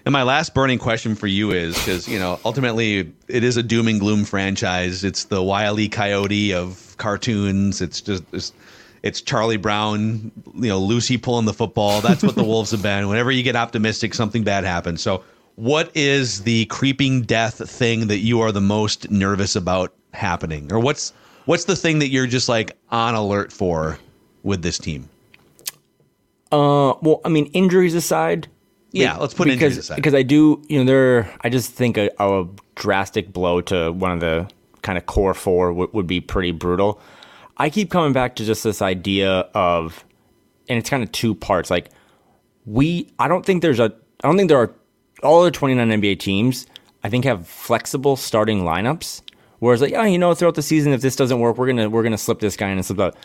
And 0.06 0.14
my 0.14 0.24
last 0.24 0.56
burning 0.56 0.80
question 0.80 1.14
for 1.14 1.28
you 1.28 1.52
is 1.52 1.78
because 1.78 2.08
you 2.08 2.18
know 2.18 2.40
ultimately 2.44 3.14
it 3.28 3.44
is 3.44 3.58
a 3.58 3.62
doom 3.62 3.88
and 3.88 4.00
gloom 4.00 4.26
franchise. 4.26 5.04
It's 5.04 5.26
the 5.26 5.44
wily 5.44 5.90
coyote 5.90 6.54
of 6.56 6.96
cartoons. 6.98 7.82
It's 7.82 8.02
just 8.02 8.24
it's, 8.32 8.52
it's 9.04 9.22
Charlie 9.22 9.58
Brown, 9.58 10.32
you 10.56 10.70
know, 10.70 10.80
Lucy 10.80 11.18
pulling 11.18 11.46
the 11.46 11.54
football. 11.54 12.02
That's 12.02 12.24
what 12.24 12.36
the 12.36 12.44
Wolves 12.52 12.72
have 12.72 12.82
been. 12.82 13.08
Whenever 13.10 13.32
you 13.32 13.44
get 13.44 13.56
optimistic, 13.56 14.14
something 14.16 14.44
bad 14.44 14.64
happens. 14.64 15.02
So, 15.04 15.24
what 15.56 15.92
is 15.96 16.44
the 16.44 16.66
creeping 16.66 17.22
death 17.22 17.70
thing 17.70 18.08
that 18.08 18.20
you 18.20 18.42
are 18.42 18.52
the 18.52 18.62
most 18.62 19.12
nervous 19.12 19.56
about 19.56 19.94
happening, 20.14 20.72
or 20.72 20.80
what's 20.80 21.14
what's 21.46 21.66
the 21.66 21.76
thing 21.76 22.00
that 22.00 22.10
you're 22.10 22.28
just 22.28 22.50
like 22.50 22.76
on 22.90 23.14
alert 23.14 23.52
for 23.52 24.00
with 24.42 24.64
this 24.64 24.80
team? 24.80 25.10
Uh, 26.52 26.96
well, 27.02 27.22
I 27.24 27.30
mean, 27.30 27.46
injuries 27.48 27.96
aside. 27.96 28.48
Yeah, 28.92 29.16
let's 29.18 29.34
put 29.34 29.46
because, 29.46 29.62
injuries 29.64 29.78
aside. 29.78 29.96
Because 29.96 30.14
I 30.14 30.24
do, 30.24 30.62
you 30.68 30.80
know, 30.80 30.86
there. 30.86 31.34
I 31.42 31.50
just 31.50 31.72
think 31.72 31.98
a, 31.98 32.10
a 32.20 32.48
drastic 32.76 33.32
blow 33.32 33.62
to 33.62 33.92
one 33.92 34.12
of 34.12 34.20
the 34.20 34.50
kind 34.82 34.98
of 34.98 35.06
core 35.06 35.34
four 35.34 35.70
w- 35.70 35.90
would 35.94 36.08
be 36.08 36.20
pretty 36.20 36.52
brutal. 36.52 37.00
I 37.58 37.70
keep 37.70 37.90
coming 37.90 38.12
back 38.12 38.36
to 38.38 38.46
just 38.46 38.64
this 38.64 38.82
idea 38.82 39.32
of, 39.54 40.04
and 40.68 40.78
it's 40.78 40.90
kind 40.90 41.04
of 41.04 41.12
two 41.12 41.36
parts. 41.36 41.70
Like, 41.70 41.90
we, 42.66 43.12
I 43.20 43.28
don't 43.28 43.46
think 43.46 43.62
there's 43.62 43.80
a, 43.80 43.94
I 44.24 44.28
don't 44.28 44.38
think 44.38 44.50
there 44.50 44.60
are 44.60 44.74
all 45.24 45.44
the 45.44 45.52
29 45.52 46.02
NBA 46.02 46.20
teams. 46.20 46.66
I 47.04 47.10
think 47.10 47.26
have 47.26 47.48
flexible 47.48 48.16
starting 48.16 48.62
lineups. 48.62 49.22
Whereas, 49.60 49.82
like, 49.82 49.94
oh, 49.94 50.04
you 50.04 50.18
know, 50.18 50.34
throughout 50.34 50.56
the 50.56 50.64
season, 50.64 50.92
if 50.92 51.02
this 51.02 51.16
doesn't 51.16 51.40
work, 51.40 51.58
we're 51.58 51.68
gonna 51.68 51.90
we're 51.90 52.04
gonna 52.04 52.18
slip 52.18 52.40
this 52.40 52.56
guy 52.56 52.70
in 52.70 52.78
and 52.78 52.86
slip 52.86 52.98
that. 52.98 53.16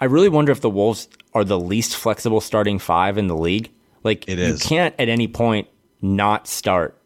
I 0.00 0.06
really 0.06 0.28
wonder 0.28 0.52
if 0.52 0.60
the 0.60 0.70
Wolves 0.70 1.08
are 1.34 1.44
the 1.44 1.58
least 1.58 1.96
flexible 1.96 2.40
starting 2.40 2.78
five 2.78 3.18
in 3.18 3.26
the 3.26 3.36
league. 3.36 3.70
Like 4.04 4.28
It 4.28 4.38
you 4.38 4.56
can't 4.58 4.94
at 4.98 5.08
any 5.08 5.28
point 5.28 5.68
not 6.02 6.46
start 6.46 7.00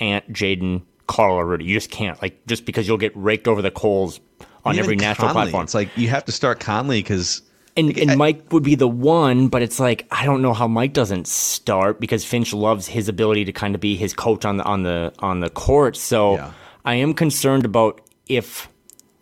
Ant, 0.00 0.30
Jaden, 0.32 0.82
Karl, 1.06 1.36
or 1.36 1.46
Rudy. 1.46 1.64
You 1.64 1.74
just 1.74 1.90
can't. 1.90 2.20
Like 2.20 2.44
just 2.46 2.64
because 2.66 2.86
you'll 2.88 2.98
get 2.98 3.12
raked 3.16 3.48
over 3.48 3.62
the 3.62 3.70
coals 3.70 4.20
on 4.64 4.74
Even 4.74 4.84
every 4.84 4.96
national 4.96 5.28
Conley, 5.28 5.42
platform. 5.42 5.64
It's 5.64 5.74
like 5.74 5.96
you 5.96 6.08
have 6.08 6.24
to 6.24 6.32
start 6.32 6.60
Conley 6.60 7.02
because 7.02 7.42
And, 7.76 7.96
and 7.98 8.16
Mike 8.18 8.52
would 8.52 8.62
be 8.62 8.74
the 8.74 8.88
one, 8.88 9.48
but 9.48 9.62
it's 9.62 9.78
like 9.78 10.06
I 10.10 10.24
don't 10.24 10.42
know 10.42 10.52
how 10.52 10.66
Mike 10.66 10.92
doesn't 10.92 11.26
start 11.28 12.00
because 12.00 12.24
Finch 12.24 12.52
loves 12.52 12.86
his 12.86 13.08
ability 13.08 13.44
to 13.44 13.52
kind 13.52 13.74
of 13.74 13.80
be 13.80 13.96
his 13.96 14.12
coach 14.12 14.44
on 14.44 14.56
the 14.56 14.64
on 14.64 14.82
the 14.82 15.12
on 15.20 15.40
the 15.40 15.50
court. 15.50 15.96
So 15.96 16.34
Yeah. 16.34 16.52
I 16.84 16.96
am 16.96 17.14
concerned 17.14 17.64
about 17.64 18.00
if 18.26 18.68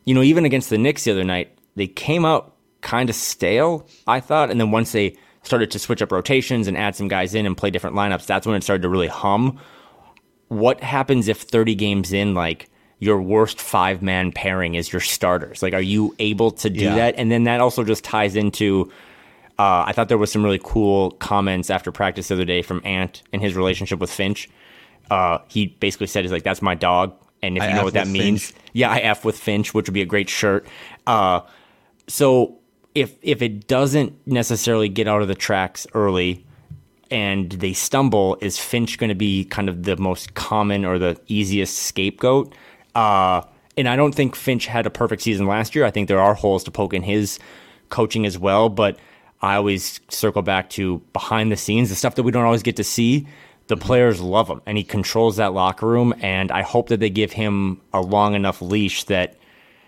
you 0.05 0.15
know 0.15 0.23
even 0.23 0.45
against 0.45 0.71
the 0.71 0.79
Knicks 0.79 1.05
the 1.05 1.13
other 1.13 1.25
night 1.25 1.57
they 1.77 1.87
came 1.87 2.25
out 2.25 2.55
kind 2.83 3.09
of 3.11 3.17
stale. 3.17 3.87
I 4.07 4.21
thought, 4.21 4.51
and 4.51 4.61
then 4.61 4.71
once 4.71 4.93
they 4.93 5.17
started 5.43 5.71
to 5.73 5.79
switch 5.79 6.03
up 6.03 6.13
rotations 6.13 6.69
and 6.69 6.77
add 6.77 6.95
some 6.95 7.09
guys 7.09 7.35
in 7.35 7.47
and 7.47 7.57
play 7.57 7.71
different 7.71 7.97
lineups, 7.97 8.27
that's 8.27 8.47
when 8.47 8.55
it 8.55 8.63
started 8.63 8.83
to 8.83 8.89
really 8.89 9.09
hum. 9.09 9.59
What 10.49 10.83
happens 10.83 11.29
if 11.29 11.41
30 11.43 11.75
games 11.75 12.13
in, 12.13 12.35
like 12.35 12.69
your 12.99 13.21
worst 13.21 13.61
five 13.61 14.03
man 14.03 14.31
pairing 14.33 14.75
is 14.75 14.93
your 14.93 15.01
starters? 15.01 15.63
Like, 15.63 15.73
are 15.75 15.81
you 15.81 16.15
able 16.19 16.51
to 16.53 16.69
do 16.71 16.85
Yeah. 16.85 16.95
that? 16.97 17.15
And 17.17 17.33
then 17.33 17.45
that 17.45 17.61
also 17.61 17.83
just 17.85 18.05
ties 18.05 18.37
into. 18.37 18.91
Uh, 19.59 19.85
I 19.87 19.93
thought 19.93 20.09
there 20.09 20.19
was 20.19 20.31
some 20.33 20.43
really 20.45 20.61
cool 20.63 21.13
comments 21.13 21.71
after 21.71 21.91
practice 21.93 22.29
the 22.29 22.35
other 22.35 22.45
day 22.45 22.63
from 22.63 22.81
Ant 22.85 23.23
and 23.33 23.41
his 23.43 23.55
relationship 23.55 23.99
with 24.01 24.11
Finch. 24.11 24.49
Uh, 25.11 25.39
he 25.49 25.67
basically 25.67 26.07
said, 26.07 26.25
"He's 26.25 26.33
like 26.33 26.43
that's 26.43 26.63
my 26.63 26.75
dog," 26.75 27.15
and 27.43 27.57
if 27.57 27.63
I 27.63 27.69
you 27.69 27.73
know 27.75 27.81
F 27.81 27.85
what 27.85 27.95
that 27.95 28.09
means, 28.09 28.51
Finch. 28.51 28.61
yeah, 28.73 28.91
I 28.91 28.99
f 29.01 29.25
with 29.25 29.39
Finch, 29.39 29.75
which 29.75 29.87
would 29.89 29.95
be 29.95 30.01
a 30.01 30.07
great 30.07 30.29
shirt. 30.31 30.67
Uh, 31.07 31.41
so 32.09 32.57
if 32.95 33.17
if 33.23 33.43
it 33.43 33.67
doesn't 33.67 34.27
necessarily 34.27 34.89
get 34.89 35.09
out 35.09 35.23
of 35.23 35.29
the 35.29 35.35
tracks 35.35 35.87
early 35.95 36.45
and 37.11 37.53
they 37.53 37.73
stumble, 37.73 38.39
is 38.41 38.59
Finch 38.59 38.99
going 38.99 39.09
to 39.09 39.15
be 39.15 39.45
kind 39.45 39.69
of 39.69 39.83
the 39.83 39.97
most 39.97 40.35
common 40.35 40.85
or 40.85 40.99
the 40.99 41.21
easiest 41.29 41.79
scapegoat? 41.79 42.55
Uh, 42.95 43.43
and 43.77 43.89
I 43.89 43.97
don't 43.97 44.15
think 44.15 44.35
Finch 44.35 44.67
had 44.67 44.87
a 44.87 44.91
perfect 44.91 45.23
season 45.23 45.47
last 45.47 45.75
year. 45.75 45.85
I 45.85 45.91
think 45.91 46.09
there 46.09 46.21
are 46.21 46.35
holes 46.35 46.65
to 46.65 46.71
poke 46.71 46.95
in 46.95 47.03
his 47.03 47.39
coaching 47.91 48.25
as 48.25 48.39
well, 48.39 48.69
but 48.69 48.99
I 49.41 49.57
always 49.57 50.01
circle 50.09 50.43
back 50.43 50.71
to 50.71 50.99
behind 51.13 51.53
the 51.53 51.57
scenes, 51.57 51.89
the 51.89 51.95
stuff 51.95 52.15
that 52.15 52.23
we 52.23 52.33
don't 52.33 52.45
always 52.45 52.63
get 52.63 52.77
to 52.77 52.85
see. 52.85 53.27
The 53.69 53.77
players 53.77 54.21
love 54.21 54.49
him, 54.49 54.61
and 54.67 54.77
he 54.77 54.85
controls 54.85 55.37
that 55.37 55.53
locker 55.53 55.87
room. 55.87 56.15
And 56.21 56.51
I 56.51 56.63
hope 56.63 56.89
that 56.89 57.01
they 57.01 57.11
give 57.11 57.33
him 57.33 57.81
a 57.93 58.01
long 58.01 58.35
enough 58.35 58.61
leash 58.61 59.05
that 59.05 59.37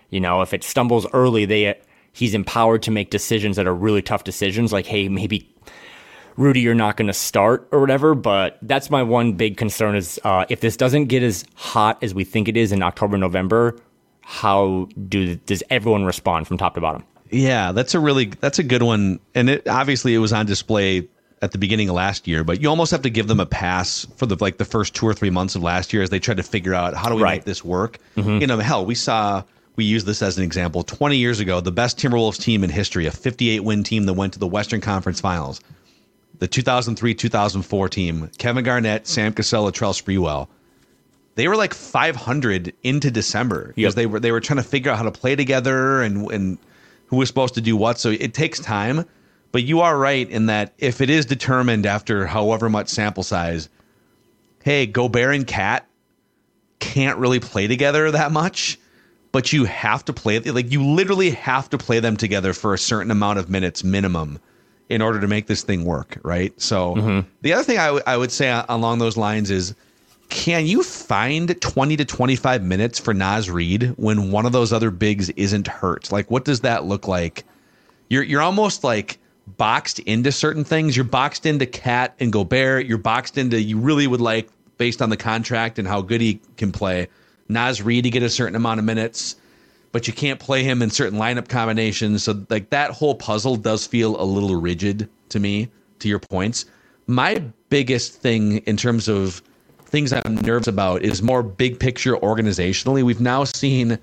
you 0.09 0.19
know, 0.19 0.41
if 0.41 0.53
it 0.53 0.63
stumbles 0.63 1.05
early, 1.13 1.45
they 1.45 1.77
he's 2.15 2.33
empowered 2.33 2.81
to 2.83 2.91
make 2.91 3.09
decisions 3.11 3.57
that 3.57 3.67
are 3.67 3.75
really 3.75 4.01
tough 4.01 4.23
decisions. 4.23 4.71
Like, 4.73 4.85
hey, 4.85 5.09
maybe 5.09 5.47
Rudy, 6.37 6.61
you're 6.61 6.73
not 6.73 6.97
going 6.97 7.07
to 7.07 7.13
start 7.13 7.67
or 7.71 7.79
whatever. 7.79 8.15
But 8.15 8.57
that's 8.61 8.89
my 8.89 9.03
one 9.03 9.33
big 9.33 9.57
concern 9.57 9.95
is 9.95 10.19
uh, 10.23 10.45
if 10.49 10.61
this 10.61 10.75
doesn't 10.77 11.05
get 11.05 11.21
as 11.23 11.45
hot 11.55 12.01
as 12.03 12.13
we 12.13 12.23
think 12.23 12.47
it 12.47 12.57
is 12.57 12.71
in 12.71 12.81
October, 12.81 13.17
November, 13.17 13.77
how 14.21 14.87
do 15.07 15.35
does 15.35 15.61
everyone 15.69 16.03
respond 16.05 16.47
from 16.47 16.57
top 16.57 16.73
to 16.75 16.81
bottom? 16.81 17.03
Yeah, 17.29 17.71
that's 17.71 17.93
a 17.93 17.99
really 17.99 18.25
that's 18.39 18.59
a 18.59 18.63
good 18.63 18.83
one, 18.83 19.19
and 19.33 19.49
it 19.49 19.67
obviously 19.67 20.13
it 20.15 20.19
was 20.19 20.31
on 20.33 20.45
display 20.45 21.07
at 21.41 21.51
the 21.51 21.57
beginning 21.57 21.89
of 21.89 21.95
last 21.95 22.27
year. 22.27 22.43
But 22.43 22.61
you 22.61 22.69
almost 22.69 22.91
have 22.91 23.01
to 23.03 23.09
give 23.09 23.27
them 23.27 23.39
a 23.39 23.45
pass 23.45 24.05
for 24.15 24.25
the 24.25 24.37
like 24.39 24.57
the 24.57 24.65
first 24.65 24.95
two 24.95 25.05
or 25.07 25.13
three 25.13 25.29
months 25.29 25.55
of 25.55 25.61
last 25.63 25.91
year 25.93 26.01
as 26.01 26.09
they 26.09 26.19
tried 26.19 26.37
to 26.37 26.43
figure 26.43 26.73
out 26.73 26.93
how 26.95 27.09
do 27.09 27.15
we 27.15 27.21
Right. 27.23 27.35
make 27.37 27.45
this 27.45 27.63
work. 27.63 27.97
You 28.15 28.47
know, 28.47 28.57
hell, 28.59 28.85
we 28.85 28.95
saw 28.95 29.43
we 29.75 29.85
use 29.85 30.05
this 30.05 30.21
as 30.21 30.37
an 30.37 30.43
example. 30.43 30.83
Twenty 30.83 31.17
years 31.17 31.39
ago, 31.39 31.59
the 31.61 31.71
best 31.71 31.97
Timberwolves 31.97 32.39
team 32.39 32.63
in 32.63 32.69
history, 32.69 33.05
a 33.05 33.11
58 33.11 33.61
win 33.61 33.83
team 33.83 34.05
that 34.05 34.13
went 34.13 34.33
to 34.33 34.39
the 34.39 34.47
Western 34.47 34.81
Conference 34.81 35.19
Finals, 35.19 35.61
the 36.39 36.47
2003-2004 36.47 37.89
team, 37.89 38.29
Kevin 38.37 38.63
Garnett, 38.63 39.07
Sam 39.07 39.33
Cassell, 39.33 39.71
Latrell 39.71 39.93
Sprewell 39.93 40.47
they 41.35 41.47
were 41.47 41.55
like 41.57 41.73
500 41.73 42.73
into 42.83 43.11
December 43.11 43.73
because 43.75 43.91
Yep. 43.91 43.95
they 43.95 44.05
were 44.05 44.19
they 44.19 44.31
were 44.31 44.39
trying 44.39 44.57
to 44.57 44.63
figure 44.63 44.91
out 44.91 44.97
how 44.97 45.03
to 45.03 45.11
play 45.11 45.35
together 45.35 46.01
and 46.01 46.31
and 46.31 46.57
who 47.07 47.17
was 47.17 47.27
supposed 47.27 47.53
to 47.55 47.61
do 47.61 47.77
what. 47.77 47.99
So 47.99 48.09
it 48.09 48.33
takes 48.33 48.59
time, 48.59 49.05
but 49.51 49.63
you 49.63 49.81
are 49.81 49.97
right 49.97 50.27
in 50.29 50.47
that 50.47 50.73
if 50.79 51.01
it 51.01 51.09
is 51.09 51.25
determined 51.25 51.85
after 51.85 52.25
however 52.25 52.69
much 52.69 52.87
sample 52.87 53.21
size, 53.23 53.69
hey, 54.63 54.85
Gobert 54.87 55.35
and 55.35 55.45
KAT 55.45 55.85
can't 56.79 57.19
really 57.19 57.39
play 57.39 57.67
together 57.67 58.09
that 58.11 58.31
much, 58.31 58.79
but 59.35 59.51
you 59.51 59.65
have 59.65 60.05
to 60.05 60.13
play 60.13 60.39
like 60.39 60.71
you 60.71 60.81
literally 60.81 61.29
have 61.29 61.69
to 61.69 61.77
play 61.77 61.99
them 61.99 62.15
together 62.15 62.53
for 62.53 62.73
a 62.73 62.77
certain 62.77 63.11
amount 63.11 63.37
of 63.37 63.49
minutes 63.49 63.83
minimum 63.83 64.39
in 64.87 65.01
order 65.01 65.19
to 65.19 65.27
make 65.27 65.47
this 65.47 65.61
thing 65.61 65.83
work, 65.83 66.17
right? 66.23 66.53
So 66.61 66.95
mm-hmm. 66.95 67.27
the 67.41 67.51
other 67.51 67.63
thing 67.63 67.77
I 67.77 67.91
would- 67.91 68.03
I 68.07 68.15
would 68.15 68.31
say 68.31 68.63
along 68.69 68.99
those 68.99 69.17
lines 69.17 69.51
is 69.51 69.75
can 70.29 70.65
you 70.65 70.83
find 70.83 71.59
20 71.59 71.97
to 71.97 72.05
25 72.05 72.63
minutes 72.63 72.97
for 72.97 73.13
Naz 73.13 73.49
Reid 73.51 73.95
when 73.97 74.31
one 74.31 74.45
of 74.45 74.53
those 74.53 74.71
other 74.71 74.89
bigs 74.89 75.29
isn't 75.31 75.67
hurt? 75.67 76.13
Like, 76.13 76.31
what 76.31 76.45
does 76.45 76.61
that 76.61 76.85
look 76.85 77.05
like? 77.05 77.43
You're 78.09 78.23
you're 78.23 78.41
almost 78.41 78.85
like 78.85 79.17
boxed 79.57 79.99
into 79.99 80.31
certain 80.31 80.63
things. 80.63 80.95
You're 80.95 81.03
boxed 81.03 81.45
into 81.45 81.65
KAT 81.65 82.15
and 82.21 82.31
Gobert. 82.31 82.85
You're 82.85 82.99
boxed 82.99 83.37
into 83.37 83.61
you 83.61 83.79
really 83.79 84.07
would 84.07 84.21
like 84.21 84.47
based 84.77 85.01
on 85.01 85.09
the 85.09 85.17
contract 85.17 85.77
and 85.77 85.85
how 85.85 86.01
good 86.01 86.21
he 86.21 86.39
can 86.55 86.71
play. 86.71 87.09
Naz 87.49 87.81
Reid 87.81 88.03
to 88.05 88.09
get 88.09 88.23
a 88.23 88.29
certain 88.29 88.55
amount 88.55 88.79
of 88.79 88.85
minutes, 88.85 89.35
but 89.91 90.07
you 90.07 90.13
can't 90.13 90.39
play 90.39 90.63
him 90.63 90.81
in 90.81 90.89
certain 90.89 91.19
lineup 91.19 91.47
combinations. 91.47 92.23
So 92.23 92.45
like 92.49 92.69
that 92.71 92.91
whole 92.91 93.15
puzzle 93.15 93.55
does 93.55 93.85
feel 93.87 94.19
a 94.21 94.23
little 94.23 94.55
rigid 94.59 95.09
to 95.29 95.39
me. 95.39 95.69
To 95.99 96.09
your 96.09 96.19
points, 96.19 96.65
my 97.07 97.41
biggest 97.69 98.21
thing 98.21 98.57
in 98.67 98.75
terms 98.75 99.07
of 99.07 99.41
things 99.85 100.11
I'm 100.11 100.35
nervous 100.35 100.67
about 100.67 101.03
is 101.03 101.21
more 101.21 101.41
big 101.41 101.79
picture 101.79 102.17
organizationally. 102.17 103.01
We've 103.01 103.21
now 103.21 103.45
seen 103.45 103.97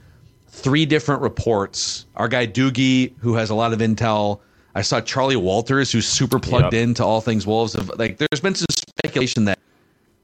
three 0.49 0.87
different 0.87 1.21
reports. 1.21 2.07
Our 2.17 2.29
guy 2.29 2.47
Doogie, 2.47 3.13
who 3.19 3.35
has 3.35 3.51
a 3.51 3.55
lot 3.55 3.75
of 3.75 3.81
intel. 3.81 4.41
I 4.75 4.81
saw 4.81 5.03
Charley 5.03 5.37
Walters, 5.37 5.93
who's 5.93 6.07
super 6.09 6.39
plugged 6.39 6.73
Yep. 6.73 6.83
into 6.83 7.05
all 7.05 7.21
things 7.21 7.47
Wolves. 7.47 7.75
Of 7.75 7.91
like, 7.99 8.17
there's 8.17 8.41
been 8.41 8.55
some 8.55 8.67
speculation 8.71 9.45
that 9.45 9.59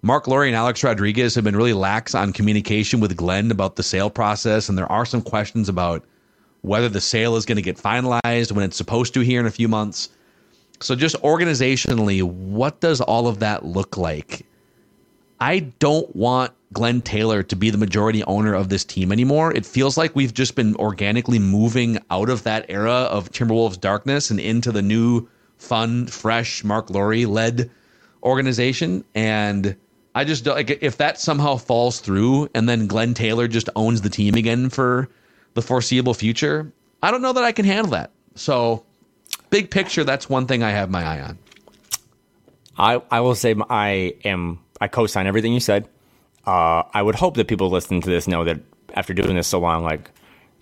Marc 0.03 0.29
Lore 0.29 0.45
and 0.45 0.55
Alex 0.55 0.85
Rodriguez 0.85 1.35
have 1.35 1.43
been 1.43 1.57
really 1.57 1.73
lax 1.73 2.15
on 2.15 2.33
communication 2.33 3.01
with 3.01 3.17
Glenn 3.17 3.51
about 3.51 3.75
the 3.75 3.83
sale 3.83 4.11
process, 4.11 4.69
and 4.69 4.79
there 4.79 4.91
are 4.91 5.05
some 5.05 5.21
questions 5.21 5.69
about 5.69 6.05
whether 6.63 6.89
the 6.89 7.01
sale 7.01 7.35
is 7.35 7.45
going 7.45 7.57
to 7.57 7.63
get 7.63 7.77
finalized 7.77 8.53
when 8.53 8.65
it's 8.65 8.77
supposed 8.77 9.13
to 9.15 9.21
here 9.21 9.41
in 9.41 9.47
a 9.47 9.51
few 9.51 9.67
months. 9.67 10.11
So, 10.81 10.95
just 10.95 11.17
organizationally, 11.23 12.23
what 12.23 12.79
does 12.79 13.01
all 13.01 13.27
of 13.27 13.41
that 13.41 13.65
look 13.65 13.97
like? 13.97 14.47
I 15.41 15.61
don't 15.81 16.15
want 16.15 16.53
Glenn 16.73 17.03
Taylor 17.03 17.43
to 17.43 17.57
be 17.57 17.71
the 17.71 17.79
majority 17.79 18.23
owner 18.25 18.55
of 18.55 18.69
this 18.69 18.85
team 18.85 19.11
anymore. 19.11 19.53
It 19.53 19.67
feels 19.67 19.97
like 19.97 20.15
we've 20.15 20.35
just 20.35 20.55
been 20.55 20.77
organically 20.77 21.41
moving 21.41 21.99
out 22.11 22.29
of 22.29 22.45
that 22.45 22.67
era 22.69 22.93
of 22.93 23.33
Timberwolves 23.33 23.81
darkness 23.81 24.31
and 24.31 24.39
into 24.39 24.71
the 24.71 24.83
new, 24.83 25.29
fun, 25.57 26.07
fresh 26.07 26.63
Marc 26.63 26.89
Lore 26.91 27.27
led 27.27 27.69
organization. 28.23 29.05
And 29.15 29.77
I 30.15 30.25
just 30.25 30.45
don't 30.45 30.57
like 30.57 30.71
if 30.83 30.97
that 30.99 31.21
somehow 31.21 31.57
falls 31.57 32.01
through 32.01 32.49
and 32.55 32.69
then 32.69 32.87
Glenn 32.87 33.15
Taylor 33.15 33.47
just 33.49 33.69
owns 33.77 34.01
the 34.01 34.11
team 34.11 34.35
again 34.35 34.71
for 34.71 35.09
the 35.55 35.63
foreseeable 35.63 36.15
future. 36.15 36.73
I 37.03 37.11
don't 37.11 37.23
know 37.23 37.33
that 37.33 37.45
I 37.45 37.53
can 37.53 37.65
handle 37.65 37.93
that. 37.93 38.11
So, 38.35 38.85
big 39.51 39.71
picture, 39.71 40.05
that's 40.05 40.29
one 40.29 40.47
thing 40.47 40.63
I 40.63 40.71
have 40.71 40.91
my 40.91 41.05
eye 41.05 41.21
on. 41.21 41.39
I, 42.77 43.03
I 43.11 43.21
will 43.21 43.35
say 43.35 43.55
I 43.69 44.15
am 44.25 44.61
I 44.81 44.89
co-sign 44.89 45.27
everything 45.27 45.53
you 45.53 45.61
said. 45.61 45.89
Uh, 46.47 46.85
I 46.95 47.03
would 47.03 47.17
hope 47.17 47.37
that 47.37 47.49
people 47.49 47.69
listening 47.71 48.01
to 48.03 48.11
this 48.11 48.29
know 48.29 48.45
that 48.45 48.61
after 48.95 49.13
doing 49.13 49.37
this 49.37 49.49
so 49.49 49.59
long, 49.59 49.83
like 49.83 50.11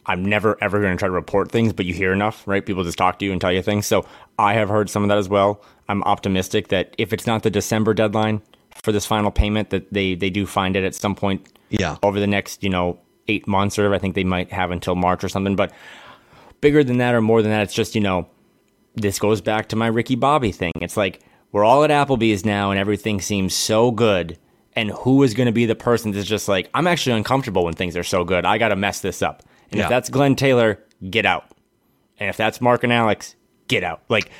I'm 0.06 0.24
never 0.24 0.56
ever 0.60 0.80
going 0.80 0.92
to 0.92 0.98
try 0.98 1.08
to 1.08 1.12
report 1.12 1.52
things, 1.52 1.72
but 1.72 1.84
you 1.84 1.94
hear 1.94 2.12
enough, 2.12 2.46
right? 2.46 2.64
People 2.64 2.84
just 2.84 2.98
talk 2.98 3.18
to 3.18 3.24
you 3.24 3.32
and 3.32 3.40
tell 3.40 3.52
you 3.52 3.62
things. 3.62 3.86
So 3.86 4.06
I 4.38 4.54
have 4.54 4.68
heard 4.68 4.88
some 4.88 5.02
of 5.02 5.08
that 5.08 5.18
as 5.18 5.28
well. 5.28 5.62
I'm 5.88 6.02
optimistic 6.04 6.68
that 6.68 6.94
if 6.98 7.12
it's 7.12 7.26
not 7.26 7.42
the 7.42 7.50
December 7.50 7.94
deadline 7.94 8.40
for 8.86 8.92
this 8.92 9.04
final 9.04 9.32
payment, 9.32 9.70
that 9.70 9.92
they 9.92 10.14
they 10.14 10.30
do 10.30 10.46
find 10.46 10.76
it 10.76 10.84
at 10.84 10.94
some 10.94 11.16
point. 11.16 11.48
Yeah. 11.70 11.96
Over 12.04 12.20
the 12.20 12.28
next 12.28 12.62
you 12.62 12.70
know 12.70 12.98
eight 13.26 13.48
months 13.48 13.76
or 13.76 13.82
whatever. 13.82 13.96
I 13.96 13.98
think 13.98 14.14
they 14.14 14.22
might 14.24 14.52
have 14.52 14.70
until 14.70 14.94
March 14.94 15.24
or 15.24 15.28
something. 15.28 15.56
But 15.56 15.72
bigger 16.60 16.84
than 16.84 16.98
that 16.98 17.12
or 17.14 17.20
more 17.20 17.42
than 17.42 17.50
that, 17.50 17.64
it's 17.64 17.74
just 17.74 17.96
you 17.96 18.00
know 18.00 18.28
this 18.94 19.18
goes 19.18 19.40
back 19.40 19.68
to 19.70 19.76
my 19.76 19.88
Ricky 19.88 20.14
Bobby 20.14 20.52
thing. 20.52 20.72
It's 20.80 20.96
like 20.96 21.20
we're 21.50 21.64
all 21.64 21.82
at 21.82 21.90
Applebee's 21.90 22.44
now 22.44 22.70
and 22.70 22.78
everything 22.78 23.20
seems 23.20 23.54
so 23.54 23.90
good. 23.90 24.38
And 24.74 24.90
who 24.90 25.22
is 25.22 25.34
going 25.34 25.46
to 25.46 25.52
be 25.52 25.64
the 25.66 25.74
person 25.74 26.12
that's 26.12 26.26
just 26.26 26.48
like, 26.48 26.68
I'm 26.74 26.86
actually 26.86 27.16
uncomfortable 27.16 27.64
when 27.64 27.72
things 27.74 27.96
are 27.96 28.04
so 28.04 28.24
good. 28.24 28.44
I 28.44 28.58
got 28.58 28.68
to 28.68 28.76
mess 28.76 29.00
this 29.00 29.22
up. 29.22 29.42
And 29.70 29.78
Yeah. 29.78 29.84
if 29.84 29.88
that's 29.88 30.10
Glenn 30.10 30.36
Taylor, 30.36 30.78
get 31.10 31.24
out. 31.26 31.44
And 32.20 32.28
if 32.28 32.36
that's 32.36 32.60
Marc 32.60 32.84
and 32.84 32.92
Alex, 32.92 33.36
get 33.68 33.82
out. 33.84 34.02
Like, 34.10 34.30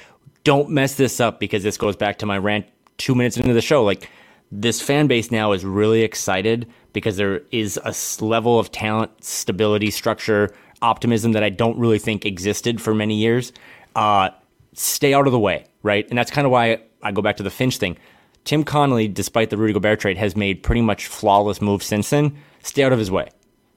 don't 0.45 0.69
mess 0.71 0.95
this 0.95 1.21
up 1.21 1.41
because 1.41 1.63
this 1.63 1.77
goes 1.79 1.97
back 1.97 2.19
to 2.19 2.27
my 2.27 2.37
rant 2.39 2.67
two 2.99 3.15
minutes 3.15 3.37
into 3.39 3.55
the 3.55 3.63
show. 3.63 3.83
Like, 3.83 4.11
this 4.51 4.81
fan 4.81 5.07
base 5.07 5.31
now 5.31 5.53
is 5.53 5.65
really 5.65 6.03
excited 6.03 6.69
because 6.93 7.17
there 7.17 7.43
is 7.51 7.79
a 7.85 7.95
level 8.25 8.59
of 8.59 8.71
talent, 8.73 9.11
stability, 9.23 9.91
structure, 9.91 10.55
optimism 10.83 11.33
that 11.33 11.43
I 11.43 11.51
don't 11.51 11.79
really 11.79 11.99
think 11.99 12.25
existed 12.25 12.81
for 12.81 12.95
many 12.95 13.17
years. 13.17 13.53
Uh, 13.95 14.31
stay 14.73 15.15
out 15.15 15.27
of 15.27 15.33
the 15.33 15.39
way, 15.39 15.67
right? 15.83 16.07
And 16.09 16.19
that's 16.19 16.31
kind 16.31 16.47
of 16.47 16.51
why 16.51 16.83
I 17.03 17.13
go 17.13 17.23
back 17.23 17.37
to 17.39 17.43
the 17.43 17.51
Finch 17.51 17.79
thing. 17.79 17.97
Tim 18.45 18.63
Connelly, 18.63 19.09
despite 19.09 19.51
the 19.51 19.57
Rudy 19.57 19.73
Gobert 19.73 20.01
trade, 20.01 20.17
has 20.19 20.37
made 20.37 20.63
pretty 20.63 20.81
much 20.83 21.07
flawless 21.07 21.61
moves 21.61 21.85
since 21.87 22.11
then. 22.11 22.37
Stay 22.63 22.85
out 22.85 22.93
of 22.93 22.99
his 22.99 23.11
way. 23.11 23.29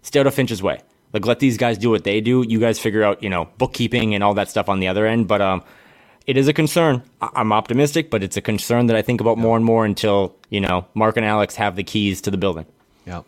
Stay 0.04 0.20
out 0.20 0.28
of 0.28 0.34
Finch's 0.34 0.62
way. 0.62 0.82
Like 1.12 1.26
let 1.26 1.40
these 1.40 1.58
guys 1.58 1.78
do 1.78 1.90
what 1.90 2.04
they 2.04 2.22
do. 2.22 2.46
You 2.48 2.60
guys 2.60 2.78
figure 2.80 3.04
out, 3.04 3.24
you 3.24 3.30
know, 3.30 3.50
bookkeeping 3.58 4.14
and 4.14 4.24
all 4.24 4.36
that 4.36 4.50
stuff 4.50 4.70
on 4.70 4.80
the 4.80 4.88
other 4.88 5.08
end. 5.08 5.28
But 5.28 5.42
um, 5.42 5.64
it 6.28 6.38
is 6.38 6.48
a 6.48 6.54
concern. 6.54 7.02
I- 7.22 7.30
I'm 7.36 7.52
optimistic, 7.52 8.10
but 8.10 8.24
it's 8.24 8.38
a 8.38 8.42
concern 8.42 8.88
that 8.88 8.96
I 8.96 9.02
think 9.02 9.22
about 9.22 9.38
more 9.38 9.56
and 9.56 9.66
more 9.66 9.86
until 9.86 10.36
you 10.50 10.62
know 10.62 10.86
Marc 10.94 11.18
and 11.18 11.26
Alex 11.26 11.56
have 11.56 11.76
the 11.76 11.84
keys 11.84 12.22
to 12.22 12.32
the 12.32 12.38
building. 12.38 12.66
Yeah. 13.06 13.22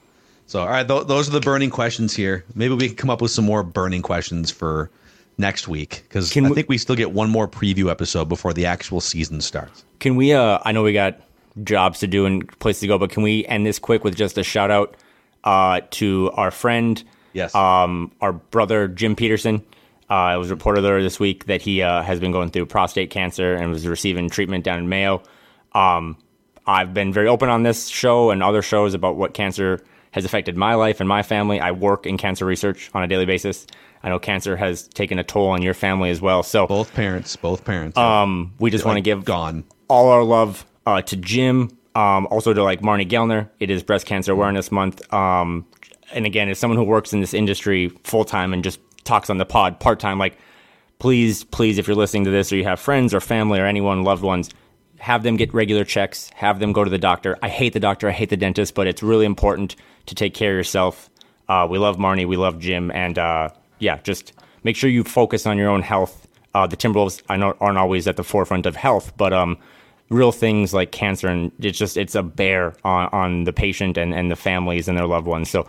So, 0.47 0.59
all 0.61 0.67
right, 0.67 0.87
th- 0.87 1.07
those 1.07 1.27
are 1.29 1.31
the 1.31 1.39
burning 1.39 1.69
questions 1.69 2.13
here. 2.15 2.43
Maybe 2.55 2.73
we 2.73 2.87
can 2.87 2.97
come 2.97 3.09
up 3.09 3.21
with 3.21 3.31
some 3.31 3.45
more 3.45 3.63
burning 3.63 4.01
questions 4.01 4.51
for 4.51 4.89
next 5.37 5.67
week 5.67 6.03
because 6.07 6.35
I 6.37 6.41
we- 6.41 6.53
think 6.55 6.69
we 6.69 6.77
still 6.77 6.95
get 6.95 7.11
one 7.13 7.29
more 7.29 7.47
preview 7.47 7.89
episode 7.89 8.25
before 8.29 8.53
the 8.53 8.65
actual 8.65 8.99
season 9.01 9.39
starts. 9.41 9.83
Can 9.99 10.15
we? 10.15 10.33
Uh, 10.33 10.59
I 10.63 10.71
know 10.71 10.83
we 10.83 10.93
got 10.93 11.19
jobs 11.63 11.99
to 11.99 12.07
do 12.07 12.25
and 12.25 12.47
places 12.59 12.81
to 12.81 12.87
go, 12.87 12.97
but 12.97 13.09
can 13.11 13.23
we 13.23 13.45
end 13.45 13.65
this 13.65 13.79
quick 13.79 14.03
with 14.03 14.15
just 14.15 14.37
a 14.37 14.43
shout 14.43 14.71
out 14.71 14.95
uh, 15.43 15.81
to 15.91 16.31
our 16.35 16.51
friend, 16.51 17.03
Yes. 17.33 17.55
um, 17.55 18.11
our 18.21 18.33
brother 18.33 18.87
Jim 18.87 19.15
Petersen. 19.15 19.63
Uh, 20.11 20.33
it 20.35 20.37
was 20.37 20.51
reported 20.51 20.83
earlier 20.83 21.01
this 21.01 21.21
week 21.21 21.45
that 21.45 21.61
he 21.61 21.81
uh, 21.81 22.01
has 22.03 22.19
been 22.19 22.33
going 22.33 22.49
through 22.49 22.65
prostate 22.65 23.09
cancer 23.09 23.55
and 23.55 23.71
was 23.71 23.87
receiving 23.87 24.29
treatment 24.29 24.65
down 24.65 24.77
in 24.77 24.89
Mayo. 24.89 25.23
Um, 25.71 26.17
I've 26.67 26.93
been 26.93 27.13
very 27.13 27.29
open 27.29 27.47
on 27.47 27.63
this 27.63 27.87
show 27.87 28.29
and 28.29 28.43
other 28.43 28.61
shows 28.61 28.93
about 28.93 29.15
what 29.15 29.33
cancer 29.33 29.79
has 30.11 30.25
affected 30.25 30.57
my 30.57 30.75
life 30.75 30.99
and 30.99 31.07
my 31.07 31.23
family. 31.23 31.61
I 31.61 31.71
work 31.71 32.05
in 32.05 32.17
cancer 32.17 32.45
research 32.45 32.91
on 32.93 33.03
a 33.03 33.07
daily 33.07 33.25
basis. 33.25 33.65
I 34.03 34.09
know 34.09 34.19
cancer 34.19 34.57
has 34.57 34.85
taken 34.89 35.17
a 35.17 35.23
toll 35.23 35.47
on 35.47 35.61
your 35.61 35.73
family 35.73 36.09
as 36.09 36.19
well. 36.19 36.43
So 36.43 36.67
both 36.67 36.93
parents, 36.93 37.37
both 37.37 37.63
parents. 37.63 37.97
um, 37.97 38.53
we 38.59 38.69
just 38.69 38.83
want 38.83 38.97
to 38.97 39.01
give 39.01 39.23
gone. 39.23 39.63
all 39.87 40.09
our 40.09 40.25
love 40.25 40.65
uh, 40.85 41.01
to 41.03 41.15
Jim, 41.15 41.77
um, 41.95 42.27
also 42.27 42.53
to 42.53 42.61
like 42.61 42.81
Marnie 42.81 43.09
Gellner. 43.09 43.49
It 43.61 43.69
is 43.69 43.81
Breast 43.81 44.07
Cancer 44.07 44.33
Awareness 44.33 44.73
Month. 44.73 45.13
Um, 45.13 45.65
and 46.11 46.25
again, 46.25 46.49
as 46.49 46.59
someone 46.59 46.77
who 46.77 46.83
works 46.83 47.13
in 47.13 47.21
this 47.21 47.33
industry 47.33 47.87
full 48.03 48.25
time 48.25 48.51
and 48.53 48.61
just 48.61 48.81
talks 49.03 49.29
on 49.29 49.37
the 49.37 49.45
pod 49.45 49.79
part 49.79 49.99
time, 49.99 50.17
like 50.17 50.37
please, 50.99 51.43
please, 51.45 51.77
if 51.77 51.87
you're 51.87 51.95
listening 51.95 52.25
to 52.25 52.29
this 52.29 52.51
or 52.51 52.57
you 52.57 52.63
have 52.63 52.79
friends 52.79 53.13
or 53.13 53.19
family 53.19 53.59
or 53.59 53.65
anyone, 53.65 54.03
loved 54.03 54.23
ones, 54.23 54.49
have 54.99 55.23
them 55.23 55.35
get 55.35 55.51
regular 55.53 55.83
checks, 55.83 56.29
have 56.35 56.59
them 56.59 56.73
go 56.73 56.83
to 56.83 56.89
the 56.89 56.97
doctor. 56.99 57.37
I 57.41 57.49
hate 57.49 57.73
the 57.73 57.79
doctor, 57.79 58.07
I 58.07 58.11
hate 58.11 58.29
the 58.29 58.37
dentist, 58.37 58.75
but 58.75 58.85
it's 58.85 59.01
really 59.01 59.25
important 59.25 59.75
to 60.05 60.15
take 60.15 60.35
care 60.35 60.51
of 60.51 60.57
yourself. 60.57 61.09
Uh, 61.49 61.67
we 61.69 61.79
love 61.79 61.97
Marnie, 61.97 62.27
we 62.27 62.37
love 62.37 62.59
Jim, 62.59 62.91
and 62.91 63.17
uh, 63.17 63.49
yeah, 63.79 63.99
just 64.03 64.33
make 64.63 64.75
sure 64.75 64.89
you 64.89 65.03
focus 65.03 65.47
on 65.47 65.57
your 65.57 65.69
own 65.69 65.81
health. 65.81 66.27
Uh, 66.53 66.67
the 66.67 66.77
Timberwolves 66.77 67.23
I 67.29 67.37
know 67.37 67.57
aren't 67.59 67.79
always 67.79 68.07
at 68.07 68.15
the 68.15 68.23
forefront 68.23 68.67
of 68.67 68.75
health, 68.75 69.11
but 69.17 69.33
um, 69.33 69.57
real 70.11 70.31
things 70.31 70.73
like 70.73 70.91
cancer 70.91 71.27
and 71.27 71.51
it's 71.59 71.77
just 71.77 71.97
it's 71.97 72.15
a 72.15 72.21
bear 72.21 72.75
on, 72.83 73.09
on 73.13 73.43
the 73.45 73.53
patient 73.53 73.97
and, 73.97 74.13
and 74.13 74.29
the 74.29 74.35
families 74.35 74.87
and 74.87 74.97
their 74.97 75.07
loved 75.07 75.25
ones. 75.25 75.49
So 75.49 75.67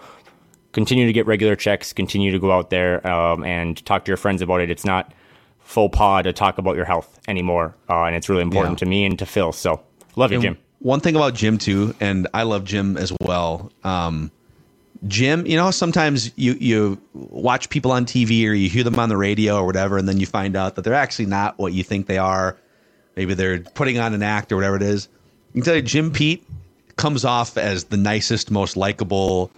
continue 0.73 1.07
to 1.07 1.13
get 1.13 1.27
regular 1.27 1.57
checks, 1.57 1.93
continue 1.93 2.33
to 2.33 2.39
go 2.39 2.51
out 2.53 2.71
there 2.71 3.07
um, 3.07 3.45
and 3.45 3.85
talk 3.87 4.05
to 4.05 4.11
your 4.11 4.17
friends 4.17 4.43
about 4.43 4.61
it. 4.61 4.71
It's 4.71 4.85
not 4.85 5.13
faux 5.61 5.97
pas 5.97 6.23
to 6.25 6.33
talk 6.33 6.59
about 6.59 6.77
your 6.77 6.85
health 6.85 7.19
anymore, 7.29 7.75
uh, 7.89 8.03
and 8.05 8.17
it's 8.17 8.29
really 8.29 8.43
important 8.43 8.75
Yeah. 8.81 8.85
to 8.85 8.87
me 8.87 9.05
and 9.05 9.19
to 9.19 9.27
Phil. 9.27 9.53
So 9.53 9.81
love 10.17 10.31
you, 10.33 10.37
And 10.37 10.43
Jim. 10.43 10.59
One 10.81 11.01
thing 11.01 11.15
about 11.15 11.35
Jim 11.35 11.59
too, 11.59 11.95
and 12.01 12.27
I 12.35 12.43
love 12.43 12.65
Jim 12.65 12.97
as 12.97 13.13
well. 13.23 13.71
Um, 13.85 14.31
Jim, 15.09 15.47
you 15.47 15.57
know, 15.57 15.71
sometimes 15.71 16.31
you 16.37 16.55
you 16.61 17.01
watch 17.15 17.69
people 17.71 17.91
on 17.93 18.05
TV 18.05 18.47
or 18.49 18.53
you 18.53 18.69
hear 18.69 18.85
them 18.85 18.99
on 18.99 19.09
the 19.09 19.17
radio 19.17 19.57
or 19.59 19.67
whatever, 19.67 19.99
and 19.99 20.09
then 20.09 20.19
you 20.19 20.27
find 20.27 20.57
out 20.57 20.75
that 20.77 20.83
they're 20.83 20.95
actually 20.95 21.27
not 21.27 21.59
what 21.59 21.73
you 21.73 21.83
think 21.83 22.07
they 22.07 22.19
are. 22.19 22.57
Maybe 23.17 23.35
they're 23.35 23.61
putting 23.61 23.99
on 23.99 24.15
an 24.15 24.23
act 24.23 24.53
or 24.53 24.57
whatever 24.57 24.77
it 24.77 24.83
is. 24.83 25.09
I 25.51 25.53
can 25.55 25.63
tell 25.63 25.75
you, 25.77 25.83
Jim 25.83 26.11
Pete 26.11 26.45
comes 26.97 27.25
off 27.25 27.57
as 27.59 27.85
the 27.85 27.97
nicest, 27.97 28.51
most 28.51 28.77
likable, 28.77 29.51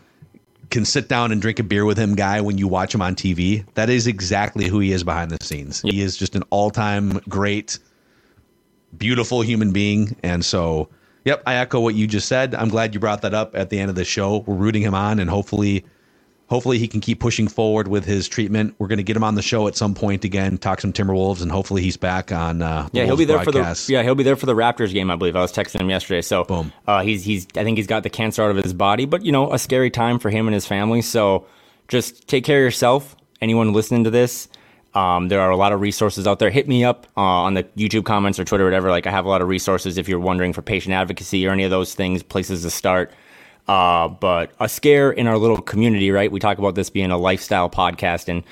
can 0.70 0.84
sit 0.84 1.08
down 1.08 1.32
and 1.32 1.40
drink 1.40 1.58
a 1.58 1.62
beer 1.62 1.84
with 1.84 1.98
him 1.98 2.14
guy 2.14 2.40
when 2.40 2.58
you 2.58 2.68
watch 2.68 2.94
him 2.94 3.02
on 3.02 3.14
TV. 3.14 3.64
That 3.74 3.90
is 3.90 4.06
exactly 4.06 4.66
who 4.66 4.78
he 4.78 4.92
is 4.92 5.04
behind 5.04 5.30
the 5.30 5.44
scenes. 5.44 5.82
He 5.82 6.00
is 6.00 6.16
just 6.16 6.34
an 6.34 6.42
all 6.50 6.70
time 6.70 7.20
great 7.28 7.78
beautiful 8.96 9.42
human 9.42 9.72
being. 9.72 10.16
And 10.22 10.44
so, 10.44 10.88
yep, 11.24 11.42
I 11.46 11.56
echo 11.56 11.80
what 11.80 11.94
you 11.94 12.06
just 12.06 12.28
said. 12.28 12.54
I'm 12.54 12.68
glad 12.68 12.94
you 12.94 13.00
brought 13.00 13.22
that 13.22 13.34
up 13.34 13.54
at 13.54 13.70
the 13.70 13.78
end 13.78 13.90
of 13.90 13.96
the 13.96 14.04
show. 14.04 14.38
We're 14.46 14.54
rooting 14.54 14.82
him 14.82 14.94
on, 14.94 15.18
and 15.18 15.28
hopefully, 15.28 15.84
hopefully 16.46 16.78
he 16.78 16.86
can 16.88 17.00
keep 17.00 17.20
pushing 17.20 17.48
forward 17.48 17.88
with 17.88 18.04
his 18.04 18.28
treatment. 18.28 18.74
We're 18.78 18.86
going 18.86 18.98
to 18.98 19.02
get 19.04 19.16
him 19.16 19.24
on 19.24 19.34
the 19.34 19.42
show 19.42 19.66
at 19.66 19.76
some 19.76 19.94
point 19.94 20.24
again, 20.24 20.58
talk 20.58 20.80
some 20.80 20.92
Timberwolves, 20.92 21.42
and 21.42 21.50
hopefully 21.50 21.82
he's 21.82 21.96
back 21.96 22.32
on. 22.32 22.62
Uh, 22.62 22.88
Yeah, 22.92 23.04
he'll 23.04 23.16
be 23.16 23.24
there 23.24 23.42
broadcast. 23.42 23.86
for 23.86 23.86
the 23.88 23.92
yeah 23.94 24.02
he'll 24.02 24.14
be 24.14 24.24
there 24.24 24.36
for 24.36 24.46
the 24.46 24.54
Raptors 24.54 24.92
game. 24.92 25.10
I 25.10 25.16
believe 25.16 25.36
I 25.36 25.40
was 25.40 25.52
texting 25.52 25.80
him 25.80 25.90
yesterday. 25.90 26.22
So 26.22 26.44
Boom. 26.44 26.72
Uh, 26.86 27.02
he's 27.02 27.24
he's 27.24 27.46
I 27.56 27.64
think 27.64 27.78
he's 27.78 27.86
got 27.86 28.02
the 28.02 28.10
cancer 28.10 28.42
out 28.42 28.50
of 28.50 28.56
his 28.62 28.72
body, 28.74 29.04
but 29.06 29.24
you 29.24 29.32
know 29.32 29.52
a 29.52 29.58
scary 29.58 29.90
time 29.90 30.18
for 30.18 30.30
him 30.30 30.46
and 30.46 30.54
his 30.54 30.66
family. 30.66 31.02
So 31.02 31.46
just 31.88 32.28
take 32.28 32.44
care 32.44 32.58
of 32.58 32.64
yourself. 32.64 33.16
Anyone 33.40 33.72
listening 33.72 34.04
to 34.04 34.10
this, 34.10 34.48
um, 34.94 35.28
there 35.28 35.40
are 35.40 35.50
a 35.50 35.56
lot 35.56 35.72
of 35.72 35.80
resources 35.80 36.26
out 36.26 36.38
there. 36.38 36.50
Hit 36.50 36.68
me 36.68 36.84
up 36.84 37.06
uh, 37.16 37.20
on 37.20 37.54
the 37.54 37.64
YouTube 37.76 38.04
comments 38.04 38.38
or 38.38 38.44
Twitter, 38.44 38.64
or 38.64 38.66
whatever. 38.66 38.90
Like 38.90 39.06
I 39.06 39.10
have 39.10 39.24
a 39.24 39.28
lot 39.28 39.42
of 39.42 39.48
resources 39.48 39.98
if 39.98 40.08
you're 40.08 40.20
wondering 40.20 40.52
for 40.52 40.62
patient 40.62 40.94
advocacy 40.94 41.46
or 41.46 41.50
any 41.50 41.64
of 41.64 41.70
those 41.70 41.94
things, 41.94 42.22
places 42.22 42.62
to 42.62 42.70
start. 42.70 43.12
Uh, 43.66 44.08
but 44.08 44.52
a 44.60 44.68
scare 44.68 45.10
in 45.10 45.26
our 45.26 45.38
little 45.38 45.60
community, 45.60 46.10
right? 46.10 46.30
We 46.30 46.38
talk 46.40 46.58
about 46.58 46.74
this 46.74 46.90
being 46.90 47.10
a 47.10 47.16
lifestyle 47.18 47.70
podcast, 47.70 48.28
and 48.28 48.42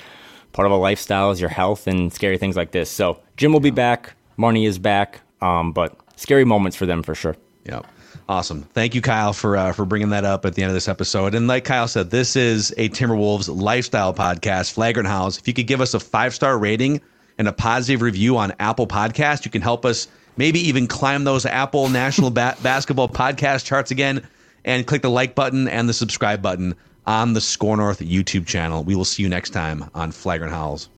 part 0.53 0.65
of 0.65 0.71
a 0.71 0.77
lifestyle 0.77 1.31
is 1.31 1.39
your 1.39 1.49
health 1.49 1.87
and 1.87 2.11
scary 2.11 2.37
things 2.37 2.55
like 2.55 2.71
this. 2.71 2.89
So 2.89 3.19
Jim 3.37 3.53
will 3.53 3.59
be 3.59 3.71
back, 3.71 4.13
Marnie 4.37 4.67
is 4.67 4.79
back, 4.79 5.21
um, 5.41 5.71
but 5.71 5.95
scary 6.15 6.45
moments 6.45 6.75
for 6.75 6.85
them 6.85 7.03
for 7.03 7.13
sure. 7.15 7.35
Yep. 7.65 7.85
Awesome. 8.29 8.63
Thank 8.73 8.95
you, 8.95 9.01
Kyle, 9.01 9.33
for 9.33 9.57
uh, 9.57 9.73
for 9.73 9.85
bringing 9.85 10.09
that 10.09 10.23
up 10.23 10.45
at 10.45 10.55
the 10.55 10.63
end 10.63 10.69
of 10.69 10.75
this 10.75 10.87
episode. 10.87 11.35
And 11.35 11.47
like 11.47 11.65
Kyle 11.65 11.87
said, 11.87 12.09
this 12.09 12.35
is 12.35 12.73
a 12.77 12.89
Timberwolves 12.89 13.53
lifestyle 13.53 14.13
podcast, 14.13 14.71
Flagrant 14.71 15.09
House. 15.09 15.37
If 15.37 15.47
you 15.47 15.53
could 15.53 15.67
give 15.67 15.81
us 15.81 15.93
a 15.93 15.99
five 15.99 16.33
star 16.33 16.57
rating 16.57 17.01
and 17.37 17.47
a 17.47 17.53
positive 17.53 18.01
review 18.01 18.37
on 18.37 18.53
Apple 18.59 18.87
Podcast, 18.87 19.43
you 19.43 19.51
can 19.51 19.61
help 19.61 19.85
us 19.85 20.07
maybe 20.37 20.59
even 20.59 20.87
climb 20.87 21.25
those 21.25 21.45
Apple 21.45 21.89
National 21.89 22.29
ba- 22.29 22.55
Basketball 22.63 23.09
Podcast 23.09 23.65
charts 23.65 23.91
again. 23.91 24.25
And 24.65 24.87
click 24.87 25.01
the 25.01 25.09
like 25.09 25.35
button 25.35 25.67
and 25.67 25.89
the 25.89 25.93
subscribe 25.93 26.41
button 26.41 26.75
on 27.05 27.33
the 27.33 27.41
SKOR 27.41 27.77
North 27.77 27.99
YouTube 27.99 28.45
channel. 28.45 28.83
We 28.83 28.95
will 28.95 29.05
see 29.05 29.23
you 29.23 29.29
next 29.29 29.49
time 29.49 29.89
on 29.93 30.11
Flagrant 30.11 30.53
Howls. 30.53 30.89